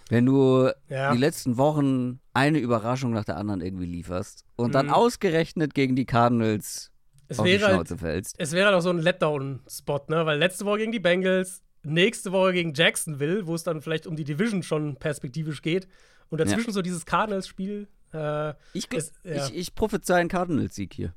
[0.10, 1.14] Wenn du ja.
[1.14, 4.74] die letzten Wochen eine Überraschung nach der anderen irgendwie lieferst und mhm.
[4.74, 6.92] dann ausgerechnet gegen die Cardinals
[7.28, 8.36] es auf die halt Schnauze halt, fällst.
[8.38, 10.26] Es wäre doch so ein Letdown-Spot, ne?
[10.26, 14.16] Weil letzte Woche gegen die Bengals, nächste Woche gegen Jacksonville, wo es dann vielleicht um
[14.16, 15.88] die Division schon perspektivisch geht.
[16.30, 16.74] Und dazwischen ja.
[16.74, 17.88] so dieses Cardinals-Spiel.
[18.14, 18.88] Äh, ich,
[19.24, 19.48] ja.
[19.48, 21.14] ich, ich prophezei einen Cardinals-Sieg hier.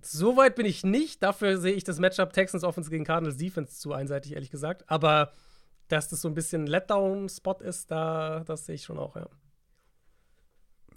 [0.00, 1.22] So weit bin ich nicht.
[1.22, 4.84] Dafür sehe ich das Matchup Texans Offense gegen Cardinals Defense zu einseitig, ehrlich gesagt.
[4.88, 5.32] Aber
[5.88, 9.28] dass das so ein bisschen Letdown-Spot ist, da, das sehe ich schon auch, ja.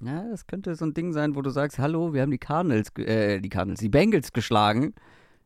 [0.04, 2.90] Ja, das könnte so ein Ding sein, wo du sagst, hallo, wir haben die Cardinals,
[2.98, 4.96] äh, die Cardinals, die Bengals geschlagen.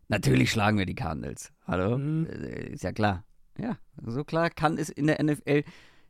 [0.07, 1.51] Natürlich schlagen wir die Cardinals.
[1.67, 1.97] Hallo?
[1.97, 2.25] Mhm.
[2.27, 3.25] Äh, ist ja klar.
[3.57, 5.63] Ja, so klar kann es in der NFL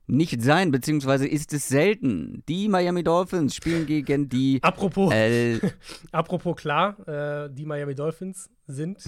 [0.08, 2.44] nicht sein, beziehungsweise ist es selten.
[2.48, 4.60] Die Miami Dolphins spielen gegen die.
[4.62, 5.60] Apropos, äh,
[6.12, 9.04] apropos klar, äh, die Miami Dolphins sind.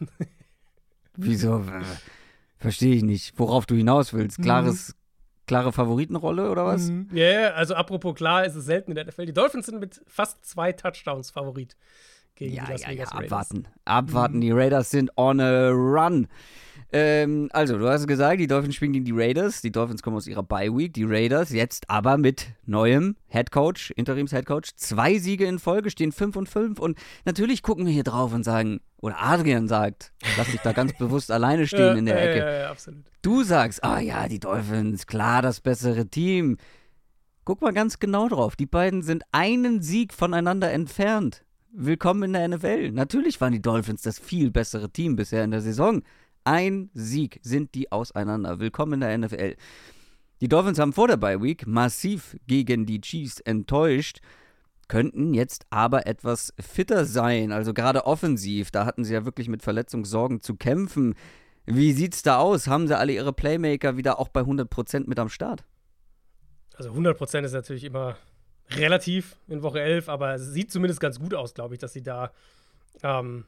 [1.16, 1.64] Wieso?
[2.58, 4.38] Verstehe ich nicht, worauf du hinaus willst.
[4.42, 5.03] Klares, mhm.
[5.46, 6.88] Klare Favoritenrolle oder was?
[6.88, 7.08] Mhm.
[7.12, 9.26] Ja, yeah, also apropos klar, ist es selten in der NFL.
[9.26, 11.76] Die Dolphins sind mit fast zwei Touchdowns Favorit
[12.34, 13.68] gegen ja, die Las ja, Vegas ja, abwarten.
[13.84, 14.40] Abwarten, mhm.
[14.40, 16.28] die Raiders sind on a run.
[16.96, 19.60] Ähm, also, du hast gesagt, die Dolphins spielen gegen die Raiders.
[19.60, 20.94] Die Dolphins kommen aus ihrer Bye Week.
[20.94, 24.70] Die Raiders jetzt aber mit neuem Head Coach, Interims Head Coach.
[24.76, 26.78] Zwei Siege in Folge, stehen 5 und 5.
[26.78, 30.92] Und natürlich gucken wir hier drauf und sagen, oder Adrian sagt, lass dich da ganz
[30.98, 32.38] bewusst alleine stehen in der Ecke.
[32.38, 33.02] Ja, ja, ja, absolut.
[33.22, 36.58] Du sagst, ah oh, ja, die Dolphins, klar das bessere Team.
[37.44, 38.54] Guck mal ganz genau drauf.
[38.54, 41.44] Die beiden sind einen Sieg voneinander entfernt.
[41.72, 42.92] Willkommen in der NFL.
[42.92, 46.04] Natürlich waren die Dolphins das viel bessere Team bisher in der Saison.
[46.44, 48.60] Ein Sieg sind die auseinander.
[48.60, 49.56] Willkommen in der NFL.
[50.42, 54.20] Die Dolphins haben vor der Bye Week massiv gegen die Chiefs enttäuscht,
[54.86, 58.70] könnten jetzt aber etwas fitter sein, also gerade offensiv.
[58.70, 61.14] Da hatten sie ja wirklich mit Verletzungssorgen zu kämpfen.
[61.64, 62.66] Wie sieht's da aus?
[62.66, 65.64] Haben sie alle ihre Playmaker wieder auch bei 100% mit am Start?
[66.74, 68.18] Also 100% ist natürlich immer
[68.72, 72.02] relativ in Woche 11, aber es sieht zumindest ganz gut aus, glaube ich, dass sie
[72.02, 72.32] da
[73.02, 73.46] ähm,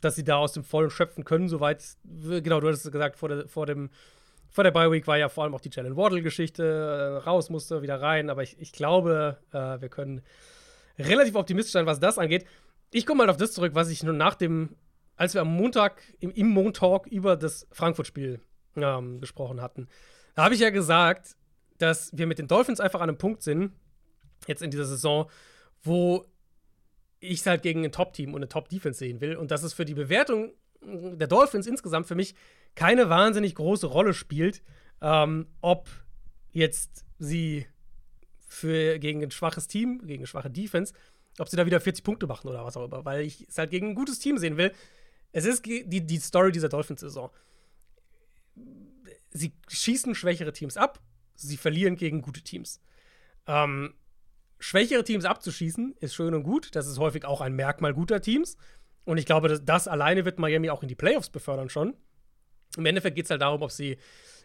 [0.00, 3.48] dass sie da aus dem Vollen schöpfen können, soweit, genau, du hattest gesagt, vor, der,
[3.48, 3.90] vor dem
[4.50, 7.82] vor der Bye Week war ja vor allem auch die Jalen Waddle-Geschichte, äh, raus musste,
[7.82, 10.22] wieder rein, aber ich, ich glaube, äh, wir können
[10.98, 12.46] relativ optimistisch sein, was das angeht.
[12.90, 14.76] Ich komme mal auf das zurück, was ich nur nach dem,
[15.16, 18.40] als wir am Montag im, im Montalk über das Frankfurt-Spiel
[18.76, 19.88] ähm, gesprochen hatten.
[20.34, 21.36] Da habe ich ja gesagt,
[21.78, 23.72] dass wir mit den Dolphins einfach an einem Punkt sind,
[24.46, 25.30] jetzt in dieser Saison,
[25.82, 26.26] wo
[27.20, 29.36] ich es halt gegen ein Top-Team und eine Top-Defense sehen will.
[29.36, 32.34] Und dass es für die Bewertung der Dolphins insgesamt für mich
[32.74, 34.62] keine wahnsinnig große Rolle spielt,
[35.00, 35.88] ähm, ob
[36.52, 37.66] jetzt sie
[38.46, 40.94] für gegen ein schwaches Team, gegen eine schwache Defense,
[41.38, 43.70] ob sie da wieder 40 Punkte machen oder was auch immer, weil ich es halt
[43.70, 44.72] gegen ein gutes Team sehen will.
[45.32, 47.30] Es ist die, die Story dieser Dolphins-Saison.
[49.30, 51.00] Sie schießen schwächere Teams ab,
[51.34, 52.80] sie verlieren gegen gute Teams.
[53.46, 53.94] Ähm,
[54.58, 56.74] schwächere Teams abzuschießen, ist schön und gut.
[56.74, 58.56] Das ist häufig auch ein Merkmal guter Teams.
[59.04, 61.96] Und ich glaube, das, das alleine wird Miami auch in die Playoffs befördern schon.
[62.76, 63.96] Im Endeffekt geht es halt darum, ob sie,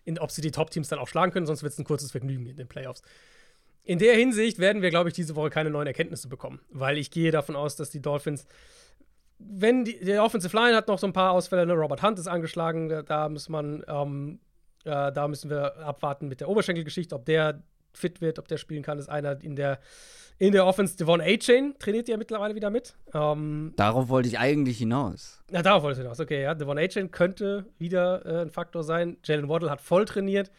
[0.05, 2.45] in, ob sie die Top-Teams dann auch schlagen können, sonst wird es ein kurzes Vergnügen
[2.45, 3.01] in den Playoffs.
[3.83, 7.11] In der Hinsicht werden wir, glaube ich, diese Woche keine neuen Erkenntnisse bekommen, weil ich
[7.11, 8.45] gehe davon aus, dass die Dolphins,
[9.39, 11.73] wenn die, der Offensive Line hat noch so ein paar Ausfälle, ne?
[11.73, 14.39] Robert Hunt ist angeschlagen, da, da muss man, ähm,
[14.85, 17.61] äh, da müssen wir abwarten mit der Oberschenkelgeschichte, ob der
[17.93, 19.79] fit wird, ob der spielen kann, ist einer in der,
[20.37, 20.97] in der Offense.
[20.97, 22.95] Devon A-Chain trainiert ja mittlerweile wieder mit.
[23.13, 25.43] Ähm, darauf wollte ich eigentlich hinaus.
[25.51, 26.19] Ja, darauf wollte ich hinaus.
[26.19, 26.55] Okay, ja.
[26.55, 29.17] Devon A-Chain könnte wieder äh, ein Faktor sein.
[29.23, 30.51] Jalen Waddle hat voll trainiert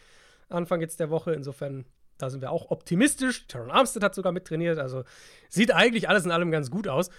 [0.49, 1.33] Anfang jetzt der Woche.
[1.33, 1.85] Insofern,
[2.17, 3.47] da sind wir auch optimistisch.
[3.47, 4.79] Teron Armstead hat sogar mittrainiert.
[4.79, 5.03] Also
[5.49, 7.09] sieht eigentlich alles in allem ganz gut aus.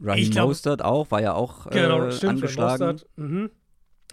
[0.00, 3.00] Ryan Mostert auch, war ja auch äh, genau, stimmt, angeschlagen.
[3.16, 3.50] Mhm.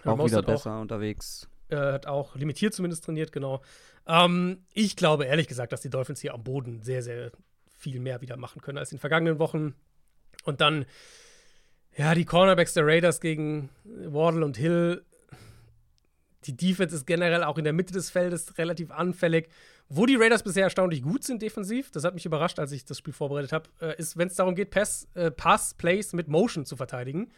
[0.04, 1.48] Auch wieder besser auch, unterwegs.
[1.68, 3.62] Äh, hat auch limitiert zumindest trainiert, genau.
[4.06, 7.32] Ähm, ich glaube ehrlich gesagt, dass die Dolphins hier am Boden sehr, sehr
[7.76, 9.74] viel mehr wieder machen können als in den vergangenen Wochen.
[10.44, 10.86] Und dann,
[11.96, 15.04] ja, die Cornerbacks der Raiders gegen Wardle und Hill.
[16.44, 19.48] Die Defense ist generell auch in der Mitte des Feldes relativ anfällig.
[19.88, 22.98] Wo die Raiders bisher erstaunlich gut sind defensiv, das hat mich überrascht, als ich das
[22.98, 26.64] Spiel vorbereitet habe, äh, ist, wenn es darum geht, Pass, äh, Pass, Plays mit Motion
[26.64, 27.30] zu verteidigen.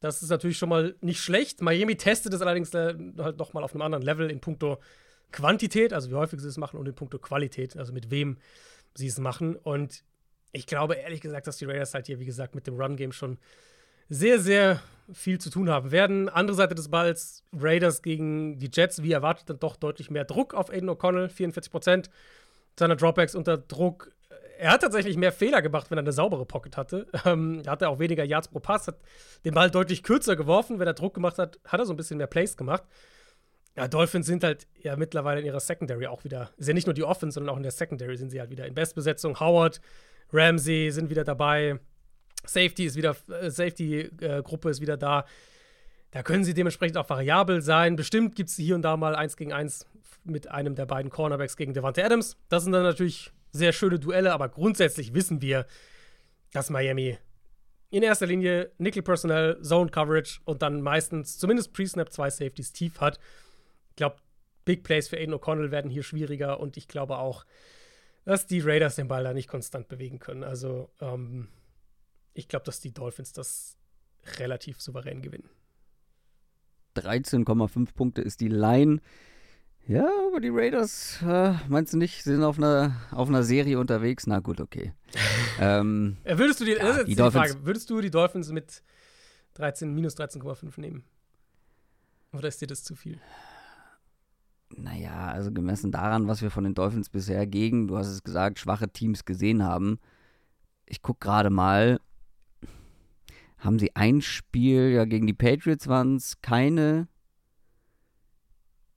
[0.00, 1.60] Das ist natürlich schon mal nicht schlecht.
[1.60, 4.78] Miami testet es allerdings äh, halt noch mal auf einem anderen Level in puncto
[5.30, 8.38] Quantität, also wie häufig sie es machen, und in puncto Qualität, also mit wem
[8.94, 9.56] sie es machen.
[9.56, 10.02] Und
[10.52, 13.38] ich glaube ehrlich gesagt, dass die Raiders halt hier, wie gesagt, mit dem Run-Game schon
[14.08, 14.82] sehr, sehr
[15.12, 16.28] viel zu tun haben werden.
[16.28, 20.54] Andere Seite des Balls, Raiders gegen die Jets, wie erwartet, dann doch deutlich mehr Druck
[20.54, 22.10] auf Aiden O'Connell, 44 Prozent
[22.78, 24.12] seiner Dropbacks unter Druck.
[24.60, 27.06] Er hat tatsächlich mehr Fehler gemacht, wenn er eine saubere Pocket hatte.
[27.24, 28.98] Ähm, er hatte auch weniger Yards pro Pass, hat
[29.44, 30.78] den Ball deutlich kürzer geworfen.
[30.78, 32.82] Wenn er Druck gemacht hat, hat er so ein bisschen mehr Plays gemacht.
[33.76, 36.94] Ja, Dolphins sind halt ja mittlerweile in ihrer Secondary auch wieder, ist ja nicht nur
[36.94, 39.40] die Offense, sondern auch in der Secondary sind sie halt wieder in Bestbesetzung.
[39.40, 39.80] Howard,
[40.32, 41.78] Ramsey sind wieder dabei.
[42.44, 45.24] Safety ist wieder, äh, Safety-Gruppe äh, ist wieder da.
[46.10, 47.96] Da können sie dementsprechend auch variabel sein.
[47.96, 49.86] Bestimmt gibt es hier und da mal eins gegen eins
[50.24, 52.36] mit einem der beiden Cornerbacks gegen Devante Adams.
[52.48, 55.66] Das sind dann natürlich sehr schöne Duelle, aber grundsätzlich wissen wir,
[56.52, 57.18] dass Miami
[57.90, 63.00] in erster Linie Nickel Personnel, Zone Coverage und dann meistens zumindest Pre-Snap zwei Safeties tief
[63.00, 63.18] hat.
[63.90, 64.16] Ich glaube,
[64.64, 67.44] Big Plays für Aiden O'Connell werden hier schwieriger und ich glaube auch,
[68.24, 70.44] dass die Raiders den Ball da nicht konstant bewegen können.
[70.44, 71.48] Also, ähm,
[72.34, 73.76] ich glaube, dass die Dolphins das
[74.38, 75.48] relativ souverän gewinnen.
[76.96, 79.00] 13,5 Punkte ist die Line.
[79.90, 84.24] Ja, aber die Raiders, äh, meinst du nicht, sind auf einer, auf einer Serie unterwegs?
[84.28, 84.92] Na gut, okay.
[85.60, 88.84] ähm, äh, würdest du die, ja, die, die Frage, würdest du die Dolphins mit
[89.54, 91.02] 13, minus 13,5 nehmen?
[92.32, 93.20] Oder ist dir das zu viel?
[94.76, 98.60] Naja, also gemessen daran, was wir von den Dolphins bisher gegen, du hast es gesagt,
[98.60, 99.98] schwache Teams gesehen haben.
[100.86, 101.98] Ich gucke gerade mal,
[103.58, 107.08] haben sie ein Spiel, ja, gegen die Patriots waren es keine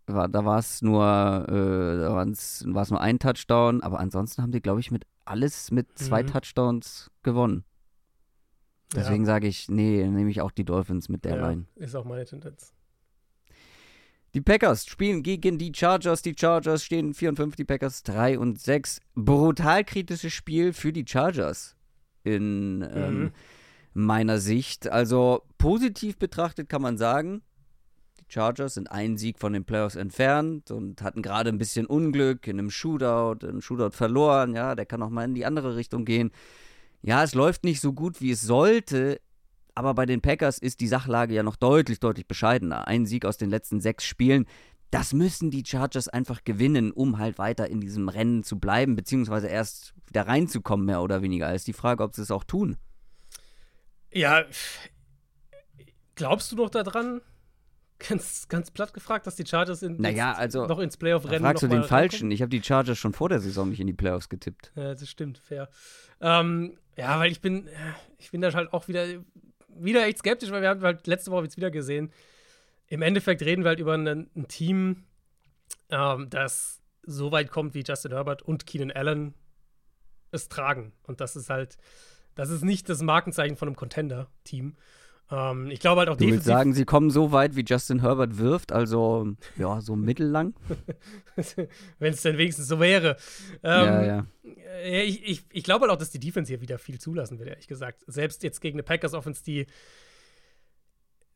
[0.06, 1.04] war, da war es nur,
[1.48, 5.72] äh, da war es nur ein Touchdown, aber ansonsten haben die, glaube ich, mit alles
[5.72, 6.28] mit zwei mhm.
[6.28, 7.64] Touchdowns gewonnen.
[8.96, 9.28] Deswegen ja.
[9.28, 11.66] sage ich, nee, nehme ich auch die Dolphins mit der ja, Line.
[11.76, 12.74] Ist auch meine Tendenz.
[14.34, 16.24] Die Packers spielen gegen die Chargers.
[16.24, 19.00] Die Chargers stehen 4 und 5, die Packers 3 und 6.
[19.16, 21.76] Brutal kritisches Spiel für die Chargers
[22.24, 23.32] in ähm, mhm.
[23.94, 24.88] meiner Sicht.
[24.88, 27.44] Also positiv betrachtet kann man sagen,
[28.34, 32.58] Chargers sind einen Sieg von den Playoffs entfernt und hatten gerade ein bisschen Unglück in
[32.58, 34.56] einem Shootout, einen Shootout verloren.
[34.56, 36.32] Ja, der kann auch mal in die andere Richtung gehen.
[37.04, 39.22] Ja, es läuft nicht so gut, wie es sollte,
[39.76, 42.88] aber bei den Packers ist die Sachlage ja noch deutlich, deutlich bescheidener.
[42.88, 44.46] Ein Sieg aus den letzten sechs Spielen.
[44.90, 49.48] Das müssen die Chargers einfach gewinnen, um halt weiter in diesem Rennen zu bleiben, beziehungsweise
[49.48, 51.54] erst wieder reinzukommen, mehr oder weniger.
[51.54, 52.78] Ist die Frage, ob sie es auch tun.
[54.12, 54.44] Ja,
[56.16, 57.22] glaubst du doch daran,
[58.08, 61.68] ganz, ganz platt gefragt, dass die Chargers in, naja, also, noch ins Playoff-Rennen Fragst du
[61.68, 62.32] den Falschen?
[62.32, 64.72] Ich habe die Chargers schon vor der Saison nicht in die Playoffs getippt.
[64.76, 65.70] Ja, das stimmt, fair.
[66.22, 67.70] Ähm, ja, weil ich bin,
[68.18, 69.06] ich bin da halt auch wieder,
[69.70, 72.12] wieder echt skeptisch, weil wir haben halt letzte Woche jetzt wieder gesehen.
[72.88, 75.04] Im Endeffekt reden wir halt über ein, ein Team,
[75.90, 79.34] ähm, das so weit kommt, wie Justin Herbert und Keenan Allen
[80.32, 80.94] es tragen.
[81.04, 81.78] Und das ist halt,
[82.36, 84.76] das ist nicht das Markenzeichen von einem Contender-Team.
[85.34, 88.38] Ähm, ich glaube halt auch Du willst sagen, sie kommen so weit, wie Justin Herbert
[88.38, 90.54] wirft, also ja, so mittellang?
[91.98, 93.18] Wenn es denn wenigstens so wäre.
[93.64, 94.26] Ähm, ja, ja.
[94.86, 97.68] Ich, ich, ich glaube halt auch, dass die Defense hier wieder viel zulassen wird, ehrlich
[97.68, 98.04] gesagt.
[98.06, 99.66] Selbst jetzt gegen eine Packers-Offense, die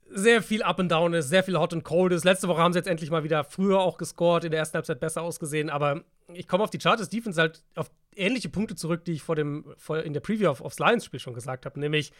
[0.09, 2.23] sehr viel Up and Down ist, sehr viel Hot and Cold ist.
[2.23, 4.99] Letzte Woche haben sie jetzt endlich mal wieder früher auch gescored, in der ersten Halbzeit
[4.99, 6.03] besser ausgesehen, aber
[6.33, 9.65] ich komme auf die Chargers Defense halt auf ähnliche Punkte zurück, die ich vor dem,
[9.77, 12.11] vor, in der Preview auf, aufs Lions-Spiel schon gesagt habe, nämlich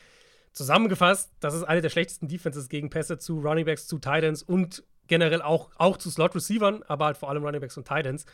[0.51, 5.41] Zusammengefasst, das ist eine der schlechtesten Defenses gegen Pässe zu Runningbacks, zu Titans und generell
[5.41, 8.25] auch, auch zu Slot-Receivern, aber halt vor allem Runningbacks und Titans.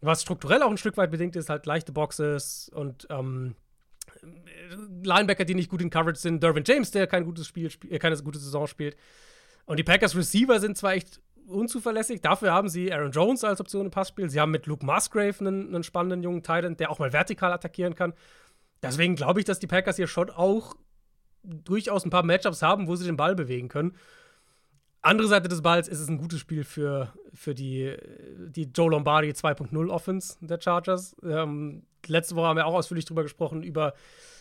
[0.00, 3.54] Was strukturell auch ein Stück weit bedingt ist, halt leichte Boxes und ähm,
[5.04, 7.98] Linebacker, die nicht gut in Coverage sind, Dervin James, der kein gutes Spiel, spiel, äh,
[7.98, 8.96] keine gute Saison spielt.
[9.66, 13.86] Und die Packers Receiver sind zwar echt unzuverlässig, dafür haben sie Aaron Jones als Option
[13.86, 14.30] im Passspiel.
[14.30, 17.94] Sie haben mit Luke Musgrave einen, einen spannenden jungen Titan, der auch mal vertikal attackieren
[17.94, 18.14] kann.
[18.82, 20.76] Deswegen glaube ich, dass die Packers hier schon auch
[21.42, 23.96] durchaus ein paar Matchups haben, wo sie den Ball bewegen können.
[25.02, 27.96] Andere Seite des Balls ist es ein gutes Spiel für, für die,
[28.48, 31.16] die Joe Lombardi 2.0 Offense der Chargers.
[31.22, 33.94] Ähm, letzte Woche haben wir auch ausführlich drüber gesprochen, über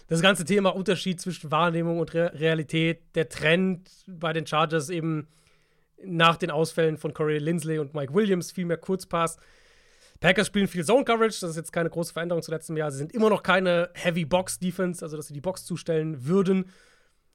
[0.08, 3.16] das ganze Thema Unterschied zwischen Wahrnehmung und Re Realität.
[3.16, 5.28] Der Trend bei den Chargers eben
[6.04, 9.38] nach den Ausfällen von Corey Lindsley und Mike Williams viel mehr Kurzpass.
[10.20, 12.92] Packers spielen viel Zone Coverage, das ist jetzt keine große Veränderung zu letztem Jahr.
[12.92, 16.66] Sie sind immer noch keine Heavy Box Defense, also dass sie die Box zustellen würden.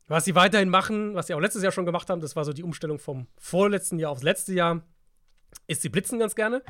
[0.06, 2.52] Was sie weiterhin machen, was sie auch letztes Jahr schon gemacht haben, das war so
[2.52, 4.82] die Umstellung vom vorletzten Jahr aufs letzte Jahr,
[5.66, 6.62] ist, sie blitzen ganz gerne.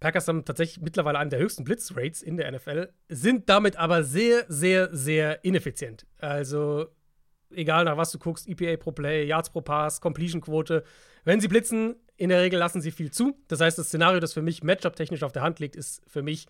[0.00, 4.44] Packers haben tatsächlich mittlerweile einen der höchsten Blitzrates in der NFL, sind damit aber sehr,
[4.48, 6.06] sehr, sehr ineffizient.
[6.18, 6.88] Also,
[7.50, 10.82] egal nach was du guckst, EPA pro Play, Yards pro Pass, Completion-Quote,
[11.24, 13.38] wenn sie blitzen, in der Regel lassen sie viel zu.
[13.48, 16.46] Das heißt, das Szenario, das für mich Matchup-technisch auf der Hand liegt, ist für mich,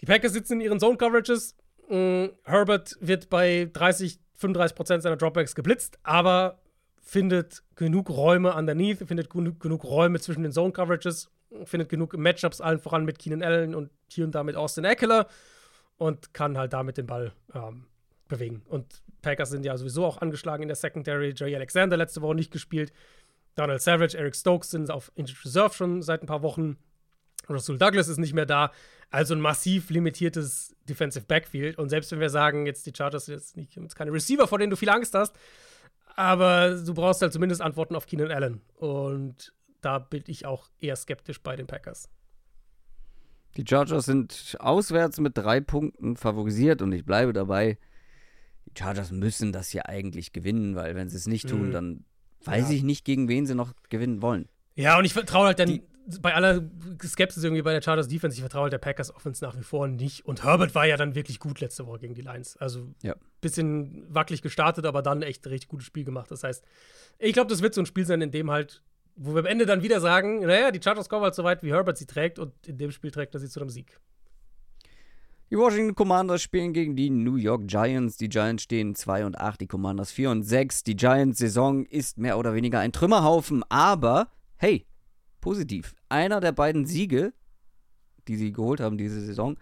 [0.00, 1.56] die Packers sitzen in ihren Zone-Coverages,
[1.88, 6.58] Herbert wird bei 30, 35% seiner Dropbacks geblitzt, aber
[7.00, 11.30] findet genug Räume underneath, findet genug, genug Räume zwischen den Zone Coverages,
[11.64, 15.26] findet genug Matchups allen voran mit Keenan Allen und hier und da mit Austin Eckler
[15.98, 17.86] und kann halt damit den Ball ähm,
[18.28, 18.62] bewegen.
[18.68, 21.34] Und Packers sind ja sowieso auch angeschlagen in der Secondary.
[21.36, 22.92] Jerry Alexander letzte Woche nicht gespielt.
[23.56, 26.78] Donald Savage, Eric Stokes sind auf Injured Reserve schon seit ein paar Wochen.
[27.54, 28.72] Russell Douglas ist nicht mehr da.
[29.10, 31.78] Also ein massiv limitiertes Defensive Backfield.
[31.78, 34.58] Und selbst wenn wir sagen, jetzt die Chargers sind jetzt, nicht, jetzt keine Receiver, vor
[34.58, 35.34] denen du viel Angst hast,
[36.16, 38.60] aber du brauchst halt zumindest Antworten auf Keenan Allen.
[38.76, 42.08] Und da bin ich auch eher skeptisch bei den Packers.
[43.56, 47.78] Die Chargers sind auswärts mit drei Punkten favorisiert und ich bleibe dabei.
[48.66, 51.72] Die Chargers müssen das hier eigentlich gewinnen, weil wenn sie es nicht tun, mhm.
[51.72, 52.04] dann
[52.44, 52.76] weiß ja.
[52.76, 54.48] ich nicht, gegen wen sie noch gewinnen wollen.
[54.76, 55.82] Ja, und ich vertraue halt dann die,
[56.20, 56.62] bei aller
[57.02, 59.86] Skepsis irgendwie bei der Chargers Defense, ich vertraue halt der Packers Offense nach wie vor
[59.86, 60.24] nicht.
[60.26, 62.56] Und Herbert war ja dann wirklich gut letzte Woche gegen die Lions.
[62.56, 63.14] Also ja.
[63.40, 66.30] bisschen wackelig gestartet, aber dann echt ein richtig gutes Spiel gemacht.
[66.30, 66.64] Das heißt,
[67.18, 68.82] ich glaube, das wird so ein Spiel sein, in dem halt
[69.22, 71.72] wo wir am Ende dann wieder sagen, naja, die Chargers kommen halt so weit, wie
[71.72, 74.00] Herbert sie trägt und in dem Spiel trägt er sie zu einem Sieg.
[75.50, 78.16] Die Washington Commanders spielen gegen die New York Giants.
[78.16, 80.84] Die Giants stehen 2 und 8, die Commanders 4 und 6.
[80.84, 84.86] Die Giants-Saison ist mehr oder weniger ein Trümmerhaufen, aber hey,
[85.40, 85.94] positiv.
[86.08, 87.32] Einer der beiden Siege,
[88.28, 89.56] die sie geholt haben diese Saison,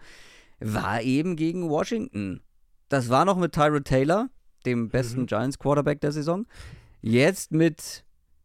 [0.59, 2.41] war eben gegen Washington.
[2.89, 4.29] Das war noch mit Tyrod Taylor,
[4.65, 5.27] dem besten mhm.
[5.27, 6.45] Giants-Quarterback der Saison.
[7.01, 8.03] Jetzt mit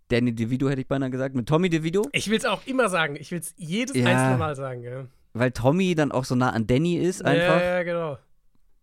[0.08, 2.08] Danny DeVito hätte ich beinahe gesagt, mit Tommy DeVito.
[2.12, 5.06] Ich will es auch immer sagen, ich will es jedes ja, einzelne Mal sagen, ja.
[5.32, 7.60] Weil Tommy dann auch so nah an Danny ist, einfach.
[7.60, 8.18] Ja, ja, genau.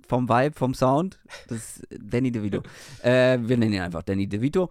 [0.07, 1.19] Vom Vibe, vom Sound.
[1.47, 2.63] Das ist Danny DeVito.
[3.03, 4.69] äh, wir nennen ihn einfach Danny DeVito.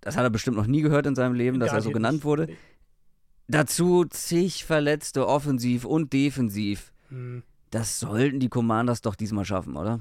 [0.00, 2.18] Das hat er bestimmt noch nie gehört in seinem Leben, dass Gar er so genannt
[2.18, 2.24] nicht.
[2.24, 2.48] wurde.
[3.52, 6.92] Dazu zig Verletzte offensiv und defensiv.
[7.08, 7.42] Hm.
[7.70, 10.00] Das sollten die Commanders doch diesmal schaffen, oder?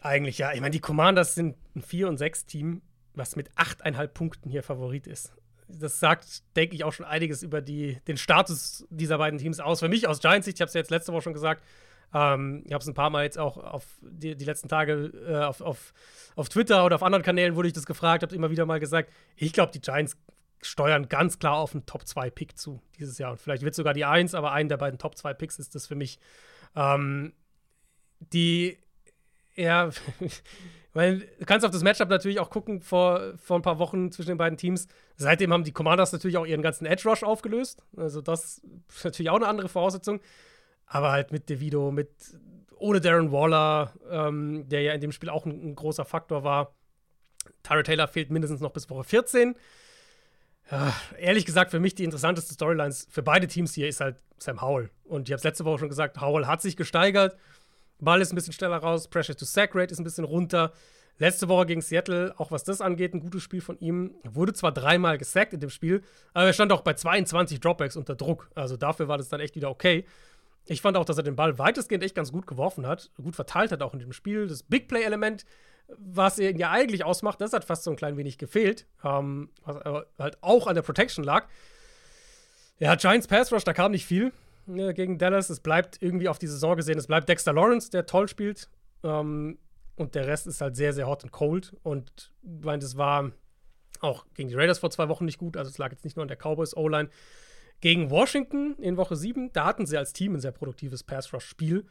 [0.00, 0.52] Eigentlich ja.
[0.52, 2.82] Ich meine, die Commanders sind ein 4- und 6-Team
[3.14, 5.32] was mit 8,5 Punkten hier Favorit ist.
[5.68, 9.80] Das sagt, denke ich, auch schon einiges über die, den Status dieser beiden Teams aus.
[9.80, 11.64] Für mich aus Giants Sicht, ich habe es ja jetzt letzte Woche schon gesagt,
[12.12, 15.44] ähm, ich habe es ein paar Mal jetzt auch auf die, die letzten Tage äh,
[15.44, 15.94] auf, auf,
[16.36, 19.10] auf Twitter oder auf anderen Kanälen wurde ich das gefragt, habe immer wieder mal gesagt,
[19.36, 20.16] ich glaube, die Giants
[20.66, 23.32] steuern ganz klar auf einen Top-2-Pick zu dieses Jahr.
[23.32, 26.18] Und vielleicht wird sogar die 1, aber einen der beiden Top-2-Picks ist das für mich.
[26.74, 27.32] Ähm,
[28.20, 28.78] die,
[29.54, 29.90] ja,
[30.94, 34.28] Weil du kannst auf das Matchup natürlich auch gucken vor, vor ein paar Wochen zwischen
[34.28, 34.86] den beiden Teams.
[35.16, 37.82] Seitdem haben die Commanders natürlich auch ihren ganzen Edge Rush aufgelöst.
[37.96, 40.20] Also das ist natürlich auch eine andere Voraussetzung.
[40.86, 42.10] Aber halt mit DeVito, mit
[42.76, 46.76] ohne Darren Waller, ähm, der ja in dem Spiel auch ein, ein großer Faktor war.
[47.64, 49.56] Tyra Taylor fehlt mindestens noch bis Woche 14.
[50.70, 54.62] Ja, ehrlich gesagt, für mich die interessanteste Storyline für beide Teams hier ist halt Sam
[54.62, 54.90] Howell.
[55.04, 57.36] Und ich habe es letzte Woche schon gesagt, Howell hat sich gesteigert.
[58.00, 60.72] Ball ist ein bisschen schneller raus, Pressure to Sack Rate ist ein bisschen runter.
[61.18, 64.16] Letzte Woche gegen Seattle, auch was das angeht, ein gutes Spiel von ihm.
[64.24, 67.96] Er wurde zwar dreimal gesackt in dem Spiel, aber er stand auch bei 22 Dropbacks
[67.96, 68.50] unter Druck.
[68.54, 70.06] Also dafür war das dann echt wieder okay.
[70.66, 73.70] Ich fand auch, dass er den Ball weitestgehend echt ganz gut geworfen hat, gut verteilt
[73.70, 74.48] hat auch in dem Spiel.
[74.48, 75.44] Das Big Play-Element,
[75.88, 79.76] was er ja eigentlich ausmacht, das hat fast so ein klein wenig gefehlt, ähm, was
[80.18, 81.46] halt auch an der Protection lag.
[82.78, 84.32] Ja, Giants Pass Rush, da kam nicht viel
[84.68, 85.50] äh, gegen Dallas.
[85.50, 88.68] Es bleibt irgendwie auf die Saison gesehen, es bleibt Dexter Lawrence, der toll spielt.
[89.02, 89.58] Ähm,
[89.96, 91.76] und der Rest ist halt sehr, sehr hot und cold.
[91.82, 93.30] Und ich meine, das war
[94.00, 95.56] auch gegen die Raiders vor zwei Wochen nicht gut.
[95.56, 97.10] Also es lag jetzt nicht nur an der Cowboys O-Line.
[97.80, 101.86] Gegen Washington in Woche 7, da hatten sie als Team ein sehr produktives Pass-Rush-Spiel.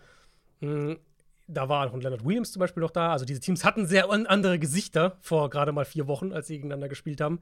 [1.47, 3.11] Da war auch Leonard Williams zum Beispiel noch da.
[3.11, 6.87] Also diese Teams hatten sehr andere Gesichter vor gerade mal vier Wochen, als sie gegeneinander
[6.87, 7.39] gespielt haben.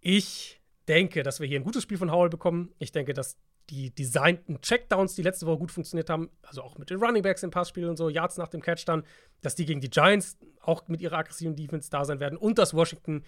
[0.00, 2.72] Ich denke, dass wir hier ein gutes Spiel von Howell bekommen.
[2.78, 3.36] Ich denke, dass
[3.70, 7.42] die designten Checkdowns, die letzte Woche gut funktioniert haben, also auch mit den Running Backs
[7.42, 9.04] im Passspiel und so, Yards nach dem Catch dann,
[9.40, 12.74] dass die gegen die Giants auch mit ihrer aggressiven Defense da sein werden und dass
[12.74, 13.24] Washington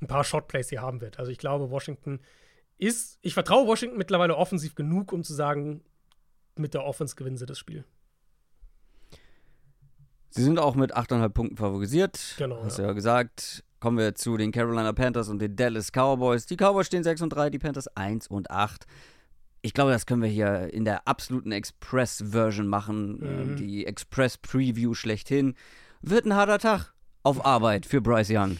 [0.00, 1.18] ein paar Shotplays hier haben wird.
[1.18, 2.20] Also ich glaube, Washington
[2.78, 5.82] ist, ich vertraue Washington mittlerweile offensiv genug, um zu sagen,
[6.56, 7.84] mit der Offense gewinnen sie das Spiel.
[10.34, 12.34] Sie sind auch mit 8,5 Punkten favorisiert.
[12.38, 12.62] Genau.
[12.64, 12.86] Hast ja.
[12.86, 13.64] ja gesagt.
[13.78, 16.46] Kommen wir zu den Carolina Panthers und den Dallas Cowboys.
[16.46, 18.86] Die Cowboys stehen 6 und 3, die Panthers 1 und 8
[19.64, 23.18] ich glaube, das können wir hier in der absoluten Express-Version machen.
[23.22, 23.56] Ähm, mhm.
[23.56, 25.54] Die Express-Preview schlechthin.
[26.02, 26.92] Wird ein harter Tag
[27.22, 28.58] auf Arbeit für Bryce Young.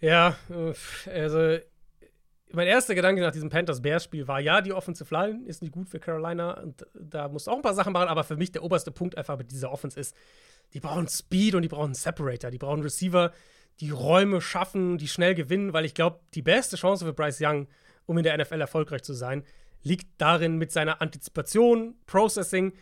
[0.00, 0.36] Ja,
[1.14, 1.58] also
[2.50, 6.00] mein erster Gedanke nach diesem Panthers-Bears-Spiel war, ja, die Offensive Line ist nicht gut für
[6.00, 8.90] Carolina und da musst du auch ein paar Sachen machen, aber für mich der oberste
[8.90, 10.16] Punkt einfach mit dieser Offense ist,
[10.72, 13.32] die brauchen Speed und die brauchen Separator, die brauchen Receiver,
[13.80, 17.68] die Räume schaffen, die schnell gewinnen, weil ich glaube, die beste Chance für Bryce Young,
[18.06, 19.44] um in der NFL erfolgreich zu sein,
[19.82, 22.72] liegt darin mit seiner Antizipation, Processing,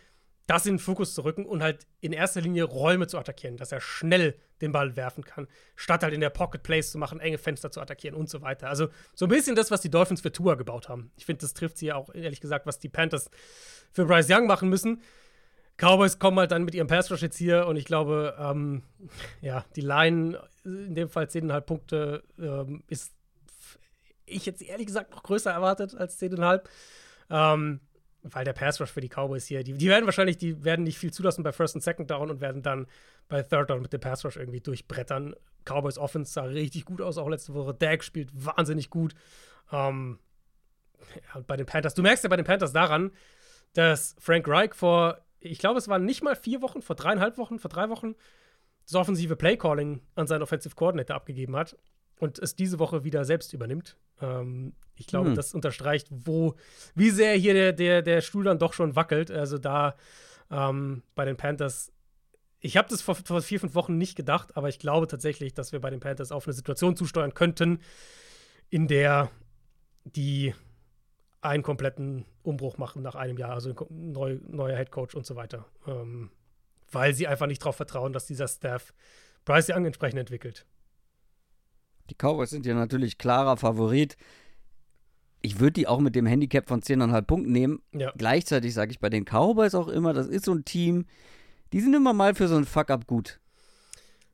[0.47, 3.71] das in den Fokus zu rücken und halt in erster Linie Räume zu attackieren, dass
[3.71, 7.37] er schnell den Ball werfen kann, statt halt in der Pocket Plays zu machen, enge
[7.37, 8.69] Fenster zu attackieren und so weiter.
[8.69, 11.11] Also so ein bisschen das, was die Dolphins für Tour gebaut haben.
[11.17, 13.29] Ich finde, das trifft sie ja auch, ehrlich gesagt, was die Panthers
[13.91, 15.01] für Bryce Young machen müssen.
[15.77, 18.83] Cowboys kommen halt dann mit ihrem Pass Rush jetzt hier und ich glaube, ähm,
[19.41, 23.13] ja, die Line, in dem Fall 10,5 Punkte, ähm, ist
[24.27, 26.61] ich jetzt ehrlich gesagt noch größer erwartet als 10,5.
[27.29, 27.79] Ähm,
[28.27, 30.97] weil der Pass Rush für die Cowboys hier, die, die werden wahrscheinlich, die werden nicht
[30.97, 32.87] viel zulassen bei First und Second Down und werden dann
[33.27, 35.35] bei Third Down mit dem Pass Rush irgendwie durchbrettern.
[35.63, 37.75] Cowboys Offense sah richtig gut aus, auch letzte Woche.
[37.75, 39.13] Dak spielt wahnsinnig gut.
[39.71, 40.19] Ähm,
[41.15, 43.11] ja, und bei den Panthers, du merkst ja bei den Panthers daran,
[43.73, 47.59] dass Frank Reich vor, ich glaube, es waren nicht mal vier Wochen, vor dreieinhalb Wochen,
[47.59, 48.15] vor drei Wochen,
[48.85, 51.77] das offensive Playcalling an seinen Offensive Coordinator abgegeben hat
[52.19, 53.97] und es diese Woche wieder selbst übernimmt.
[54.21, 55.35] Ähm, ich glaube, hm.
[55.35, 56.55] das unterstreicht, wo,
[56.93, 59.31] wie sehr hier der, der, der Stuhl dann doch schon wackelt.
[59.31, 59.95] Also da
[60.51, 61.91] ähm, bei den Panthers,
[62.59, 65.71] ich habe das vor, vor, vier, fünf Wochen nicht gedacht, aber ich glaube tatsächlich, dass
[65.71, 67.79] wir bei den Panthers auf eine Situation zusteuern könnten,
[68.69, 69.29] in der
[70.03, 70.53] die
[71.45, 75.35] einen kompletten Umbruch machen nach einem Jahr, also ein neu, neuer Head Coach und so
[75.35, 75.65] weiter.
[75.87, 76.31] Ähm,
[76.91, 78.93] weil sie einfach nicht darauf vertrauen, dass dieser Staff
[79.43, 80.65] Bryce Young entsprechend entwickelt.
[82.09, 84.17] Die Cowboys sind ja natürlich klarer Favorit.
[85.41, 87.81] Ich würde die auch mit dem Handicap von 10,5 Punkten nehmen.
[87.93, 88.11] Ja.
[88.17, 91.05] Gleichzeitig sage ich bei den Cowboys auch immer, das ist so ein Team,
[91.73, 93.39] die sind immer mal für so einen Fuck-Up gut.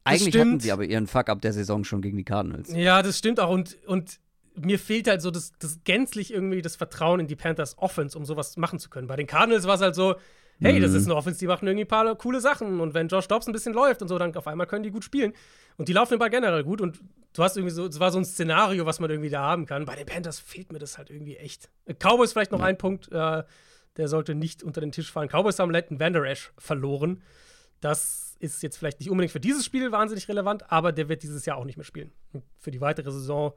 [0.03, 2.73] Eigentlich hatten sie aber ihren Fuck-Up der Saison schon gegen die Cardinals.
[2.73, 3.49] Ja, das stimmt auch.
[3.49, 4.19] Und, und
[4.55, 8.25] mir fehlt halt so das, das gänzlich irgendwie das Vertrauen in die Panthers Offense, um
[8.25, 9.07] sowas machen zu können.
[9.07, 10.15] Bei den Cardinals war es halt so,
[10.59, 10.81] hey, mhm.
[10.81, 12.79] das ist eine Offense, die machen irgendwie ein paar coole Sachen.
[12.79, 15.03] Und wenn Josh Dobbs ein bisschen läuft und so, dann auf einmal können die gut
[15.03, 15.33] spielen.
[15.77, 16.81] Und die laufen den Ball generell gut.
[16.81, 16.99] Und
[17.33, 19.85] du hast irgendwie so, es war so ein Szenario, was man irgendwie da haben kann.
[19.85, 21.69] Bei den Panthers fehlt mir das halt irgendwie echt.
[21.99, 22.65] Cowboys vielleicht noch ja.
[22.65, 23.43] ein Punkt, äh,
[23.97, 25.29] der sollte nicht unter den Tisch fallen.
[25.29, 27.21] Cowboys haben Leighton Vander Esch verloren.
[27.79, 31.45] Das ist jetzt vielleicht nicht unbedingt für dieses Spiel wahnsinnig relevant, aber der wird dieses
[31.45, 32.11] Jahr auch nicht mehr spielen.
[32.31, 33.53] Und für die weitere Saison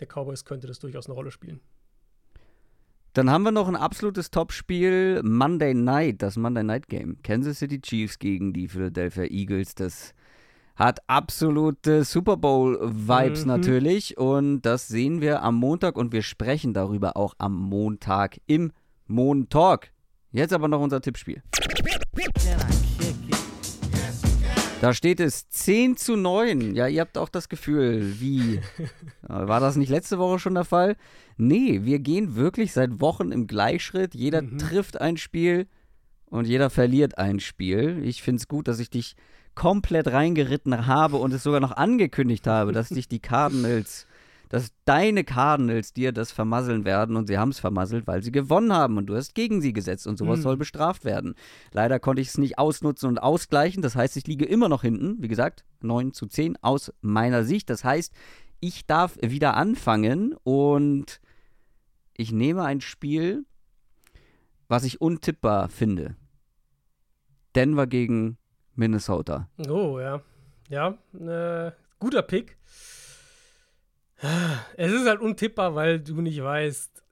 [0.00, 1.60] der Cowboys könnte das durchaus eine Rolle spielen.
[3.12, 7.16] Dann haben wir noch ein absolutes Topspiel Monday Night, das Monday Night Game.
[7.22, 9.74] Kansas City Chiefs gegen die Philadelphia Eagles.
[9.74, 10.12] Das
[10.74, 13.48] hat absolute Super Bowl-Vibes mhm.
[13.48, 14.18] natürlich.
[14.18, 18.70] Und das sehen wir am Montag und wir sprechen darüber auch am Montag im
[19.06, 19.88] Moon Talk.
[20.32, 21.42] Jetzt aber noch unser Tippspiel.
[24.80, 26.74] Da steht es 10 zu 9.
[26.74, 28.60] Ja, ihr habt auch das Gefühl, wie?
[29.22, 30.96] War das nicht letzte Woche schon der Fall?
[31.38, 34.14] Nee, wir gehen wirklich seit Wochen im Gleichschritt.
[34.14, 34.58] Jeder mhm.
[34.58, 35.66] trifft ein Spiel
[36.26, 38.02] und jeder verliert ein Spiel.
[38.04, 39.16] Ich finde es gut, dass ich dich
[39.54, 44.06] komplett reingeritten habe und es sogar noch angekündigt habe, dass dich die Cardinals
[44.48, 48.72] dass deine Cardinals dir das vermasseln werden und sie haben es vermasselt, weil sie gewonnen
[48.72, 50.42] haben und du hast gegen sie gesetzt und sowas mhm.
[50.42, 51.34] soll bestraft werden.
[51.72, 55.22] Leider konnte ich es nicht ausnutzen und ausgleichen, das heißt, ich liege immer noch hinten,
[55.22, 57.70] wie gesagt, 9 zu 10 aus meiner Sicht.
[57.70, 58.12] Das heißt,
[58.60, 61.20] ich darf wieder anfangen und
[62.16, 63.44] ich nehme ein Spiel,
[64.68, 66.16] was ich untippbar finde.
[67.54, 68.38] Denver gegen
[68.74, 69.48] Minnesota.
[69.68, 70.22] Oh, ja.
[70.68, 72.55] Ja, äh, guter Pick.
[74.76, 77.02] Es ist halt untippbar, weil du nicht weißt.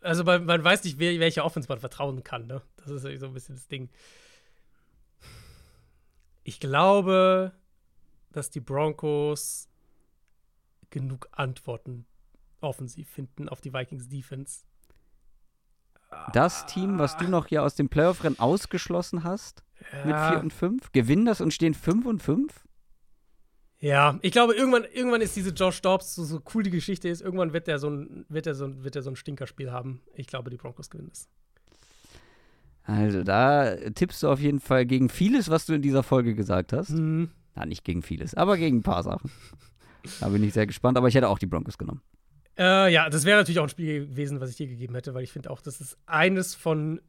[0.00, 2.46] Also man, man weiß nicht, wer, welcher Offense man vertrauen kann.
[2.46, 2.60] Ne?
[2.76, 3.88] Das ist so ein bisschen das Ding.
[6.42, 7.52] Ich glaube,
[8.32, 9.68] dass die Broncos
[10.90, 12.06] genug Antworten
[12.60, 14.64] offensiv finden auf die Vikings Defense.
[16.32, 20.04] Das Team, was du noch hier aus dem Playoff-Rennen ausgeschlossen hast, ja.
[20.04, 22.64] mit 4 und 5, gewinnen das und stehen 5 und 5?
[23.84, 27.20] Ja, ich glaube, irgendwann, irgendwann ist diese Josh Dobbs, so, so cool die Geschichte ist,
[27.20, 30.00] irgendwann wird er so ein, wird er so, wird er so ein Stinkerspiel haben.
[30.14, 31.28] Ich glaube, die Broncos gewinnen das.
[32.84, 36.72] Also, da tippst du auf jeden Fall gegen vieles, was du in dieser Folge gesagt
[36.72, 36.92] hast.
[36.92, 37.28] Mhm.
[37.54, 39.30] Na, nicht gegen vieles, aber gegen ein paar Sachen.
[40.18, 42.00] da bin ich sehr gespannt, aber ich hätte auch die Broncos genommen.
[42.56, 45.24] Äh, ja, das wäre natürlich auch ein Spiel gewesen, was ich dir gegeben hätte, weil
[45.24, 47.02] ich finde auch, das ist eines von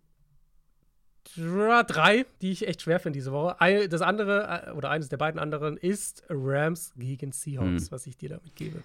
[1.35, 3.55] drei, die ich echt schwer finde diese Woche.
[3.89, 7.91] Das andere, äh, oder eines der beiden anderen, ist Rams gegen Seahawks, hm.
[7.91, 8.83] was ich dir damit gebe.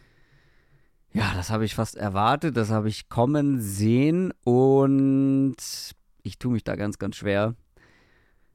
[1.13, 5.57] Ja, das habe ich fast erwartet, das habe ich kommen sehen und
[6.23, 7.57] ich tue mich da ganz, ganz schwer.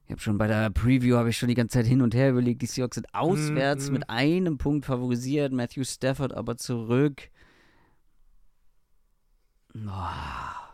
[0.06, 2.30] Ich habe schon bei der Preview habe ich schon die ganze Zeit hin und her
[2.30, 3.92] überlegt, die Seahawks sind auswärts mm, mm.
[3.92, 7.28] mit einem Punkt favorisiert, Matthew Stafford aber zurück.
[9.74, 10.65] Oh.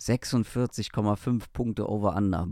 [0.00, 2.46] 46,5 Punkte over under.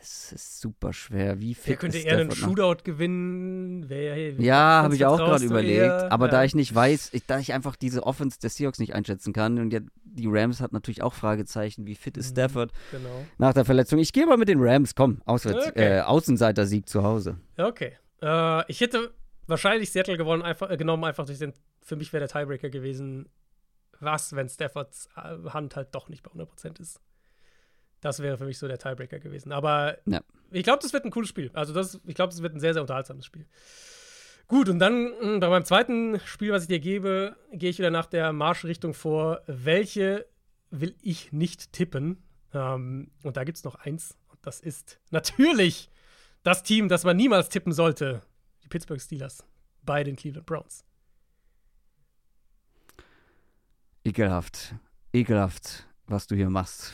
[0.00, 1.40] es ist super schwer.
[1.40, 2.30] Wie fit Wer könnte eher einen?
[2.30, 3.88] Shootout gewinnen?
[3.88, 5.78] Wer, Ja, habe ich auch gerade überlegt.
[5.80, 6.12] eher?
[6.12, 6.44] Aber da Ja.
[6.44, 9.72] ich nicht weiß, ich, da ich einfach diese Offense der Seahawks nicht einschätzen kann und
[9.72, 12.40] ja, die Rams hat natürlich auch Fragezeichen, wie fit ist Mhm.
[12.40, 13.24] Stafford Genau.
[13.38, 13.98] nach der Verletzung.
[13.98, 15.98] Ich gehe mal mit den Rams, komm, auswärts, Okay.
[15.98, 17.38] äh, Außenseiter-Sieg zu Hause.
[17.58, 17.92] Okay.
[18.22, 19.12] Äh, ich hätte
[19.46, 21.52] wahrscheinlich Seattle gewonnen, einfach, äh, genommen, einfach durch den.
[21.86, 23.28] Für mich wäre der Tiebreaker gewesen.
[24.00, 27.00] Was, wenn Staffords äh, Hand halt doch nicht bei 100% ist?
[28.00, 29.52] Das wäre für mich so der Tiebreaker gewesen.
[29.52, 30.20] Aber Ja.
[30.50, 31.50] ich glaube, das wird ein cooles Spiel.
[31.54, 33.46] Also, das, ich glaube, das wird ein sehr, sehr unterhaltsames Spiel.
[34.48, 37.90] Gut, und dann mh, bei meinem zweiten Spiel, was ich dir gebe, gehe ich wieder
[37.90, 39.42] nach der Marschrichtung vor.
[39.46, 40.26] Welche
[40.70, 42.22] will ich nicht tippen?
[42.52, 44.16] Ähm, und da gibt es noch eins.
[44.28, 45.88] Und das ist natürlich
[46.42, 48.22] das Team, das man niemals tippen sollte.
[48.64, 49.44] Die Pittsburgh Steelers
[49.82, 50.84] bei den Cleveland Browns.
[54.06, 54.76] Ekelhaft,
[55.12, 56.92] ekelhaft, was du hier machst.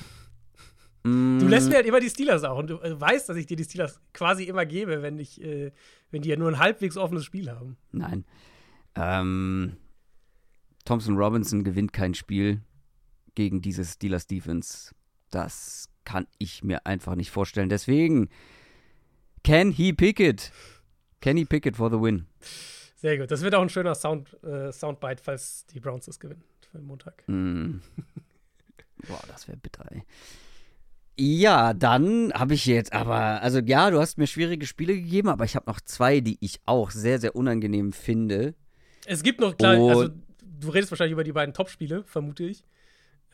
[1.02, 2.56] Du Mm, lässt mir halt immer die Steelers auch.
[2.56, 5.72] Und du äh, weißt, dass ich dir die Steelers quasi immer gebe, wenn, ich, äh,
[6.10, 7.76] wenn die ja nur ein halbwegs offenes Spiel haben.
[7.90, 8.24] Nein.
[8.94, 9.76] Ähm,
[10.84, 12.62] Thompson Robinson gewinnt kein Spiel
[13.34, 14.94] gegen diese Steelers Defense.
[15.30, 17.68] Das kann ich mir einfach nicht vorstellen.
[17.68, 18.30] Deswegen,
[19.44, 20.52] can he pick it?
[21.20, 22.26] Can he pick it for the win?
[22.94, 23.30] Sehr gut.
[23.30, 26.86] Das wird auch ein schöner Sound, äh, Soundbite, falls die Browns das gewinnen für den
[26.86, 27.22] Montag.
[27.28, 27.76] Mm.
[29.08, 30.02] Boah, das wäre bitter, ey.
[31.18, 35.44] Ja, dann habe ich jetzt aber, also ja, du hast mir schwierige Spiele gegeben, aber
[35.44, 38.54] ich habe noch zwei, die ich auch sehr, sehr unangenehm finde.
[39.04, 39.90] Es gibt noch, klar, Oh.
[39.90, 40.08] also
[40.40, 42.64] du redest wahrscheinlich über die beiden Top-Spiele, vermute ich.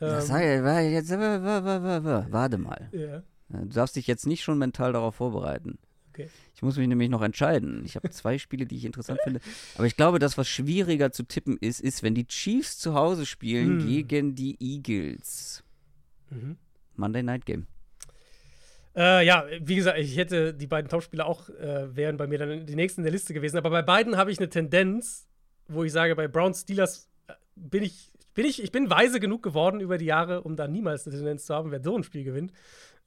[0.01, 2.89] Ähm, sei, wa- jetzt, wa- wa- wa- wa- wa- warte mal.
[2.91, 3.23] ja.
[3.51, 5.79] Du darfst dich jetzt nicht schon mental darauf vorbereiten.
[6.19, 6.29] Okay.
[6.55, 7.83] Ich muss mich nämlich noch entscheiden.
[7.85, 9.39] Ich habe zwei Spiele, die ich interessant finde.
[9.75, 13.25] Aber ich glaube, das, was schwieriger zu tippen ist, ist, wenn die Chiefs zu Hause
[13.25, 14.07] spielen Hm.
[14.07, 15.63] gegen die Eagles.
[16.29, 16.57] Mhm.
[16.95, 17.67] Monday Night Game.
[18.95, 22.65] Äh, ja, wie gesagt, ich hätte die beiden Topspieler auch äh, wären bei mir dann
[22.65, 23.57] die nächsten in der Liste gewesen.
[23.57, 25.27] Aber bei beiden habe ich eine Tendenz,
[25.67, 29.43] wo ich sage, bei Browns Steelers äh, bin ich, bin ich, ich bin weise genug
[29.43, 32.23] geworden über die Jahre, um da niemals eine Tendenz zu haben, wer so ein Spiel
[32.23, 32.51] gewinnt.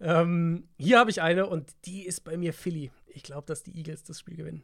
[0.01, 2.91] Ähm, hier habe ich eine und die ist bei mir Philly.
[3.15, 4.63] Ich glaube, dass die Eagles das Spiel gewinnen.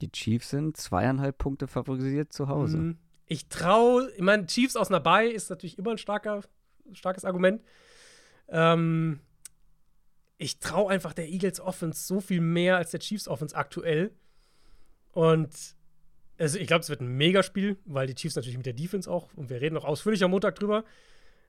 [0.00, 2.78] Die Chiefs sind zweieinhalb Punkte favorisiert zu Hause.
[2.78, 2.98] Mhm.
[3.26, 6.42] Ich traue, ich meine, Chiefs aus einer Bye ist natürlich immer ein starker,
[6.92, 7.62] starkes Argument.
[8.48, 9.20] Ähm,
[10.38, 14.12] ich traue einfach der Eagles Offense so viel mehr als der Chiefs Offense aktuell.
[15.12, 15.74] Und
[16.38, 19.32] also ich glaube, es wird ein Megaspiel, weil die Chiefs natürlich mit der Defense auch,
[19.34, 20.84] und wir reden noch ausführlich am Montag drüber.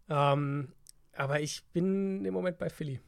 [0.10, 0.72] Ähm,
[1.14, 3.02] aber ich bin im Moment bei Philly.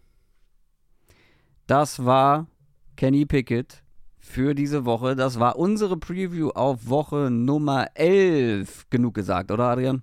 [1.69, 2.47] Das war
[2.95, 3.83] Kenny Pickett
[4.17, 5.15] für diese Woche.
[5.15, 8.89] Das war unsere Preview auf Woche Nummer 11.
[8.89, 10.01] Genug gesagt, oder Adrian?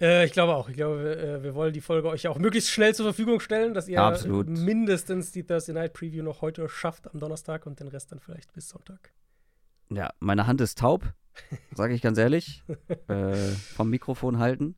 [0.00, 0.68] Äh, ich glaube auch.
[0.68, 3.88] Ich glaube, äh, wir wollen die Folge euch auch möglichst schnell zur Verfügung stellen, dass
[3.88, 4.46] ihr Absolut.
[4.48, 8.52] mindestens die Thursday Night Preview noch heute schafft am Donnerstag und den Rest dann vielleicht
[8.52, 9.12] bis Sonntag.
[9.88, 11.02] Ja, meine Hand ist taub,
[11.74, 12.62] sage ich ganz ehrlich.
[13.08, 13.34] äh,
[13.74, 14.76] vom Mikrofon halten.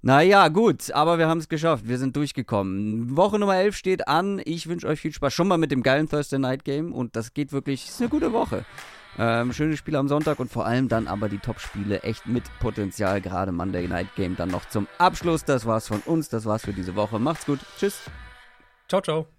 [0.00, 1.88] Naja, gut, aber wir haben es geschafft.
[1.88, 3.16] Wir sind durchgekommen.
[3.16, 4.40] Woche Nummer 11 steht an.
[4.44, 6.92] Ich wünsche euch viel Spaß schon mal mit dem geilen Thursday Night Game.
[6.92, 8.64] Und das geht wirklich, ist eine gute Woche.
[9.18, 13.20] Ähm, schöne Spiele am Sonntag und vor allem dann aber die Top-Spiele echt mit Potenzial.
[13.20, 15.44] Gerade Monday Night Game dann noch zum Abschluss.
[15.44, 16.28] Das war's von uns.
[16.28, 17.18] Das war's für diese Woche.
[17.18, 17.58] Macht's gut.
[17.76, 18.00] Tschüss.
[18.86, 19.37] Ciao, ciao.